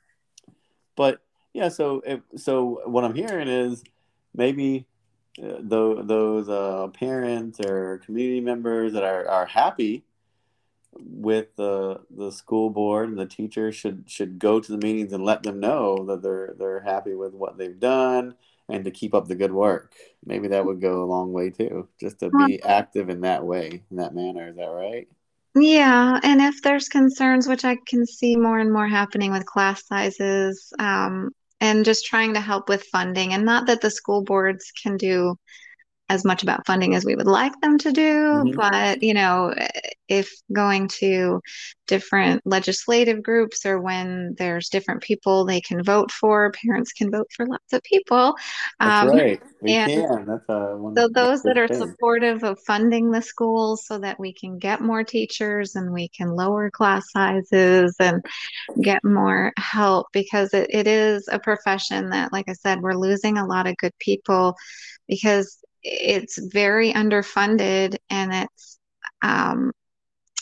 but 0.96 1.22
yeah, 1.54 1.70
so 1.70 2.02
if, 2.06 2.22
so 2.36 2.82
what 2.86 3.06
I'm 3.06 3.16
hearing 3.16 3.48
is 3.48 3.84
maybe 4.36 4.86
uh, 5.42 5.58
those 5.60 6.06
those 6.06 6.50
uh, 6.50 6.88
parents 6.90 7.60
or 7.60 8.00
community 8.06 8.42
members 8.42 8.94
that 8.94 9.04
are, 9.04 9.28
are 9.28 9.46
happy 9.48 10.04
with 11.00 11.56
the 11.56 12.02
the 12.16 12.32
school 12.32 12.70
board 12.70 13.10
and 13.10 13.18
the 13.18 13.26
teachers 13.26 13.76
should 13.76 14.04
should 14.08 14.38
go 14.38 14.60
to 14.60 14.72
the 14.72 14.78
meetings 14.78 15.14
and 15.14 15.24
let 15.24 15.42
them 15.42 15.60
know 15.60 16.06
that 16.06 16.22
they're 16.22 16.54
they're 16.58 16.82
happy 16.82 17.16
with 17.16 17.34
what 17.34 17.58
they've 17.58 17.80
done 17.80 18.36
and 18.70 18.86
to 18.86 18.92
keep 18.92 19.14
up 19.14 19.28
the 19.28 19.36
good 19.36 19.52
work. 19.54 19.94
Maybe 20.26 20.50
that 20.50 20.66
would 20.66 20.82
go 20.82 21.04
a 21.04 21.06
long 21.06 21.32
way 21.32 21.50
too, 21.50 21.88
just 22.00 22.20
to 22.20 22.30
be 22.30 22.62
active 22.64 23.10
in 23.10 23.22
that 23.22 23.46
way, 23.46 23.84
in 23.90 23.98
that 23.98 24.14
manner. 24.14 24.50
Is 24.50 24.58
that 24.58 24.68
right? 24.68 25.08
Yeah, 25.56 26.20
and 26.22 26.42
if 26.42 26.62
there's 26.62 26.88
concerns, 26.88 27.48
which 27.48 27.66
I 27.66 27.78
can 27.88 28.06
see 28.06 28.36
more 28.36 28.60
and 28.60 28.72
more 28.72 28.88
happening 28.88 29.32
with 29.32 29.46
class 29.46 29.86
sizes, 29.88 30.72
um, 30.78 31.32
and 31.60 31.86
just 31.86 32.06
trying 32.06 32.36
to 32.36 32.40
help 32.40 32.70
with 32.70 32.84
funding, 32.92 33.34
and 33.34 33.44
not 33.44 33.66
that 33.68 33.82
the 33.82 33.90
school 33.90 34.24
boards 34.24 34.72
can 34.84 34.98
do 34.98 35.36
as 36.10 36.24
much 36.24 36.44
about 36.44 36.66
funding 36.66 36.96
as 36.96 37.04
we 37.04 37.16
would 37.16 37.28
like 37.28 37.60
them 37.62 37.78
to 37.78 37.92
do, 37.92 38.02
mm-hmm. 38.02 38.56
but 38.56 39.04
you 39.04 39.14
know, 39.14 39.54
if 40.08 40.32
going 40.54 40.88
to 40.88 41.42
different 41.86 42.42
legislative 42.46 43.24
groups 43.24 43.66
or 43.66 43.82
when 43.82 44.36
there's 44.38 44.70
different 44.70 45.02
people 45.02 45.46
they 45.46 45.60
can 45.62 45.84
vote 45.84 46.12
for, 46.12 46.52
parents 46.64 46.94
can 46.94 47.12
vote 47.12 47.28
for 47.36 47.46
lots 47.46 47.74
of 47.74 47.82
people. 47.84 48.36
That's 48.80 49.10
um, 49.10 49.18
right. 49.18 49.42
We 49.62 49.74
and 49.74 49.92
can. 49.92 50.26
That's 50.26 50.46
a 50.50 50.78
one, 50.78 50.96
so 50.96 51.10
those 51.14 51.44
that 51.44 51.58
are 51.58 51.68
thing. 51.68 51.80
supportive 51.80 52.44
of 52.44 52.60
funding 52.66 53.12
the 53.12 53.22
schools 53.22 53.86
so 53.86 53.98
that 54.00 54.20
we 54.20 54.34
can 54.34 54.60
get 54.60 54.82
more 54.82 55.04
teachers 55.04 55.76
and 55.76 55.92
we 55.92 56.10
can 56.10 56.30
lower 56.30 56.70
class 56.70 57.12
sizes 57.12 57.96
and 58.00 58.24
get 58.82 59.04
more 59.04 59.52
help 59.58 60.08
because 60.14 60.54
it, 60.54 60.68
it 60.70 60.88
is 60.88 61.28
a 61.32 61.40
profession 61.40 62.10
that, 62.12 62.32
like 62.32 62.48
I 62.48 62.54
said, 62.54 62.82
we're 62.82 62.94
losing 62.94 63.38
a 63.38 63.46
lot 63.46 63.68
of 63.68 63.78
good 63.78 63.98
people 64.00 64.56
because 65.08 65.60
it's 65.88 66.38
very 66.38 66.92
underfunded 66.94 67.96
and 68.10 68.34
it's 68.34 68.80
um, 69.22 69.72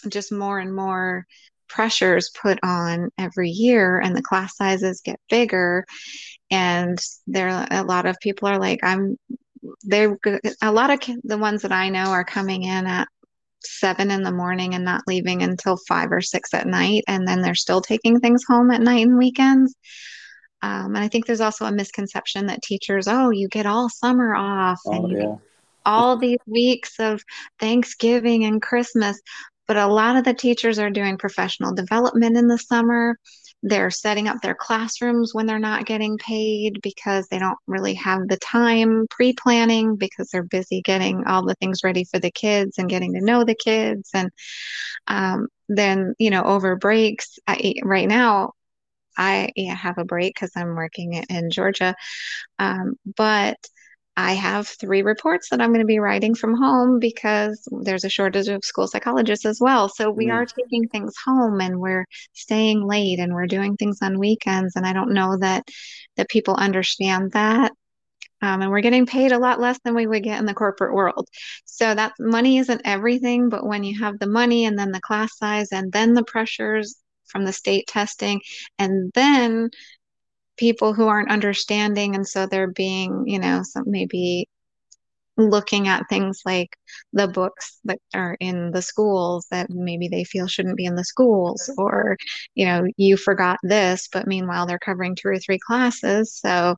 just 0.09 0.31
more 0.31 0.59
and 0.59 0.75
more 0.75 1.25
pressures 1.67 2.31
put 2.41 2.59
on 2.63 3.09
every 3.17 3.49
year 3.49 3.99
and 3.99 4.15
the 4.15 4.21
class 4.21 4.55
sizes 4.57 5.01
get 5.03 5.19
bigger. 5.29 5.85
And 6.51 6.99
there 7.27 7.67
a 7.71 7.83
lot 7.83 8.05
of 8.05 8.17
people 8.21 8.47
are 8.47 8.59
like 8.59 8.79
i'm 8.83 9.17
they're 9.81 10.15
a 10.61 10.71
lot 10.71 10.91
of 10.91 10.99
the 11.23 11.39
ones 11.39 11.63
that 11.63 11.71
i 11.71 11.89
know 11.89 12.11
are 12.11 12.23
coming 12.23 12.61
in 12.63 12.85
at 12.85 13.07
seven 13.63 14.11
in 14.11 14.21
the 14.21 14.31
morning 14.31 14.75
and 14.75 14.85
not 14.85 15.01
leaving 15.07 15.41
until 15.41 15.77
five 15.87 16.11
or 16.11 16.21
six 16.21 16.53
at 16.53 16.67
night. 16.67 17.03
And 17.07 17.27
then 17.27 17.41
they're 17.41 17.55
still 17.55 17.81
taking 17.81 18.19
things 18.19 18.43
home 18.47 18.71
at 18.71 18.81
night 18.81 19.05
and 19.05 19.17
weekends 19.17 19.75
um, 20.61 20.95
and 20.95 20.97
I 20.97 21.07
think 21.07 21.25
there's 21.25 21.41
also 21.41 21.65
a 21.65 21.71
misconception 21.71 22.47
that 22.47 22.61
teachers, 22.63 23.07
oh, 23.07 23.29
you 23.29 23.47
get 23.47 23.65
all 23.65 23.89
summer 23.89 24.35
off 24.35 24.79
oh, 24.87 24.93
and 24.93 25.11
yeah. 25.11 25.35
all 25.85 26.17
these 26.17 26.39
weeks 26.47 26.99
of 26.99 27.21
Thanksgiving 27.59 28.45
and 28.45 28.61
Christmas. 28.61 29.19
But 29.67 29.77
a 29.77 29.87
lot 29.87 30.15
of 30.15 30.23
the 30.23 30.33
teachers 30.33 30.79
are 30.79 30.89
doing 30.89 31.17
professional 31.17 31.73
development 31.73 32.37
in 32.37 32.47
the 32.47 32.57
summer. 32.57 33.17
They're 33.63 33.89
setting 33.89 34.27
up 34.27 34.41
their 34.41 34.53
classrooms 34.53 35.33
when 35.33 35.47
they're 35.47 35.57
not 35.57 35.87
getting 35.87 36.17
paid 36.19 36.79
because 36.83 37.27
they 37.27 37.39
don't 37.39 37.57
really 37.65 37.95
have 37.95 38.27
the 38.27 38.37
time 38.37 39.07
pre 39.09 39.33
planning 39.33 39.95
because 39.95 40.29
they're 40.29 40.43
busy 40.43 40.81
getting 40.83 41.25
all 41.25 41.43
the 41.43 41.55
things 41.55 41.83
ready 41.83 42.05
for 42.05 42.19
the 42.19 42.29
kids 42.29 42.77
and 42.77 42.89
getting 42.89 43.13
to 43.13 43.25
know 43.25 43.43
the 43.43 43.55
kids. 43.55 44.11
And 44.13 44.29
um, 45.07 45.47
then, 45.67 46.13
you 46.19 46.29
know, 46.29 46.43
over 46.43 46.75
breaks, 46.75 47.39
I, 47.47 47.73
right 47.83 48.07
now, 48.07 48.51
I 49.17 49.49
yeah, 49.55 49.75
have 49.75 49.97
a 49.97 50.05
break 50.05 50.35
because 50.35 50.51
I'm 50.55 50.75
working 50.75 51.13
in 51.13 51.49
Georgia. 51.51 51.95
Um, 52.59 52.95
but 53.17 53.57
I 54.17 54.33
have 54.33 54.67
three 54.67 55.01
reports 55.01 55.49
that 55.49 55.59
I'm 55.59 55.71
going 55.71 55.81
to 55.81 55.85
be 55.85 55.99
writing 55.99 56.35
from 56.35 56.55
home 56.55 56.99
because 56.99 57.67
there's 57.81 58.05
a 58.05 58.09
shortage 58.09 58.47
of 58.47 58.63
school 58.63 58.87
psychologists 58.87 59.45
as 59.45 59.59
well. 59.59 59.89
So 59.89 60.09
we 60.09 60.27
mm. 60.27 60.33
are 60.33 60.45
taking 60.45 60.87
things 60.87 61.13
home 61.25 61.59
and 61.59 61.81
we're 61.81 62.05
staying 62.33 62.87
late 62.87 63.19
and 63.19 63.33
we're 63.33 63.47
doing 63.47 63.75
things 63.75 63.99
on 64.01 64.19
weekends. 64.19 64.77
And 64.77 64.85
I 64.85 64.93
don't 64.93 65.13
know 65.13 65.37
that 65.39 65.67
that 66.15 66.29
people 66.29 66.55
understand 66.55 67.33
that. 67.33 67.73
Um, 68.41 68.61
and 68.61 68.71
we're 68.71 68.81
getting 68.81 69.05
paid 69.05 69.31
a 69.31 69.39
lot 69.39 69.59
less 69.59 69.79
than 69.83 69.95
we 69.95 70.07
would 70.07 70.23
get 70.23 70.39
in 70.39 70.45
the 70.45 70.53
corporate 70.53 70.93
world. 70.93 71.27
So 71.65 71.93
that 71.93 72.13
money 72.19 72.57
isn't 72.59 72.81
everything, 72.85 73.49
but 73.49 73.65
when 73.65 73.83
you 73.83 73.99
have 73.99 74.19
the 74.19 74.27
money 74.27 74.65
and 74.65 74.77
then 74.77 74.91
the 74.91 75.01
class 75.01 75.37
size 75.37 75.71
and 75.71 75.91
then 75.91 76.13
the 76.13 76.23
pressures 76.23 76.95
from 77.27 77.45
the 77.45 77.53
state 77.53 77.87
testing. 77.87 78.41
And 78.79 79.11
then 79.13 79.69
people 80.57 80.93
who 80.93 81.07
aren't 81.07 81.31
understanding 81.31 82.15
and 82.15 82.27
so 82.27 82.45
they're 82.45 82.71
being 82.71 83.23
you 83.27 83.39
know 83.39 83.61
so 83.63 83.81
maybe 83.85 84.47
looking 85.37 85.87
at 85.89 86.07
things 86.09 86.41
like 86.45 86.69
the 87.11 87.27
books 87.27 87.79
that 87.83 87.99
are 88.13 88.37
in 88.39 88.71
the 88.71 88.81
schools 88.81 89.47
that 89.51 89.69
maybe 89.69 90.07
they 90.07 90.23
feel 90.23 90.47
shouldn't 90.47 90.77
be 90.77 90.85
in 90.85 90.95
the 90.95 91.03
schools 91.03 91.69
or 91.77 92.15
you 92.55 92.65
know 92.65 92.85
you 92.95 93.17
forgot 93.17 93.59
this 93.63 94.07
but 94.11 94.27
meanwhile 94.27 94.65
they're 94.65 94.79
covering 94.79 95.15
two 95.15 95.27
or 95.27 95.39
three 95.39 95.59
classes. 95.59 96.33
So 96.33 96.75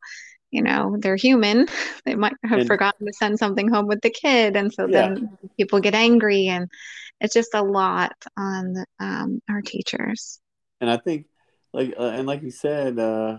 you 0.52 0.62
know 0.62 0.96
they're 1.00 1.16
human 1.16 1.68
they 2.06 2.16
might 2.16 2.34
have 2.44 2.60
and, 2.60 2.68
forgotten 2.68 3.06
to 3.06 3.14
send 3.14 3.38
something 3.38 3.68
home 3.68 3.88
with 3.88 4.02
the 4.02 4.10
kid 4.10 4.56
and 4.56 4.74
so 4.74 4.88
yeah. 4.88 5.10
then 5.10 5.38
people 5.58 5.80
get 5.80 5.96
angry 5.96 6.48
and 6.48 6.70
it's 7.20 7.34
just 7.34 7.54
a 7.54 7.64
lot 7.64 8.14
on 8.38 8.86
um, 9.00 9.42
our 9.50 9.62
teachers 9.62 10.40
and 10.82 10.90
i 10.90 10.98
think 10.98 11.26
like 11.74 11.94
uh, 12.00 12.10
and 12.10 12.28
like 12.28 12.44
you 12.44 12.52
said 12.52 12.98
uh 12.98 13.38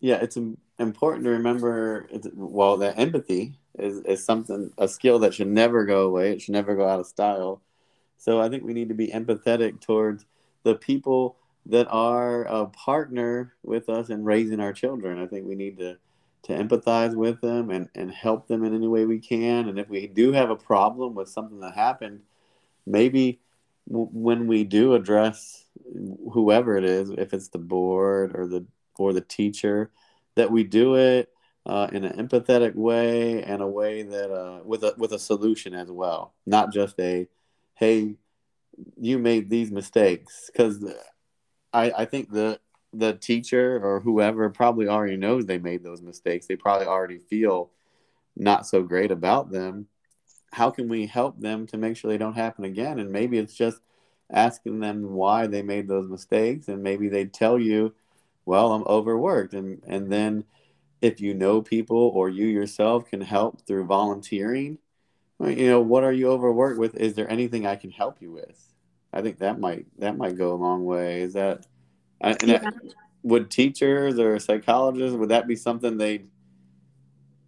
yeah, 0.00 0.16
it's 0.16 0.38
important 0.78 1.24
to 1.24 1.30
remember. 1.30 2.08
Well, 2.34 2.78
that 2.78 2.98
empathy 2.98 3.52
is, 3.78 3.98
is 4.00 4.24
something 4.24 4.72
a 4.78 4.88
skill 4.88 5.18
that 5.20 5.34
should 5.34 5.48
never 5.48 5.84
go 5.84 6.06
away. 6.06 6.32
It 6.32 6.42
should 6.42 6.54
never 6.54 6.74
go 6.74 6.88
out 6.88 7.00
of 7.00 7.06
style. 7.06 7.60
So 8.16 8.40
I 8.40 8.48
think 8.48 8.64
we 8.64 8.72
need 8.72 8.88
to 8.88 8.94
be 8.94 9.08
empathetic 9.08 9.80
towards 9.80 10.24
the 10.62 10.74
people 10.74 11.36
that 11.66 11.86
are 11.88 12.44
a 12.44 12.66
partner 12.66 13.54
with 13.62 13.88
us 13.88 14.08
in 14.08 14.24
raising 14.24 14.60
our 14.60 14.72
children. 14.72 15.18
I 15.18 15.26
think 15.26 15.46
we 15.46 15.54
need 15.54 15.78
to 15.78 15.98
to 16.42 16.52
empathize 16.52 17.14
with 17.14 17.40
them 17.40 17.70
and, 17.70 17.88
and 17.94 18.10
help 18.10 18.48
them 18.48 18.64
in 18.64 18.74
any 18.74 18.88
way 18.88 19.04
we 19.04 19.18
can. 19.18 19.68
And 19.68 19.78
if 19.78 19.88
we 19.88 20.06
do 20.06 20.32
have 20.32 20.50
a 20.50 20.56
problem 20.56 21.14
with 21.14 21.28
something 21.28 21.60
that 21.60 21.74
happened, 21.74 22.20
maybe 22.86 23.40
w- 23.88 24.08
when 24.12 24.46
we 24.46 24.64
do 24.64 24.94
address 24.94 25.66
whoever 26.32 26.76
it 26.76 26.84
is, 26.84 27.10
if 27.10 27.34
it's 27.34 27.48
the 27.48 27.58
board 27.58 28.32
or 28.34 28.46
the 28.46 28.64
or 28.98 29.12
the 29.12 29.20
teacher, 29.20 29.90
that 30.34 30.50
we 30.50 30.64
do 30.64 30.94
it 30.94 31.30
uh, 31.66 31.88
in 31.92 32.04
an 32.04 32.26
empathetic 32.26 32.74
way 32.74 33.42
and 33.42 33.62
a 33.62 33.66
way 33.66 34.02
that 34.02 34.30
uh, 34.30 34.60
with 34.64 34.82
a 34.82 34.94
with 34.96 35.12
a 35.12 35.18
solution 35.18 35.74
as 35.74 35.90
well, 35.90 36.34
not 36.46 36.72
just 36.72 36.98
a 37.00 37.28
hey, 37.74 38.16
you 38.98 39.18
made 39.18 39.50
these 39.50 39.70
mistakes 39.70 40.50
because 40.52 40.84
I 41.72 41.92
I 41.92 42.04
think 42.04 42.30
the 42.30 42.60
the 42.92 43.14
teacher 43.14 43.80
or 43.82 44.00
whoever 44.00 44.50
probably 44.50 44.88
already 44.88 45.16
knows 45.16 45.46
they 45.46 45.58
made 45.58 45.84
those 45.84 46.02
mistakes. 46.02 46.46
They 46.46 46.56
probably 46.56 46.86
already 46.86 47.18
feel 47.18 47.70
not 48.36 48.66
so 48.66 48.82
great 48.82 49.10
about 49.10 49.50
them. 49.50 49.86
How 50.52 50.70
can 50.70 50.88
we 50.88 51.06
help 51.06 51.40
them 51.40 51.66
to 51.68 51.76
make 51.78 51.96
sure 51.96 52.10
they 52.10 52.18
don't 52.18 52.34
happen 52.34 52.64
again? 52.64 52.98
And 52.98 53.12
maybe 53.12 53.38
it's 53.38 53.54
just 53.54 53.80
asking 54.30 54.80
them 54.80 55.12
why 55.12 55.46
they 55.46 55.62
made 55.62 55.88
those 55.88 56.08
mistakes, 56.08 56.68
and 56.68 56.82
maybe 56.82 57.08
they 57.08 57.24
tell 57.26 57.58
you 57.58 57.94
well 58.44 58.72
i'm 58.72 58.84
overworked 58.84 59.54
and 59.54 59.82
and 59.86 60.10
then 60.10 60.44
if 61.00 61.20
you 61.20 61.34
know 61.34 61.62
people 61.62 62.10
or 62.14 62.28
you 62.28 62.46
yourself 62.46 63.08
can 63.08 63.20
help 63.20 63.64
through 63.66 63.84
volunteering 63.84 64.78
you 65.40 65.68
know 65.68 65.80
what 65.80 66.04
are 66.04 66.12
you 66.12 66.28
overworked 66.28 66.78
with 66.78 66.96
is 66.96 67.14
there 67.14 67.30
anything 67.30 67.66
i 67.66 67.76
can 67.76 67.90
help 67.90 68.20
you 68.20 68.32
with 68.32 68.74
i 69.12 69.22
think 69.22 69.38
that 69.38 69.58
might 69.60 69.86
that 69.98 70.16
might 70.16 70.36
go 70.36 70.52
a 70.52 70.56
long 70.56 70.84
way 70.84 71.22
is 71.22 71.34
that, 71.34 71.66
yeah. 72.22 72.34
that 72.58 72.74
would 73.22 73.50
teachers 73.50 74.18
or 74.18 74.38
psychologists 74.38 75.16
would 75.16 75.28
that 75.28 75.46
be 75.46 75.56
something 75.56 75.98
they 75.98 76.24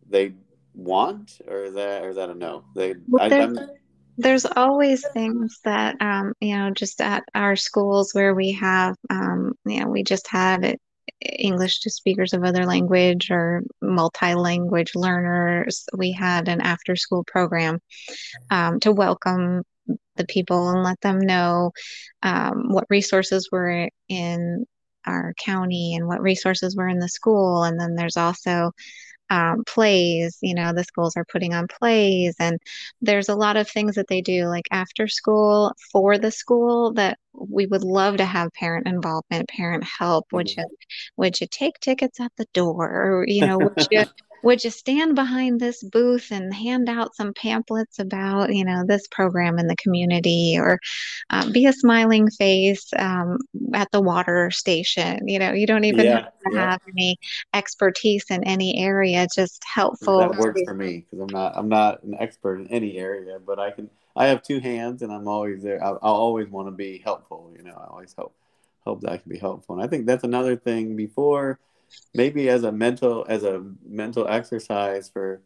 they 0.09 0.35
want 0.75 1.41
or 1.49 1.65
is 1.65 1.75
that 1.75 2.03
or 2.03 2.11
is 2.11 2.17
that 2.17 2.31
a 2.31 2.35
no 2.35 2.65
they 2.75 2.95
well, 3.09 3.33
I, 3.33 3.55
there's 4.19 4.45
always 4.45 5.07
things 5.13 5.59
that 5.65 5.97
um, 6.01 6.35
you 6.41 6.57
know 6.57 6.71
just 6.71 7.01
at 7.01 7.25
our 7.35 7.57
schools 7.57 8.13
where 8.13 8.35
we 8.35 8.53
have 8.53 8.97
um, 9.11 9.53
you 9.65 9.81
know 9.81 9.89
we 9.89 10.03
just 10.03 10.29
had 10.29 10.65
it 10.65 10.81
English 11.21 11.81
to 11.81 11.91
speakers 11.91 12.33
of 12.33 12.45
other 12.45 12.67
language 12.67 13.31
or 13.31 13.63
multi-language 13.81 14.95
learners. 14.95 15.87
We 15.97 16.13
had 16.13 16.49
an 16.49 16.61
after-school 16.61 17.25
program 17.25 17.81
um, 18.51 18.81
to 18.81 18.93
welcome 18.93 19.63
the 20.17 20.27
people 20.27 20.71
and 20.71 20.83
let 20.83 21.01
them 21.01 21.19
know 21.19 21.73
um, 22.23 22.73
what 22.73 22.87
resources 22.91 23.49
were 23.51 23.89
in 24.09 24.67
our 25.07 25.35
county 25.39 25.95
and 25.95 26.07
what 26.07 26.23
resources 26.23 26.77
were 26.77 26.89
in 26.89 26.99
the 26.99 27.09
school. 27.09 27.65
And 27.65 27.79
then 27.81 27.95
there's 27.95 28.17
also 28.17 28.73
um, 29.33 29.65
plays. 29.65 30.39
You 30.43 30.55
know, 30.55 30.73
the 30.73 30.85
schools 30.85 31.17
are 31.17 31.25
putting 31.25 31.55
on 31.55 31.67
plays, 31.67 32.37
and 32.39 32.59
there's 33.01 33.31
a 33.31 33.35
lot 33.35 33.57
of 33.57 33.69
things 33.69 33.95
that 33.95 34.07
they 34.09 34.21
do, 34.21 34.47
like 34.47 34.67
after 34.71 35.09
school 35.09 35.73
for 35.91 36.19
the 36.19 36.31
school, 36.31 36.93
that 36.95 37.19
we 37.33 37.67
would 37.67 37.83
love 37.83 38.19
to 38.19 38.27
have 38.27 38.53
parent 38.53 38.87
involvement, 38.87 39.49
parent 39.49 39.85
help. 39.85 40.27
Would 40.33 40.49
mm-hmm. 40.49 40.61
you, 40.61 40.77
would 41.17 41.41
you 41.41 41.47
take 41.51 41.81
tickets 41.81 42.21
at 42.21 42.33
the 42.37 42.47
door? 42.53 42.87
Or, 42.87 43.25
you 43.27 43.47
know, 43.47 43.59
would 43.59 43.87
you 43.91 44.05
would 44.43 44.63
you 44.65 44.71
stand 44.71 45.15
behind 45.15 45.61
this 45.61 45.83
booth 45.83 46.31
and 46.31 46.53
hand 46.53 46.89
out 46.89 47.15
some 47.15 47.33
pamphlets 47.35 47.99
about 47.99 48.55
you 48.55 48.65
know 48.65 48.85
this 48.87 49.07
program 49.09 49.59
in 49.59 49.67
the 49.67 49.77
community 49.77 50.57
or 50.59 50.79
um, 51.31 51.53
be 51.53 51.67
a 51.67 51.73
smiling 51.73 52.31
face 52.31 52.91
um, 52.99 53.39
at 53.75 53.91
the 53.93 54.01
water 54.01 54.51
station? 54.51 55.29
You 55.29 55.39
know 55.39 55.53
you 55.53 55.67
don't 55.67 55.85
even 55.85 56.07
yeah, 56.07 56.15
have 56.15 56.25
to 56.25 56.51
yeah. 56.53 56.71
have 56.71 56.81
any 56.89 57.19
expertise 57.55 58.25
in 58.31 58.45
any 58.45 58.79
area 58.79 59.27
just 59.35 59.63
helpful 59.65 60.19
that 60.19 60.37
works 60.37 60.61
for 60.67 60.75
me 60.75 61.05
because 61.11 61.21
i'm 61.21 61.33
not 61.33 61.53
i'm 61.57 61.69
not 61.69 62.03
an 62.03 62.15
expert 62.19 62.57
in 62.61 62.67
any 62.69 62.99
area 62.99 63.39
but 63.45 63.59
i 63.59 63.71
can 63.71 63.89
i 64.17 64.27
have 64.27 64.43
two 64.43 64.61
hands 64.61 65.03
and 65.03 65.13
i'm 65.13 65.29
always 65.29 65.63
there. 65.63 65.83
I 65.83 65.91
i 65.91 65.97
always 66.01 66.49
want 66.49 66.69
to 66.69 66.73
be 66.73 66.99
helpful 66.99 67.53
you 67.57 67.63
know 67.63 67.73
i 67.73 67.87
always 67.91 68.15
hope 68.17 68.35
hope 68.85 69.01
that 69.03 69.13
i 69.13 69.17
can 69.17 69.31
be 69.31 69.39
helpful. 69.39 69.77
And 69.77 69.85
i 69.85 69.87
think 69.87 70.07
that's 70.07 70.25
another 70.25 70.57
thing 70.57 70.97
before 70.97 71.59
maybe 72.15 72.49
as 72.49 72.65
a 72.65 72.73
mental 72.73 73.25
as 73.29 73.45
a 73.45 73.65
mental 73.85 74.27
exercise 74.29 75.09
for 75.09 75.43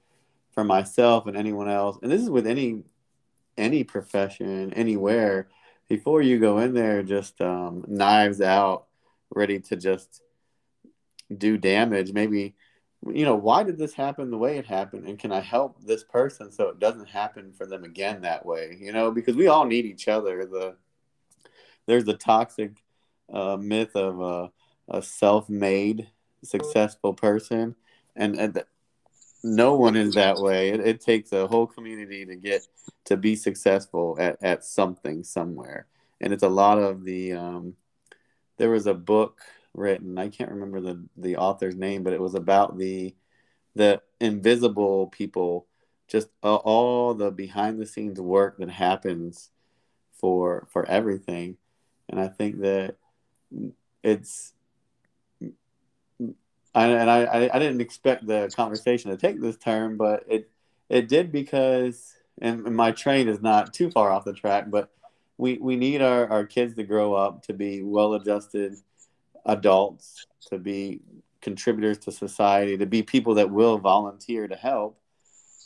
for 0.52 0.64
myself 0.64 1.26
and 1.26 1.36
anyone 1.36 1.68
else. 1.68 1.98
And 2.02 2.10
this 2.10 2.22
is 2.22 2.30
with 2.30 2.46
any 2.46 2.82
any 3.56 3.84
profession 3.84 4.72
anywhere. 4.74 5.48
Before 5.88 6.20
you 6.20 6.38
go 6.38 6.58
in 6.58 6.74
there 6.74 7.02
just 7.02 7.40
um, 7.40 7.84
knives 7.86 8.40
out 8.40 8.86
ready 9.30 9.60
to 9.60 9.76
just 9.76 10.22
do 11.36 11.56
damage. 11.56 12.12
Maybe 12.12 12.54
you 13.08 13.24
know 13.24 13.36
why 13.36 13.62
did 13.62 13.78
this 13.78 13.92
happen 13.92 14.30
the 14.30 14.38
way 14.38 14.58
it 14.58 14.66
happened? 14.66 15.06
And 15.06 15.18
can 15.18 15.30
i 15.30 15.40
help 15.40 15.76
this 15.84 16.02
person 16.02 16.50
so 16.50 16.68
it 16.68 16.80
doesn't 16.80 17.08
happen 17.08 17.52
for 17.52 17.66
them 17.66 17.84
again 17.84 18.22
that 18.22 18.44
way? 18.44 18.76
You 18.80 18.92
know 18.92 19.10
because 19.10 19.36
we 19.36 19.46
all 19.46 19.66
need 19.66 19.84
each 19.84 20.08
other. 20.08 20.46
The 20.46 20.76
there's 21.86 22.04
the 22.04 22.16
toxic 22.16 22.82
uh, 23.32 23.56
myth 23.56 23.94
of 23.94 24.20
uh, 24.20 24.48
a 24.88 25.02
self-made 25.02 26.08
successful 26.44 27.14
person, 27.14 27.74
and, 28.14 28.38
and 28.38 28.64
no 29.42 29.74
one 29.76 29.96
is 29.96 30.14
that 30.14 30.38
way. 30.38 30.70
It, 30.70 30.80
it, 30.80 31.00
takes 31.00 31.32
a 31.32 31.46
whole 31.46 31.66
community 31.66 32.24
to 32.26 32.36
get 32.36 32.66
to 33.04 33.16
be 33.16 33.36
successful 33.36 34.16
at, 34.18 34.36
at 34.42 34.64
something 34.64 35.22
somewhere, 35.22 35.86
and 36.20 36.32
it's 36.32 36.42
a 36.42 36.48
lot 36.48 36.78
of 36.78 37.04
the. 37.04 37.32
Um, 37.32 37.74
there 38.58 38.70
was 38.70 38.86
a 38.86 38.94
book 38.94 39.40
written. 39.74 40.18
I 40.18 40.28
can't 40.28 40.50
remember 40.50 40.80
the 40.80 41.04
the 41.16 41.36
author's 41.36 41.76
name, 41.76 42.02
but 42.02 42.12
it 42.12 42.20
was 42.20 42.34
about 42.34 42.78
the 42.78 43.14
the 43.74 44.00
invisible 44.20 45.08
people, 45.08 45.66
just 46.08 46.28
uh, 46.42 46.56
all 46.56 47.14
the 47.14 47.30
behind 47.30 47.78
the 47.78 47.86
scenes 47.86 48.20
work 48.20 48.58
that 48.58 48.70
happens 48.70 49.50
for 50.12 50.66
for 50.72 50.86
everything, 50.86 51.56
and 52.08 52.18
I 52.18 52.28
think 52.28 52.60
that 52.60 52.96
it's 54.02 54.52
And 56.76 57.10
I, 57.10 57.48
I 57.52 57.58
didn't 57.58 57.80
expect 57.80 58.26
the 58.26 58.50
conversation 58.54 59.10
to 59.10 59.16
take 59.16 59.40
this 59.40 59.56
turn, 59.56 59.96
but 59.96 60.24
it 60.28 60.50
it 60.88 61.08
did 61.08 61.32
because, 61.32 62.14
and 62.40 62.62
my 62.64 62.92
train 62.92 63.28
is 63.28 63.40
not 63.40 63.74
too 63.74 63.90
far 63.90 64.10
off 64.12 64.24
the 64.24 64.32
track, 64.32 64.70
but 64.70 64.90
we, 65.38 65.58
we 65.58 65.76
need 65.76 66.00
our, 66.00 66.28
our 66.28 66.46
kids 66.46 66.76
to 66.76 66.84
grow 66.84 67.14
up 67.14 67.42
to 67.44 67.52
be 67.52 67.82
well 67.82 68.14
adjusted 68.14 68.76
adults, 69.44 70.26
to 70.50 70.58
be 70.58 71.00
contributors 71.40 71.98
to 71.98 72.12
society, 72.12 72.76
to 72.76 72.86
be 72.86 73.02
people 73.02 73.34
that 73.34 73.50
will 73.50 73.78
volunteer 73.78 74.46
to 74.46 74.56
help. 74.56 74.98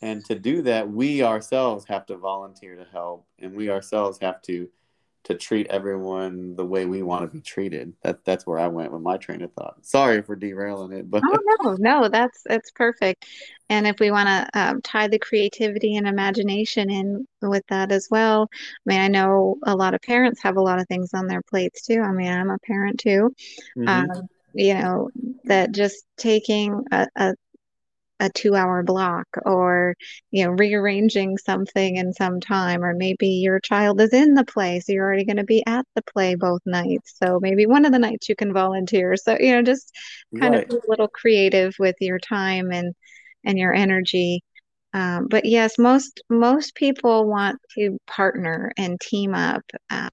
And 0.02 0.24
to 0.26 0.34
do 0.34 0.62
that, 0.62 0.90
we 0.90 1.22
ourselves 1.22 1.84
have 1.86 2.06
to 2.06 2.16
volunteer 2.16 2.76
to 2.76 2.86
help, 2.90 3.26
and 3.38 3.54
we 3.54 3.68
ourselves 3.68 4.18
have 4.22 4.40
to 4.42 4.68
to 5.24 5.34
treat 5.34 5.66
everyone 5.68 6.56
the 6.56 6.64
way 6.64 6.86
we 6.86 7.02
want 7.02 7.22
to 7.22 7.28
be 7.28 7.40
treated. 7.40 7.92
That 8.02 8.24
that's 8.24 8.46
where 8.46 8.58
I 8.58 8.68
went 8.68 8.92
with 8.92 9.02
my 9.02 9.16
train 9.16 9.42
of 9.42 9.52
thought. 9.52 9.84
Sorry 9.84 10.22
for 10.22 10.36
derailing 10.36 10.92
it, 10.92 11.10
but 11.10 11.22
oh 11.24 11.38
no, 11.62 11.76
no, 11.78 12.08
that's 12.08 12.42
that's 12.44 12.70
perfect. 12.70 13.26
And 13.68 13.86
if 13.86 14.00
we 14.00 14.10
want 14.10 14.28
to 14.28 14.60
um, 14.60 14.82
tie 14.82 15.08
the 15.08 15.18
creativity 15.18 15.96
and 15.96 16.08
imagination 16.08 16.90
in 16.90 17.26
with 17.40 17.62
that 17.68 17.92
as 17.92 18.08
well, 18.10 18.48
I 18.52 18.56
mean, 18.84 19.00
I 19.00 19.08
know 19.08 19.58
a 19.64 19.76
lot 19.76 19.94
of 19.94 20.02
parents 20.02 20.42
have 20.42 20.56
a 20.56 20.62
lot 20.62 20.80
of 20.80 20.88
things 20.88 21.14
on 21.14 21.26
their 21.26 21.42
plates 21.42 21.86
too. 21.86 22.00
I 22.00 22.10
mean, 22.10 22.32
I'm 22.32 22.50
a 22.50 22.58
parent 22.58 22.98
too. 22.98 23.34
Mm-hmm. 23.76 23.88
Um, 23.88 24.28
you 24.54 24.74
know, 24.74 25.10
that 25.44 25.72
just 25.72 26.04
taking 26.16 26.84
a, 26.90 27.06
a 27.14 27.34
a 28.20 28.30
two 28.30 28.54
hour 28.54 28.82
block 28.82 29.26
or 29.44 29.96
you 30.30 30.44
know 30.44 30.50
rearranging 30.52 31.38
something 31.38 31.96
in 31.96 32.12
some 32.12 32.38
time 32.38 32.84
or 32.84 32.94
maybe 32.94 33.28
your 33.28 33.58
child 33.60 34.00
is 34.00 34.12
in 34.12 34.34
the 34.34 34.44
play 34.44 34.78
so 34.78 34.92
you're 34.92 35.04
already 35.04 35.24
going 35.24 35.36
to 35.38 35.44
be 35.44 35.64
at 35.66 35.86
the 35.96 36.02
play 36.02 36.34
both 36.34 36.60
nights. 36.66 37.16
So 37.22 37.40
maybe 37.40 37.66
one 37.66 37.84
of 37.84 37.92
the 37.92 37.98
nights 37.98 38.28
you 38.28 38.36
can 38.36 38.52
volunteer. 38.52 39.16
So 39.16 39.36
you 39.40 39.52
know 39.52 39.62
just 39.62 39.92
kind 40.38 40.54
right. 40.54 40.70
of 40.70 40.70
a 40.70 40.88
little 40.88 41.08
creative 41.08 41.74
with 41.78 41.96
your 42.00 42.18
time 42.18 42.70
and 42.70 42.94
and 43.44 43.58
your 43.58 43.72
energy. 43.74 44.42
Um, 44.92 45.28
but 45.28 45.44
yes 45.44 45.78
most 45.78 46.20
most 46.28 46.74
people 46.74 47.26
want 47.28 47.58
to 47.76 47.98
partner 48.06 48.72
and 48.76 49.00
team 49.00 49.34
up 49.34 49.62
uh, 49.88 50.10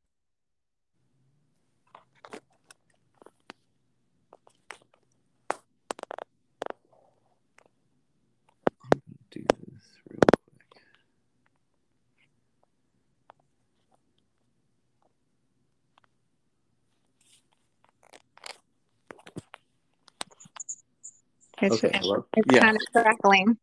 It's, 21.67 21.83
okay, 21.83 21.99
well, 22.03 22.27
it's 22.35 22.53
yeah. 22.53 22.59
kind 22.61 22.77
of 22.77 22.81
crackling. 22.91 23.57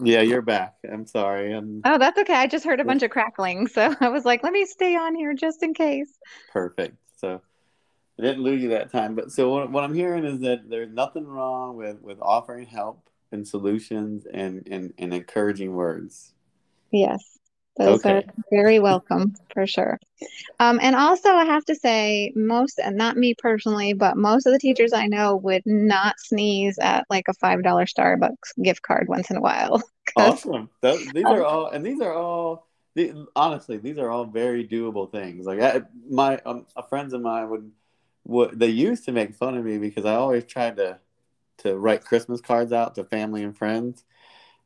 Yeah, 0.00 0.20
you're 0.20 0.42
back. 0.42 0.76
I'm 0.90 1.06
sorry. 1.06 1.52
I'm... 1.52 1.82
Oh, 1.84 1.98
that's 1.98 2.18
okay. 2.18 2.34
I 2.34 2.46
just 2.46 2.64
heard 2.64 2.78
a 2.78 2.84
bunch 2.84 3.02
of 3.02 3.10
crackling, 3.10 3.66
so 3.66 3.94
I 4.00 4.08
was 4.08 4.24
like, 4.24 4.42
let 4.42 4.52
me 4.52 4.64
stay 4.64 4.96
on 4.96 5.14
here 5.14 5.34
just 5.34 5.62
in 5.62 5.74
case. 5.74 6.18
Perfect. 6.52 6.96
So 7.16 7.40
I 8.18 8.22
didn't 8.22 8.42
lose 8.42 8.62
you 8.62 8.68
that 8.70 8.92
time, 8.92 9.14
but 9.14 9.32
so 9.32 9.50
what, 9.50 9.72
what 9.72 9.84
I'm 9.84 9.94
hearing 9.94 10.24
is 10.24 10.40
that 10.40 10.68
there's 10.68 10.92
nothing 10.92 11.26
wrong 11.26 11.76
with 11.76 12.00
with 12.00 12.18
offering 12.20 12.66
help 12.66 13.08
and 13.32 13.46
solutions 13.46 14.26
and 14.32 14.66
and, 14.70 14.92
and 14.98 15.12
encouraging 15.12 15.74
words. 15.74 16.32
Yes. 16.92 17.37
Those 17.78 18.04
okay. 18.04 18.10
are 18.10 18.22
very 18.50 18.80
welcome 18.80 19.34
for 19.52 19.66
sure. 19.66 20.00
Um, 20.58 20.80
and 20.82 20.96
also, 20.96 21.30
I 21.30 21.44
have 21.44 21.64
to 21.66 21.76
say, 21.76 22.32
most, 22.34 22.80
and 22.80 22.96
not 22.96 23.16
me 23.16 23.34
personally, 23.34 23.92
but 23.92 24.16
most 24.16 24.46
of 24.46 24.52
the 24.52 24.58
teachers 24.58 24.92
I 24.92 25.06
know 25.06 25.36
would 25.36 25.62
not 25.64 26.18
sneeze 26.18 26.78
at 26.80 27.06
like 27.08 27.26
a 27.28 27.34
$5 27.34 27.62
Starbucks 27.62 28.62
gift 28.62 28.82
card 28.82 29.06
once 29.08 29.30
in 29.30 29.36
a 29.36 29.40
while. 29.40 29.82
Awesome. 30.16 30.68
Those, 30.80 31.06
these 31.12 31.26
are 31.26 31.44
all, 31.44 31.68
and 31.68 31.86
these 31.86 32.00
are 32.00 32.12
all, 32.14 32.66
honestly, 33.36 33.76
these 33.76 33.98
are 33.98 34.10
all 34.10 34.24
very 34.24 34.66
doable 34.66 35.12
things. 35.12 35.46
Like, 35.46 35.60
I, 35.60 35.82
my 36.10 36.40
um, 36.44 36.66
friends 36.88 37.12
of 37.12 37.20
mine 37.20 37.48
would, 37.50 37.70
would, 38.24 38.58
they 38.58 38.68
used 38.68 39.04
to 39.04 39.12
make 39.12 39.34
fun 39.34 39.56
of 39.56 39.64
me 39.64 39.78
because 39.78 40.06
I 40.06 40.14
always 40.14 40.44
tried 40.44 40.78
to, 40.78 40.98
to 41.58 41.76
write 41.76 42.04
Christmas 42.04 42.40
cards 42.40 42.72
out 42.72 42.96
to 42.96 43.04
family 43.04 43.44
and 43.44 43.56
friends. 43.56 44.02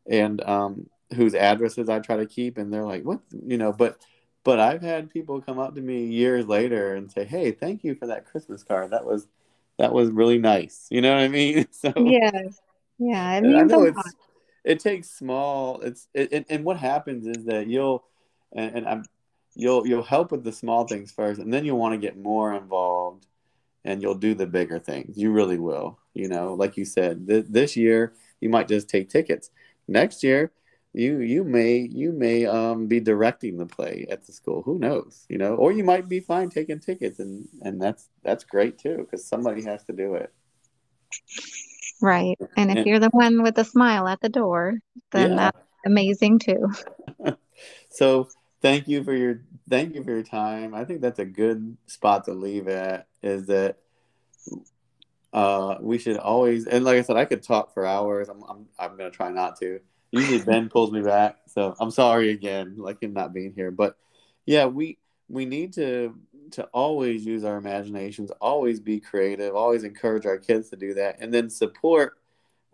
And, 0.09 0.41
um, 0.43 0.87
whose 1.15 1.35
addresses 1.35 1.89
I 1.89 1.99
try 1.99 2.17
to 2.17 2.27
keep, 2.27 2.59
and 2.59 2.73
they're 2.73 2.85
like, 2.85 3.05
"What?" 3.05 3.21
You 3.47 3.59
know, 3.59 3.73
but 3.73 3.99
but 4.45 4.59
I've 4.59 4.83
had 4.83 5.11
people 5.11 5.41
come 5.41 5.59
up 5.59 5.75
to 5.75 5.81
me 5.81 6.07
years 6.07 6.47
later 6.47 6.95
and 6.95 7.11
say, 7.11 7.25
"Hey, 7.25 7.53
thank 7.53 7.85
you 7.85 7.95
for 7.95 8.07
that 8.07 8.27
Christmas 8.27 8.63
card. 8.63 8.91
That 8.91 9.05
was 9.05 9.27
that 9.79 9.93
was 9.93 10.11
really 10.11 10.39
nice." 10.39 10.87
You 10.91 11.01
know 11.01 11.15
what 11.15 11.23
I 11.23 11.29
mean? 11.29 11.67
So 11.73 11.93
yeah, 11.97 12.31
yeah. 12.99 13.39
It 13.39 13.43
means 13.43 13.57
I 13.57 13.65
know 13.65 13.85
it's 13.85 14.15
it 14.65 14.81
takes 14.81 15.11
small. 15.11 15.81
It's 15.81 16.09
it, 16.15 16.33
it, 16.33 16.47
and 16.49 16.65
what 16.65 16.77
happens 16.77 17.27
is 17.27 17.45
that 17.47 17.67
you'll 17.67 18.05
and, 18.53 18.77
and 18.77 18.89
I'm 18.89 19.05
you'll 19.55 19.87
you'll 19.87 20.03
help 20.03 20.33
with 20.33 20.45
the 20.45 20.53
small 20.53 20.87
things 20.87 21.13
first, 21.13 21.41
and 21.41 21.53
then 21.53 21.65
you'll 21.65 21.79
want 21.79 21.95
to 21.95 21.99
get 21.99 22.17
more 22.17 22.55
involved, 22.55 23.27
and 23.85 24.03
you'll 24.03 24.15
do 24.15 24.35
the 24.35 24.47
bigger 24.47 24.79
things. 24.79 25.17
You 25.17 25.33
really 25.33 25.59
will. 25.59 25.99
You 26.15 26.29
know, 26.29 26.55
like 26.55 26.77
you 26.77 26.85
said, 26.85 27.27
th- 27.27 27.47
this 27.49 27.77
year 27.77 28.15
you 28.41 28.49
might 28.49 28.69
just 28.69 28.89
take 28.89 29.09
tickets. 29.09 29.51
Next 29.89 30.23
year 30.23 30.53
you 30.93 31.21
you 31.21 31.45
may 31.45 31.77
you 31.79 32.13
may 32.13 32.45
um, 32.47 32.87
be 32.87 33.01
directing 33.01 33.57
the 33.57 33.67
play 33.67 34.07
at 34.11 34.27
the 34.27 34.33
school 34.33 34.63
who 34.63 34.79
knows 34.79 35.25
you 35.29 35.39
know? 35.39 35.55
Or 35.55 35.73
you 35.73 35.85
might 35.85 36.09
be 36.09 36.21
fine 36.21 36.51
taking 36.51 36.81
tickets 36.81 37.19
and 37.19 37.49
and 37.63 37.81
that's 37.81 38.09
that's 38.23 38.45
great 38.45 38.79
too 38.79 38.99
because 38.99 39.27
somebody 39.27 39.63
has 39.65 39.85
to 39.85 39.93
do 39.93 40.15
it. 40.15 40.33
Right 42.01 42.39
and 42.57 42.71
if 42.71 42.79
and, 42.79 42.87
you're 42.87 42.99
the 42.99 43.11
one 43.11 43.43
with 43.43 43.55
the 43.55 43.65
smile 43.65 44.07
at 44.09 44.21
the 44.21 44.29
door 44.29 44.79
then 45.13 45.31
yeah. 45.31 45.37
that's 45.37 45.59
amazing 45.87 46.39
too. 46.39 46.73
So 47.91 48.29
thank 48.61 48.89
you 48.89 49.05
for 49.05 49.15
your 49.15 49.43
thank 49.69 49.95
you 49.95 50.03
for 50.03 50.11
your 50.11 50.23
time. 50.23 50.75
I 50.75 50.85
think 50.85 51.01
that's 51.01 51.19
a 51.19 51.25
good 51.25 51.77
spot 51.87 52.25
to 52.25 52.33
leave 52.33 52.69
at 52.69 53.07
is 53.23 53.47
that 53.47 53.79
uh, 55.33 55.77
we 55.81 55.99
should 55.99 56.17
always 56.19 56.67
and 56.67 56.85
like 56.85 56.99
i 56.99 57.01
said 57.01 57.17
i 57.17 57.25
could 57.25 57.43
talk 57.43 57.73
for 57.73 57.87
hours. 57.87 58.29
I'm, 58.29 58.43
I'm, 58.45 58.67
I'm 58.79 58.97
gonna 58.97 59.11
try 59.11 59.31
not 59.31 59.59
to 59.61 59.81
Usually 60.13 60.43
Ben 60.43 60.69
pulls 60.69 60.93
me 60.93 61.01
back, 61.01 61.39
so 61.47 61.75
I'm 61.81 61.91
sorry 61.91 62.31
again, 62.31 62.75
like 62.77 63.03
him 63.03 63.15
not 63.15 63.33
being 63.33 63.55
here. 63.57 63.71
But 63.71 63.97
yeah, 64.47 64.67
we 64.67 64.99
we 65.29 65.47
need 65.47 65.73
to 65.75 66.15
to 66.53 66.65
always 66.65 67.25
use 67.25 67.45
our 67.45 67.57
imaginations, 67.57 68.31
always 68.41 68.79
be 68.79 69.01
creative, 69.01 69.57
always 69.57 69.85
encourage 69.85 70.27
our 70.27 70.37
kids 70.37 70.69
to 70.69 70.77
do 70.77 70.93
that, 70.95 71.17
and 71.21 71.33
then 71.33 71.49
support 71.49 72.19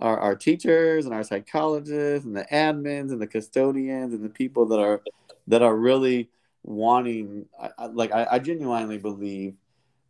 our, 0.01 0.19
our 0.19 0.35
teachers 0.35 1.05
and 1.05 1.15
our 1.15 1.23
psychologists 1.23 2.27
and 2.27 2.37
the 2.37 2.47
admins 2.53 3.13
and 3.13 3.23
the 3.23 3.27
custodians 3.27 4.13
and 4.13 4.25
the 4.25 4.29
people 4.29 4.67
that 4.67 4.81
are 4.81 5.03
that 5.47 5.63
are 5.63 5.77
really 5.77 6.29
wanting. 6.65 7.47
I, 7.61 7.87
like 7.87 8.13
I, 8.13 8.27
I 8.33 8.39
genuinely 8.41 8.99
believe 8.99 9.55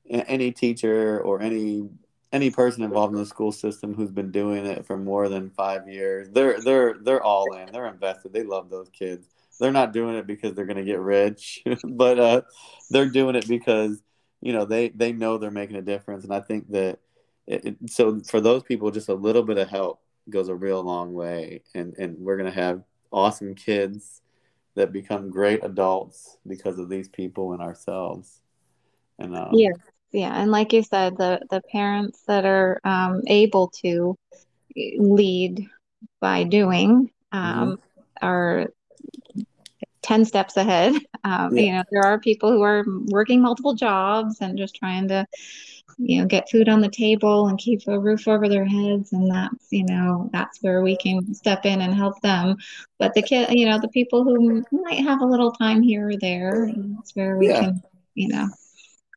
any 0.08 0.50
teacher 0.50 1.20
or 1.20 1.42
any 1.42 1.90
any 2.32 2.50
person 2.50 2.82
involved 2.82 3.14
in 3.14 3.20
the 3.20 3.26
school 3.26 3.52
system 3.52 3.94
who's 3.94 4.10
been 4.10 4.30
doing 4.30 4.66
it 4.66 4.86
for 4.86 4.96
more 4.96 5.28
than 5.28 5.50
five 5.50 5.88
years, 5.88 6.28
they're 6.30 6.60
they're 6.60 6.96
they're 7.00 7.22
all 7.22 7.54
in. 7.54 7.72
They're 7.72 7.86
invested. 7.86 8.32
They 8.32 8.42
love 8.42 8.68
those 8.68 8.90
kids. 8.90 9.26
They're 9.58 9.72
not 9.72 9.92
doing 9.92 10.16
it 10.16 10.26
because 10.26 10.54
they're 10.54 10.66
going 10.66 10.76
to 10.76 10.84
get 10.84 11.00
rich, 11.00 11.64
but 11.84 12.18
uh, 12.18 12.42
they're 12.90 13.08
doing 13.08 13.34
it 13.34 13.48
because 13.48 14.02
you 14.40 14.52
know 14.52 14.64
they 14.64 14.90
they 14.90 15.12
know 15.12 15.38
they're 15.38 15.50
making 15.50 15.76
a 15.76 15.82
difference. 15.82 16.24
And 16.24 16.34
I 16.34 16.40
think 16.40 16.70
that 16.70 16.98
it, 17.46 17.76
so 17.86 18.20
for 18.20 18.40
those 18.40 18.62
people, 18.62 18.90
just 18.90 19.08
a 19.08 19.14
little 19.14 19.42
bit 19.42 19.58
of 19.58 19.68
help 19.68 20.02
goes 20.28 20.48
a 20.48 20.54
real 20.54 20.82
long 20.82 21.14
way. 21.14 21.62
And 21.74 21.94
and 21.98 22.18
we're 22.18 22.36
going 22.36 22.52
to 22.52 22.60
have 22.60 22.82
awesome 23.10 23.54
kids 23.54 24.20
that 24.74 24.92
become 24.92 25.30
great 25.30 25.64
adults 25.64 26.36
because 26.46 26.78
of 26.78 26.90
these 26.90 27.08
people 27.08 27.54
and 27.54 27.62
ourselves. 27.62 28.42
And 29.18 29.34
um, 29.34 29.48
yeah 29.52 29.72
yeah 30.12 30.40
and 30.40 30.50
like 30.50 30.72
you 30.72 30.82
said 30.82 31.16
the 31.16 31.40
the 31.50 31.60
parents 31.72 32.22
that 32.26 32.44
are 32.44 32.80
um, 32.84 33.22
able 33.26 33.68
to 33.68 34.16
lead 34.98 35.66
by 36.20 36.44
doing 36.44 37.10
um, 37.32 37.78
mm-hmm. 38.22 38.26
are 38.26 38.68
10 40.02 40.24
steps 40.24 40.56
ahead 40.56 40.94
um, 41.24 41.56
yeah. 41.56 41.62
you 41.62 41.72
know 41.72 41.82
there 41.90 42.02
are 42.02 42.18
people 42.18 42.50
who 42.50 42.62
are 42.62 42.84
working 43.06 43.40
multiple 43.42 43.74
jobs 43.74 44.38
and 44.40 44.58
just 44.58 44.74
trying 44.76 45.08
to 45.08 45.26
you 45.98 46.20
know 46.20 46.26
get 46.26 46.48
food 46.48 46.68
on 46.68 46.80
the 46.80 46.88
table 46.88 47.48
and 47.48 47.58
keep 47.58 47.80
a 47.88 47.98
roof 47.98 48.28
over 48.28 48.48
their 48.48 48.64
heads 48.64 49.12
and 49.12 49.30
that's 49.30 49.66
you 49.70 49.84
know 49.84 50.30
that's 50.32 50.62
where 50.62 50.80
we 50.82 50.96
can 50.96 51.34
step 51.34 51.66
in 51.66 51.80
and 51.80 51.94
help 51.94 52.20
them 52.20 52.56
but 52.98 53.12
the 53.14 53.22
kid 53.22 53.48
you 53.50 53.66
know 53.66 53.80
the 53.80 53.88
people 53.88 54.22
who 54.22 54.64
might 54.70 55.02
have 55.02 55.20
a 55.20 55.26
little 55.26 55.50
time 55.50 55.82
here 55.82 56.08
or 56.08 56.16
there 56.16 56.70
that's 56.96 57.16
where 57.16 57.36
we 57.36 57.48
yeah. 57.48 57.60
can 57.60 57.82
you 58.14 58.28
know 58.28 58.46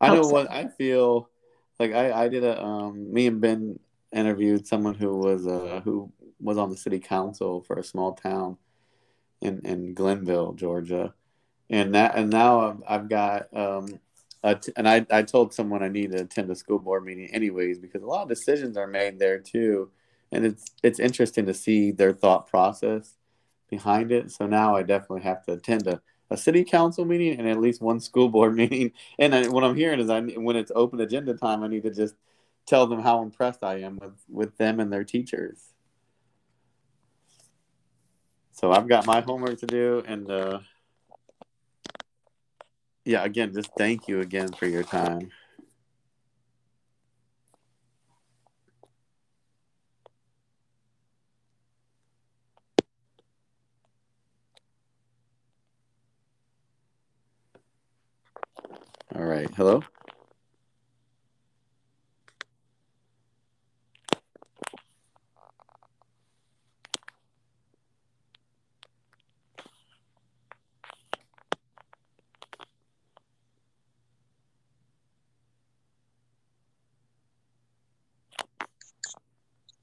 I 0.02 0.16
know 0.16 0.28
what 0.28 0.52
I 0.52 0.68
feel 0.68 1.30
like. 1.80 1.93
I 1.93 2.24
I 2.26 2.28
did 2.28 2.43
a 2.43 2.62
um. 2.62 3.12
Me 3.14 3.28
and 3.28 3.41
Ben 3.41 3.80
interviewed 4.14 4.68
someone 4.68 4.95
who 4.95 5.18
was 5.18 5.47
uh 5.47 5.82
who 5.84 6.12
was 6.39 6.58
on 6.58 6.70
the 6.70 6.78
city 6.78 6.99
council 6.99 7.62
for 7.62 7.78
a 7.78 7.84
small 7.84 8.14
town 8.14 8.58
in 9.41 9.62
in 9.66 9.95
Glennville, 9.95 10.56
Georgia, 10.56 11.14
and 11.70 11.95
that 11.95 12.16
and 12.18 12.30
now 12.30 12.60
I've, 12.62 12.84
I've 12.88 13.10
got 13.10 13.56
um. 13.56 13.99
and 14.76 14.89
I, 14.89 15.06
I 15.12 15.22
told 15.22 15.54
someone 15.54 15.84
I 15.84 15.88
need 15.88 16.12
to 16.14 16.22
attend 16.22 16.49
a 16.49 16.56
school 16.56 16.80
board 16.80 17.06
meeting 17.06 17.30
anyways 17.32 17.78
because 17.78 18.02
a 18.02 18.08
lot 18.08 18.24
of 18.24 18.30
decisions 18.30 18.76
are 18.76 18.88
made 18.88 19.20
there 19.20 19.38
too, 19.39 19.91
and 20.32 20.45
it's 20.45 20.66
it's 20.82 20.99
interesting 20.99 21.45
to 21.45 21.54
see 21.54 21.91
their 21.91 22.12
thought 22.14 22.47
process 22.47 23.18
behind 23.70 24.12
it. 24.12 24.32
So 24.32 24.47
now 24.47 24.76
I 24.76 24.84
definitely 24.84 25.22
have 25.22 25.45
to 25.45 25.54
attend 25.54 25.88
a 25.88 26.02
a 26.32 26.38
city 26.38 26.63
council 26.63 27.03
meeting 27.03 27.38
and 27.38 27.47
at 27.47 27.59
least 27.59 27.82
one 27.82 27.99
school 27.99 28.29
board 28.29 28.55
meeting. 28.61 28.93
And 29.19 29.36
I, 29.36 29.47
what 29.49 29.63
I'm 29.63 29.75
hearing 29.75 29.99
is, 29.99 30.09
I 30.09 30.21
when 30.21 30.55
it's 30.55 30.71
open 30.73 30.99
agenda 31.01 31.36
time, 31.36 31.61
I 31.61 31.67
need 31.67 31.84
to 31.84 31.93
just 31.93 32.15
tell 32.65 32.88
them 32.88 33.01
how 33.01 33.21
impressed 33.21 33.63
I 33.63 33.82
am 33.82 33.99
with 33.99 34.13
with 34.29 34.57
them 34.57 34.79
and 34.79 34.91
their 34.91 35.03
teachers. 35.03 35.73
So 38.53 38.71
I've 38.71 38.88
got 38.88 39.05
my 39.05 39.21
homework 39.21 39.59
to 39.59 39.65
do, 39.65 40.03
and 40.07 40.29
uh, 40.29 40.59
yeah, 43.05 43.23
again, 43.23 43.53
just 43.53 43.71
thank 43.77 44.07
you 44.07 44.21
again 44.21 44.49
for 44.53 44.67
your 44.67 44.84
time. 44.84 45.32
All 59.14 59.26
right. 59.26 59.49
Hello? 59.55 59.82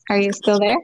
Are 0.08 0.18
you 0.18 0.32
still 0.32 0.58
there? 0.58 0.78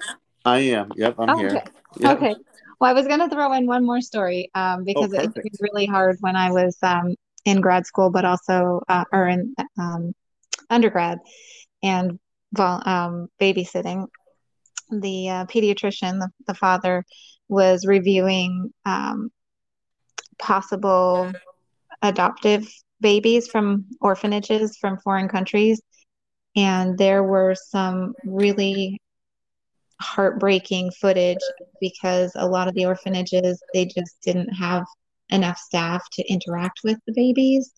I 0.45 0.59
am. 0.59 0.93
Yep, 0.97 1.15
I'm 1.19 1.31
oh, 1.31 1.39
here. 1.39 1.49
Okay. 1.49 1.63
Yep. 2.01 2.17
okay. 2.19 2.35
Well, 2.79 2.91
I 2.91 2.93
was 2.93 3.07
going 3.07 3.21
to 3.21 3.29
throw 3.31 3.55
in 3.55 3.67
one 3.67 3.87
more 3.87 4.03
story 4.03 4.51
um, 4.55 4.85
because 4.85 5.15
oh, 5.15 5.21
it 5.21 5.35
was 5.35 5.59
really 5.61 5.87
hard 5.87 6.19
when 6.21 6.37
I 6.37 6.51
was 6.51 6.77
um, 6.83 7.15
in 7.45 7.61
grad 7.61 7.87
school, 7.87 8.11
but 8.11 8.25
also 8.25 8.83
uh, 8.89 9.05
or 9.13 9.29
in 9.29 9.55
um, 9.79 10.15
undergrad 10.71 11.19
and 11.83 12.19
um, 12.59 13.29
babysitting. 13.41 14.07
The 14.91 15.29
uh, 15.29 15.45
pediatrician, 15.47 16.21
the, 16.21 16.29
the, 16.47 16.55
father, 16.55 17.05
was 17.49 17.87
reviewing 17.87 18.73
um, 18.85 19.31
possible 20.39 21.33
adoptive 22.03 22.67
babies 23.01 23.49
from 23.49 23.87
orphanages 24.01 24.77
from 24.79 24.99
foreign 24.99 25.29
countries. 25.29 25.81
And 26.57 26.97
there 26.97 27.25
were 27.25 27.55
some 27.55 28.15
really 28.25 29.01
heartbreaking 30.01 30.91
footage 30.93 31.39
because 31.81 32.33
a 32.35 32.47
lot 32.47 32.69
of 32.69 32.75
the 32.75 32.87
orphanages 32.87 33.61
they 33.73 33.87
just 33.87 34.17
didn't 34.23 34.51
have 34.51 34.85
enough 35.31 35.59
staff 35.59 36.05
to 36.13 36.33
interact 36.33 36.81
with 36.85 36.99
the 37.07 37.13
babies. 37.13 37.73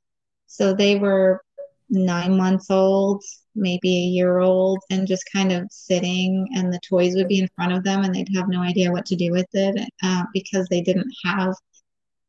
So 0.46 0.74
they 0.74 0.96
were 0.96 1.40
nine 1.88 2.36
months 2.36 2.70
old 2.70 3.22
maybe 3.56 3.88
a 3.88 4.08
year 4.08 4.38
old 4.38 4.78
and 4.90 5.08
just 5.08 5.24
kind 5.32 5.50
of 5.50 5.66
sitting 5.70 6.46
and 6.54 6.72
the 6.72 6.80
toys 6.88 7.14
would 7.14 7.28
be 7.28 7.38
in 7.38 7.48
front 7.56 7.72
of 7.72 7.82
them 7.82 8.04
and 8.04 8.14
they'd 8.14 8.34
have 8.34 8.48
no 8.48 8.60
idea 8.60 8.92
what 8.92 9.06
to 9.06 9.16
do 9.16 9.32
with 9.32 9.46
it 9.54 9.88
uh, 10.02 10.24
because 10.32 10.66
they 10.68 10.82
didn't 10.82 11.10
have 11.24 11.54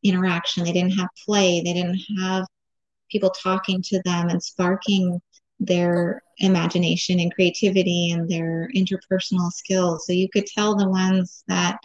interaction. 0.03 0.63
They 0.63 0.72
didn't 0.72 0.97
have 0.97 1.09
play. 1.26 1.61
They 1.61 1.74
didn't 1.74 1.99
have 2.20 2.45
people 3.11 3.30
talking 3.30 3.82
to 3.84 4.01
them 4.05 4.30
and 4.30 4.41
sparking 4.41 5.20
their 5.59 6.22
imagination 6.39 7.20
and 7.20 7.34
creativity 7.34 8.11
and 8.11 8.30
their 8.30 8.70
interpersonal 8.76 9.51
skills. 9.51 10.05
So 10.05 10.13
you 10.13 10.30
could 10.32 10.45
tell 10.45 10.76
the 10.76 10.88
ones 10.88 11.43
that 11.47 11.78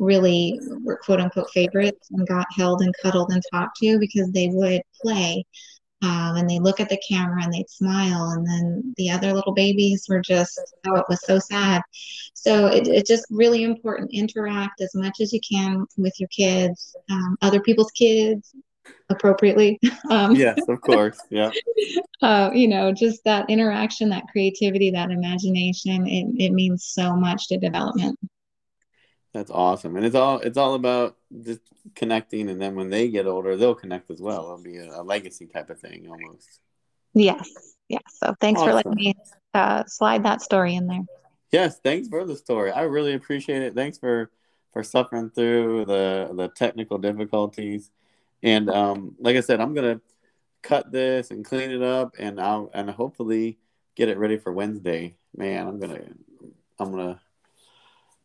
really 0.00 0.58
were 0.82 0.96
quote 0.96 1.20
unquote 1.20 1.50
favorites 1.50 2.08
and 2.10 2.26
got 2.26 2.46
held 2.56 2.82
and 2.82 2.94
cuddled 3.02 3.30
and 3.30 3.42
talked 3.52 3.76
to 3.76 3.98
because 3.98 4.30
they 4.32 4.48
would 4.48 4.82
play. 5.00 5.44
Um, 6.02 6.36
and 6.36 6.48
they 6.48 6.58
look 6.58 6.80
at 6.80 6.88
the 6.88 7.00
camera 7.06 7.44
and 7.44 7.52
they'd 7.52 7.68
smile 7.68 8.30
and 8.30 8.46
then 8.46 8.94
the 8.96 9.10
other 9.10 9.34
little 9.34 9.52
babies 9.52 10.06
were 10.08 10.22
just 10.22 10.58
oh 10.86 10.96
it 10.96 11.04
was 11.10 11.20
so 11.26 11.38
sad 11.38 11.82
so 12.32 12.68
it, 12.68 12.88
it's 12.88 13.06
just 13.06 13.26
really 13.28 13.64
important 13.64 14.10
interact 14.10 14.80
as 14.80 14.94
much 14.94 15.20
as 15.20 15.30
you 15.30 15.40
can 15.46 15.84
with 15.98 16.18
your 16.18 16.30
kids 16.30 16.96
um, 17.10 17.36
other 17.42 17.60
people's 17.60 17.90
kids 17.90 18.54
appropriately. 19.10 19.78
Um, 20.10 20.34
yes, 20.34 20.58
of 20.66 20.80
course. 20.80 21.20
Yeah. 21.30 21.52
uh, 22.22 22.50
you 22.52 22.66
know, 22.66 22.90
just 22.90 23.22
that 23.24 23.48
interaction, 23.48 24.08
that 24.08 24.24
creativity, 24.32 24.90
that 24.90 25.12
imagination, 25.12 26.04
it, 26.08 26.46
it 26.46 26.52
means 26.52 26.84
so 26.84 27.14
much 27.14 27.46
to 27.48 27.56
development. 27.56 28.18
That's 29.32 29.50
awesome. 29.50 29.96
And 29.96 30.04
it's 30.04 30.16
all 30.16 30.38
it's 30.40 30.58
all 30.58 30.74
about 30.74 31.16
just 31.44 31.60
connecting 31.94 32.48
and 32.50 32.60
then 32.60 32.74
when 32.74 32.90
they 32.90 33.08
get 33.08 33.26
older, 33.26 33.56
they'll 33.56 33.74
connect 33.74 34.10
as 34.10 34.20
well. 34.20 34.44
It'll 34.44 34.62
be 34.62 34.78
a, 34.78 35.00
a 35.00 35.02
legacy 35.02 35.46
type 35.46 35.70
of 35.70 35.78
thing 35.78 36.08
almost. 36.08 36.60
Yes. 37.14 37.48
Yes. 37.88 38.02
So 38.22 38.34
thanks 38.40 38.60
awesome. 38.60 38.70
for 38.70 38.74
letting 38.74 38.94
me 38.94 39.14
uh, 39.54 39.84
slide 39.86 40.24
that 40.24 40.42
story 40.42 40.74
in 40.74 40.86
there. 40.86 41.04
Yes, 41.50 41.80
thanks 41.82 42.08
for 42.08 42.24
the 42.24 42.36
story. 42.36 42.70
I 42.70 42.82
really 42.82 43.14
appreciate 43.14 43.62
it. 43.62 43.74
Thanks 43.74 43.98
for 43.98 44.30
for 44.72 44.82
suffering 44.82 45.30
through 45.30 45.86
the 45.86 46.30
the 46.32 46.48
technical 46.48 46.98
difficulties. 46.98 47.90
And 48.42 48.70
um, 48.70 49.16
like 49.18 49.36
I 49.36 49.40
said, 49.40 49.60
I'm 49.60 49.74
gonna 49.74 50.00
cut 50.62 50.92
this 50.92 51.30
and 51.30 51.44
clean 51.44 51.70
it 51.70 51.82
up, 51.82 52.14
and 52.18 52.40
I'll 52.40 52.70
and 52.72 52.88
hopefully 52.90 53.58
get 53.96 54.08
it 54.08 54.18
ready 54.18 54.38
for 54.38 54.52
Wednesday. 54.52 55.16
Man, 55.36 55.66
I'm 55.66 55.80
gonna 55.80 56.02
I'm 56.78 56.90
gonna 56.92 57.20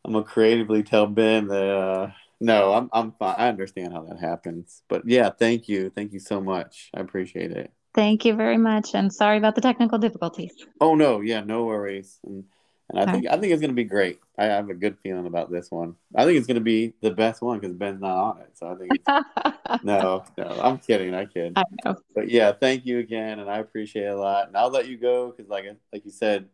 I'm 0.06 0.14
gonna 0.14 0.26
creatively 0.26 0.84
tell 0.84 1.08
Ben 1.08 1.48
that 1.48 1.70
uh, 1.70 2.12
no, 2.40 2.74
I'm 2.74 2.90
I'm 2.94 3.12
fine. 3.14 3.36
I 3.38 3.50
understand 3.50 3.94
how 3.94 4.04
that 4.04 4.20
happens, 4.20 4.84
but 4.88 5.08
yeah, 5.08 5.30
thank 5.30 5.68
you, 5.68 5.90
thank 5.90 6.14
you 6.14 6.20
so 6.20 6.40
much. 6.40 6.92
I 6.94 7.00
appreciate 7.00 7.52
it. 7.52 7.72
Thank 7.94 8.26
you 8.26 8.36
very 8.36 8.58
much, 8.58 8.94
and 8.94 9.12
sorry 9.12 9.38
about 9.38 9.56
the 9.56 9.62
technical 9.62 9.98
difficulties. 9.98 10.54
Oh 10.80 10.96
no, 10.96 11.22
yeah, 11.22 11.42
no 11.42 11.66
worries. 11.66 12.20
And 12.24 12.44
and 12.90 13.00
I 13.00 13.12
think 13.12 13.26
I 13.28 13.38
think 13.38 13.52
it's 13.52 13.62
going 13.62 13.72
to 13.72 13.76
be 13.76 13.84
great. 13.84 14.20
I 14.38 14.46
have 14.46 14.70
a 14.70 14.76
good 14.76 14.98
feeling 15.02 15.26
about 15.26 15.50
this 15.50 15.72
one. 15.72 15.96
I 16.16 16.24
think 16.24 16.38
it's 16.38 16.46
going 16.46 16.56
to 16.56 16.62
be 16.62 16.94
the 17.02 17.10
best 17.10 17.42
one 17.42 17.60
because 17.60 17.76
Ben's 17.76 18.02
not 18.02 18.18
on 18.18 18.42
it. 18.42 18.52
So 18.54 18.68
I 18.68 18.76
think 18.76 18.92
it's 18.94 19.84
no, 19.84 20.24
no, 20.38 20.60
I'm 20.62 20.78
kidding. 20.78 21.16
I 21.16 21.26
kid. 21.26 21.54
I 21.56 21.64
know. 21.84 21.96
But 22.14 22.30
yeah, 22.30 22.52
thank 22.52 22.86
you 22.86 23.00
again, 23.00 23.40
and 23.40 23.50
I 23.50 23.58
appreciate 23.58 24.06
it 24.06 24.14
a 24.14 24.16
lot. 24.16 24.48
And 24.48 24.58
I'll 24.58 24.70
let 24.70 24.88
you 24.88 24.98
go 24.98 25.32
because, 25.32 25.50
like 25.50 25.66
like 25.92 26.06
you 26.06 26.12
said, 26.12 26.48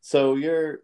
so 0.00 0.36
you're. 0.36 0.80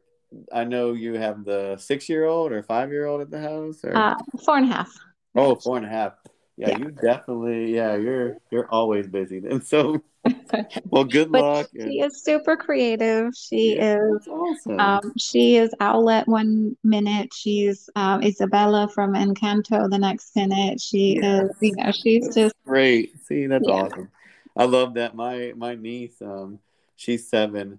I 0.52 0.64
know 0.64 0.92
you 0.92 1.14
have 1.14 1.44
the 1.44 1.76
six 1.78 2.08
year 2.08 2.24
old 2.24 2.52
or 2.52 2.62
five 2.62 2.90
year 2.90 3.06
old 3.06 3.20
at 3.20 3.30
the 3.30 3.40
house, 3.40 3.84
or 3.84 3.96
uh, 3.96 4.14
four 4.44 4.58
and 4.58 4.70
a 4.70 4.74
half. 4.74 4.92
Oh, 5.34 5.54
four 5.54 5.76
and 5.76 5.86
a 5.86 5.88
half. 5.88 6.14
Yeah, 6.56 6.70
yeah, 6.70 6.78
you 6.78 6.90
definitely. 6.90 7.74
Yeah, 7.74 7.96
you're 7.96 8.38
you're 8.50 8.68
always 8.70 9.06
busy. 9.06 9.38
And 9.38 9.64
so 9.64 10.02
well, 10.90 11.04
good 11.04 11.30
luck. 11.30 11.68
She 11.78 12.00
is 12.00 12.22
super 12.22 12.56
creative. 12.56 13.32
She 13.34 13.76
yeah, 13.76 13.98
is 13.98 14.26
awesome. 14.28 14.80
Um, 14.80 15.12
she 15.18 15.56
is 15.56 15.70
Owlette 15.80 16.26
one 16.26 16.76
minute. 16.82 17.32
She's 17.34 17.88
um, 17.96 18.22
Isabela 18.22 18.90
from 18.92 19.14
Encanto 19.14 19.88
the 19.90 19.98
next 19.98 20.34
minute. 20.34 20.80
She 20.80 21.16
is, 21.16 21.50
you 21.60 21.74
know, 21.76 21.92
she's 21.92 22.24
that's 22.24 22.34
just 22.34 22.54
great. 22.66 23.14
See, 23.26 23.46
that's 23.46 23.66
awesome. 23.66 24.08
I 24.56 24.64
love 24.64 24.94
that. 24.94 25.14
My 25.14 25.52
my 25.56 25.74
niece, 25.74 26.20
um, 26.22 26.60
she's 26.96 27.28
seven, 27.28 27.78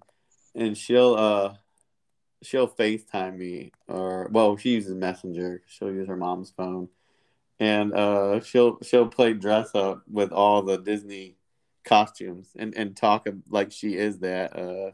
and 0.54 0.76
she'll 0.76 1.14
uh 1.14 1.54
she'll 2.42 2.68
FaceTime 2.68 3.36
me 3.36 3.72
or 3.88 4.28
well, 4.30 4.56
she 4.56 4.70
uses 4.70 4.94
Messenger. 4.94 5.62
She'll 5.66 5.92
use 5.92 6.08
her 6.08 6.16
mom's 6.16 6.50
phone, 6.50 6.88
and 7.58 7.92
uh, 7.92 8.40
she'll 8.40 8.78
she'll 8.82 9.08
play 9.08 9.32
dress 9.32 9.74
up 9.74 10.02
with 10.10 10.32
all 10.32 10.62
the 10.62 10.78
Disney 10.78 11.36
costumes 11.84 12.50
and, 12.58 12.76
and 12.76 12.94
talk 12.96 13.26
like 13.48 13.72
she 13.72 13.96
is 13.96 14.18
that 14.18 14.56
uh, 14.56 14.90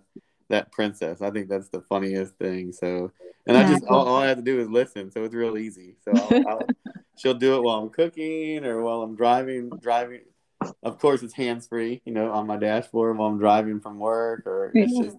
that 0.49 0.73
princess. 0.73 1.21
I 1.21 1.31
think 1.31 1.49
that's 1.49 1.69
the 1.69 1.83
funniest 1.83 2.37
thing. 2.37 2.73
So, 2.73 3.11
and 3.47 3.57
I 3.57 3.69
just 3.69 3.85
all, 3.85 4.07
all, 4.07 4.17
I 4.17 4.27
have 4.29 4.39
to 4.39 4.43
do 4.43 4.61
is 4.61 4.69
listen, 4.69 5.11
so 5.11 5.25
it's 5.25 5.35
real 5.35 5.59
easy. 5.59 5.97
So 6.05 6.13
I'll, 6.15 6.49
I'll, 6.49 6.69
she'll 7.17 7.35
do 7.35 7.57
it 7.57 7.63
while 7.63 7.79
I'm 7.79 7.91
cooking 7.91 8.65
or 8.65 8.83
while 8.83 9.03
I'm 9.03 9.17
driving. 9.17 9.71
Driving, 9.81 10.21
of 10.83 10.99
course, 10.99 11.23
it's 11.23 11.35
hands 11.35 11.67
free. 11.67 12.01
You 12.05 12.13
know, 12.13 12.31
on 12.31 12.47
my 12.47 12.57
dashboard 12.57 13.19
while 13.19 13.29
I'm 13.29 13.39
driving 13.39 13.81
from 13.81 13.99
work, 13.99 14.47
or 14.47 14.73
it's 14.75 14.99
just. 14.99 15.17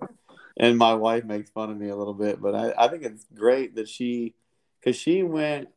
And 0.58 0.78
my 0.78 0.94
wife 0.94 1.26
makes 1.26 1.50
fun 1.50 1.70
of 1.70 1.78
me 1.78 1.90
a 1.90 1.96
little 1.96 2.14
bit, 2.14 2.42
but 2.42 2.56
I, 2.56 2.74
I 2.78 2.88
think 2.88 3.04
it's 3.04 3.26
great 3.34 3.76
that 3.76 3.90
she, 3.90 4.36
because 4.80 4.96
she 4.96 5.22
went, 5.22 5.68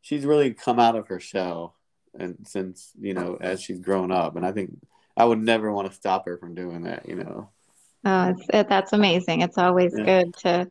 she's 0.00 0.24
really 0.24 0.54
come 0.54 0.78
out 0.78 0.96
of 0.96 1.08
her 1.08 1.20
shell, 1.20 1.74
and 2.18 2.38
since 2.44 2.92
you 3.00 3.14
know 3.14 3.36
as 3.40 3.60
she's 3.60 3.80
grown 3.80 4.12
up, 4.12 4.36
and 4.36 4.46
I 4.46 4.52
think 4.52 4.78
I 5.16 5.24
would 5.24 5.40
never 5.40 5.72
want 5.72 5.88
to 5.88 5.94
stop 5.94 6.26
her 6.26 6.38
from 6.38 6.54
doing 6.54 6.84
that, 6.84 7.08
you 7.08 7.16
know. 7.16 7.50
Oh, 8.04 8.28
it's, 8.30 8.46
it, 8.54 8.68
that's 8.68 8.92
amazing. 8.92 9.40
It's 9.40 9.58
always 9.58 9.92
yeah. 9.96 10.04
good 10.04 10.34
to, 10.38 10.70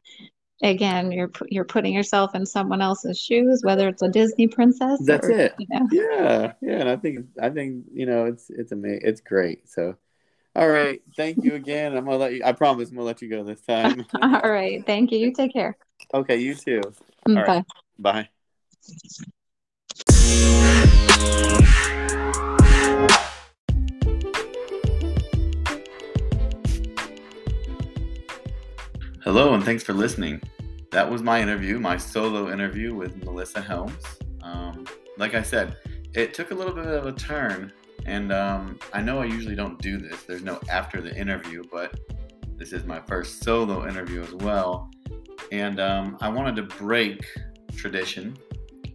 again, 0.63 1.11
you're 1.11 1.31
you're 1.49 1.65
putting 1.65 1.93
yourself 1.93 2.33
in 2.35 2.45
someone 2.45 2.81
else's 2.81 3.19
shoes, 3.19 3.61
whether 3.63 3.89
it's 3.89 4.01
a 4.01 4.07
Disney 4.07 4.47
princess. 4.47 4.99
That's 5.03 5.27
or, 5.27 5.31
it. 5.31 5.55
You 5.59 5.67
know. 5.69 5.87
Yeah, 5.91 6.53
yeah, 6.61 6.79
and 6.79 6.89
I 6.89 6.95
think 6.95 7.25
I 7.41 7.49
think 7.49 7.85
you 7.93 8.05
know 8.05 8.25
it's 8.25 8.49
it's 8.49 8.71
amazing. 8.71 9.01
It's 9.03 9.21
great. 9.21 9.67
So, 9.67 9.97
all 10.57 10.67
right, 10.67 10.99
thank 11.15 11.43
you 11.43 11.53
again. 11.53 11.95
I'm 11.95 12.05
gonna 12.05 12.17
let 12.17 12.33
you. 12.33 12.41
I 12.43 12.51
promise 12.51 12.89
I'm 12.89 12.95
gonna 12.95 13.05
let 13.05 13.21
you 13.21 13.29
go 13.29 13.43
this 13.43 13.61
time. 13.61 14.03
all 14.21 14.49
right, 14.49 14.83
thank 14.87 15.11
you. 15.11 15.19
You 15.19 15.31
take 15.31 15.53
care. 15.53 15.77
Okay, 16.15 16.37
you 16.37 16.55
too. 16.55 16.81
Mm, 17.27 17.45
bye. 17.45 17.53
Right. 17.53 17.65
Bye. 17.99 18.29
Hello, 29.23 29.53
and 29.53 29.63
thanks 29.63 29.83
for 29.83 29.93
listening. 29.93 30.41
That 30.91 31.11
was 31.11 31.21
my 31.21 31.39
interview, 31.39 31.79
my 31.79 31.97
solo 31.97 32.51
interview 32.51 32.95
with 32.95 33.23
Melissa 33.23 33.61
Helms. 33.61 34.03
Um, 34.41 34.87
like 35.17 35.35
I 35.35 35.43
said, 35.43 35.77
it 36.15 36.33
took 36.33 36.49
a 36.49 36.55
little 36.55 36.73
bit 36.73 36.87
of 36.87 37.05
a 37.05 37.11
turn, 37.11 37.71
And 38.07 38.31
um, 38.31 38.79
I 38.93 39.01
know 39.01 39.19
I 39.19 39.25
usually 39.25 39.55
don't 39.55 39.79
do 39.81 39.97
this. 39.97 40.23
There's 40.23 40.41
no 40.41 40.59
after 40.69 41.01
the 41.01 41.15
interview, 41.15 41.63
but 41.69 41.99
this 42.55 42.71
is 42.71 42.85
my 42.85 43.01
first 43.01 43.43
solo 43.43 43.87
interview 43.87 44.23
as 44.23 44.33
well. 44.33 44.89
And 45.51 45.79
um, 45.79 46.17
I 46.21 46.29
wanted 46.29 46.55
to 46.55 46.63
break 46.77 47.23
tradition, 47.75 48.37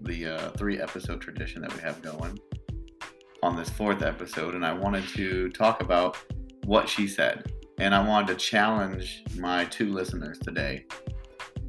the 0.00 0.26
uh, 0.26 0.50
three 0.52 0.80
episode 0.80 1.20
tradition 1.20 1.60
that 1.62 1.74
we 1.74 1.80
have 1.80 2.00
going 2.00 2.40
on 3.42 3.54
this 3.54 3.68
fourth 3.68 4.02
episode. 4.02 4.54
And 4.54 4.64
I 4.64 4.72
wanted 4.72 5.06
to 5.08 5.50
talk 5.50 5.82
about 5.82 6.16
what 6.64 6.88
she 6.88 7.06
said. 7.06 7.52
And 7.78 7.94
I 7.94 8.06
wanted 8.06 8.28
to 8.28 8.34
challenge 8.34 9.24
my 9.36 9.66
two 9.66 9.92
listeners 9.92 10.38
today. 10.38 10.86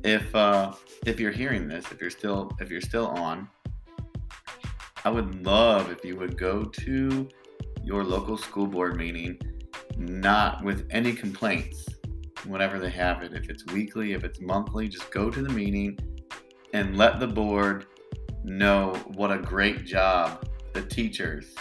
If 0.04 0.34
uh, 0.36 0.74
if 1.06 1.20
you're 1.20 1.32
hearing 1.32 1.68
this, 1.68 1.92
if 1.92 2.00
you're 2.00 2.10
still 2.10 2.52
if 2.60 2.70
you're 2.70 2.82
still 2.82 3.08
on, 3.08 3.50
I 5.06 5.10
would 5.10 5.46
love 5.46 5.92
if 5.92 6.06
you 6.06 6.16
would 6.16 6.38
go 6.38 6.64
to 6.64 7.28
your 7.84 8.06
local 8.06 8.38
school 8.38 8.68
board 8.68 8.96
meeting, 8.96 9.38
not 9.98 10.64
with 10.64 10.88
any 10.92 11.12
complaints, 11.12 11.90
whenever 12.46 12.80
they 12.80 12.90
have 12.90 13.22
it. 13.22 13.34
If 13.34 13.50
it's 13.50 13.66
weekly, 13.68 14.14
if 14.14 14.24
it's 14.24 14.40
monthly, 14.40 14.88
just 14.88 15.12
go 15.12 15.30
to 15.30 15.42
the 15.42 15.50
meeting 15.50 16.00
and 16.74 16.98
let 16.98 17.20
the 17.20 17.28
board 17.28 17.88
know 18.46 18.94
what 19.08 19.32
a 19.32 19.38
great 19.38 19.86
job 19.86 20.48
the 20.72 20.82
teachers 20.82 21.54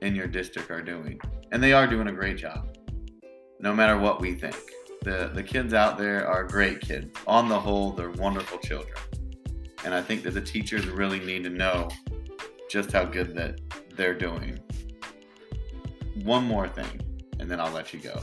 in 0.00 0.14
your 0.14 0.26
district 0.26 0.70
are 0.70 0.82
doing. 0.82 1.20
And 1.52 1.62
they 1.62 1.74
are 1.74 1.86
doing 1.86 2.08
a 2.08 2.12
great 2.12 2.38
job, 2.38 2.78
no 3.60 3.74
matter 3.74 3.98
what 3.98 4.18
we 4.18 4.34
think. 4.34 4.56
The, 5.02 5.30
the 5.34 5.42
kids 5.42 5.74
out 5.74 5.98
there 5.98 6.26
are 6.26 6.44
great 6.44 6.80
kids. 6.80 7.14
On 7.26 7.48
the 7.50 7.58
whole, 7.60 7.92
they're 7.92 8.10
wonderful 8.12 8.58
children. 8.58 8.96
And 9.84 9.92
I 9.92 10.00
think 10.00 10.22
that 10.22 10.30
the 10.30 10.40
teachers 10.40 10.86
really 10.86 11.20
need 11.20 11.44
to 11.44 11.50
know 11.50 11.88
just 12.72 12.90
how 12.90 13.04
good 13.04 13.34
that 13.34 13.60
they're 13.96 14.14
doing. 14.14 14.58
One 16.24 16.42
more 16.44 16.66
thing, 16.66 17.02
and 17.38 17.50
then 17.50 17.60
I'll 17.60 17.70
let 17.70 17.92
you 17.92 18.00
go. 18.00 18.18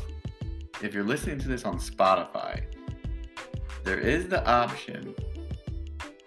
If 0.82 0.92
you're 0.92 1.04
listening 1.04 1.38
to 1.40 1.48
this 1.48 1.66
on 1.66 1.78
Spotify, 1.78 2.64
there 3.84 4.00
is 4.00 4.28
the 4.28 4.44
option 4.50 5.14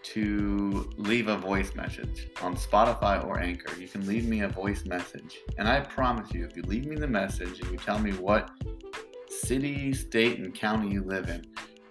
to 0.04 0.88
leave 0.96 1.26
a 1.26 1.36
voice 1.36 1.74
message 1.74 2.28
on 2.40 2.54
Spotify 2.54 3.24
or 3.26 3.40
Anchor. 3.40 3.76
You 3.80 3.88
can 3.88 4.06
leave 4.06 4.28
me 4.28 4.42
a 4.42 4.48
voice 4.48 4.84
message. 4.84 5.38
And 5.58 5.66
I 5.66 5.80
promise 5.80 6.32
you, 6.32 6.44
if 6.44 6.56
you 6.56 6.62
leave 6.62 6.86
me 6.86 6.94
the 6.94 7.08
message 7.08 7.60
and 7.60 7.72
you 7.72 7.76
tell 7.76 7.98
me 7.98 8.12
what 8.12 8.50
city, 9.26 9.92
state, 9.92 10.38
and 10.38 10.54
county 10.54 10.90
you 10.90 11.02
live 11.02 11.28
in, 11.28 11.44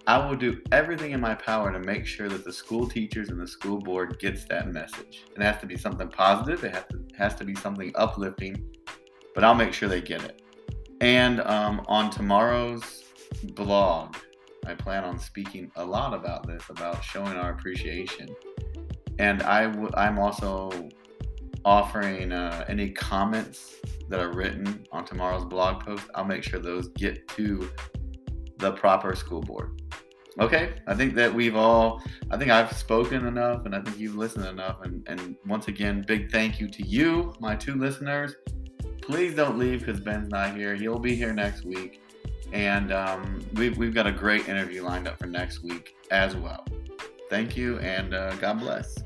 I 0.06 0.18
will 0.18 0.34
do 0.34 0.60
everything 0.72 1.12
in 1.12 1.20
my 1.20 1.34
power 1.34 1.72
to 1.72 1.78
make 1.78 2.06
sure 2.06 2.28
that 2.28 2.44
the 2.44 2.52
school 2.52 2.88
teachers 2.88 3.28
and 3.28 3.40
the 3.40 3.46
school 3.46 3.78
board 3.78 4.18
gets 4.18 4.44
that 4.46 4.72
message. 4.72 5.24
It 5.36 5.42
has 5.42 5.60
to 5.60 5.66
be 5.66 5.76
something 5.76 6.08
positive. 6.08 6.64
It 6.64 6.74
has 6.74 6.84
to, 6.90 7.04
has 7.16 7.34
to 7.36 7.44
be 7.44 7.54
something 7.54 7.92
uplifting, 7.94 8.64
but 9.32 9.44
I'll 9.44 9.54
make 9.54 9.72
sure 9.72 9.88
they 9.88 10.00
get 10.00 10.24
it. 10.24 10.42
And 11.00 11.40
um, 11.42 11.84
on 11.86 12.10
tomorrow's 12.10 13.04
blog, 13.54 14.16
I 14.66 14.74
plan 14.74 15.04
on 15.04 15.18
speaking 15.20 15.70
a 15.76 15.84
lot 15.84 16.14
about 16.14 16.46
this, 16.48 16.64
about 16.68 17.02
showing 17.04 17.36
our 17.36 17.52
appreciation. 17.52 18.28
And 19.20 19.42
I 19.42 19.66
w- 19.66 19.90
I'm 19.94 20.18
also 20.18 20.88
offering 21.64 22.32
uh, 22.32 22.64
any 22.68 22.90
comments 22.90 23.76
that 24.08 24.18
are 24.18 24.32
written 24.32 24.84
on 24.90 25.04
tomorrow's 25.04 25.44
blog 25.44 25.84
post. 25.84 26.04
I'll 26.16 26.24
make 26.24 26.42
sure 26.42 26.58
those 26.58 26.88
get 26.88 27.28
to 27.28 27.70
the 28.58 28.72
proper 28.72 29.14
school 29.14 29.40
board. 29.40 29.81
Okay, 30.40 30.74
I 30.86 30.94
think 30.94 31.14
that 31.14 31.32
we've 31.32 31.56
all, 31.56 32.02
I 32.30 32.38
think 32.38 32.50
I've 32.50 32.72
spoken 32.76 33.26
enough 33.26 33.66
and 33.66 33.74
I 33.74 33.80
think 33.82 33.98
you've 33.98 34.16
listened 34.16 34.46
enough. 34.46 34.78
And, 34.82 35.06
and 35.06 35.36
once 35.46 35.68
again, 35.68 36.04
big 36.06 36.30
thank 36.30 36.58
you 36.58 36.68
to 36.68 36.86
you, 36.86 37.34
my 37.38 37.54
two 37.54 37.74
listeners. 37.74 38.36
Please 39.02 39.34
don't 39.34 39.58
leave 39.58 39.80
because 39.80 40.00
Ben's 40.00 40.28
not 40.28 40.56
here. 40.56 40.74
He'll 40.74 40.98
be 40.98 41.14
here 41.14 41.34
next 41.34 41.64
week. 41.64 42.00
And 42.52 42.92
um, 42.92 43.44
we've, 43.54 43.76
we've 43.76 43.94
got 43.94 44.06
a 44.06 44.12
great 44.12 44.48
interview 44.48 44.82
lined 44.82 45.06
up 45.06 45.18
for 45.18 45.26
next 45.26 45.62
week 45.62 45.96
as 46.10 46.34
well. 46.34 46.64
Thank 47.28 47.56
you 47.56 47.78
and 47.78 48.14
uh, 48.14 48.34
God 48.36 48.60
bless. 48.60 49.02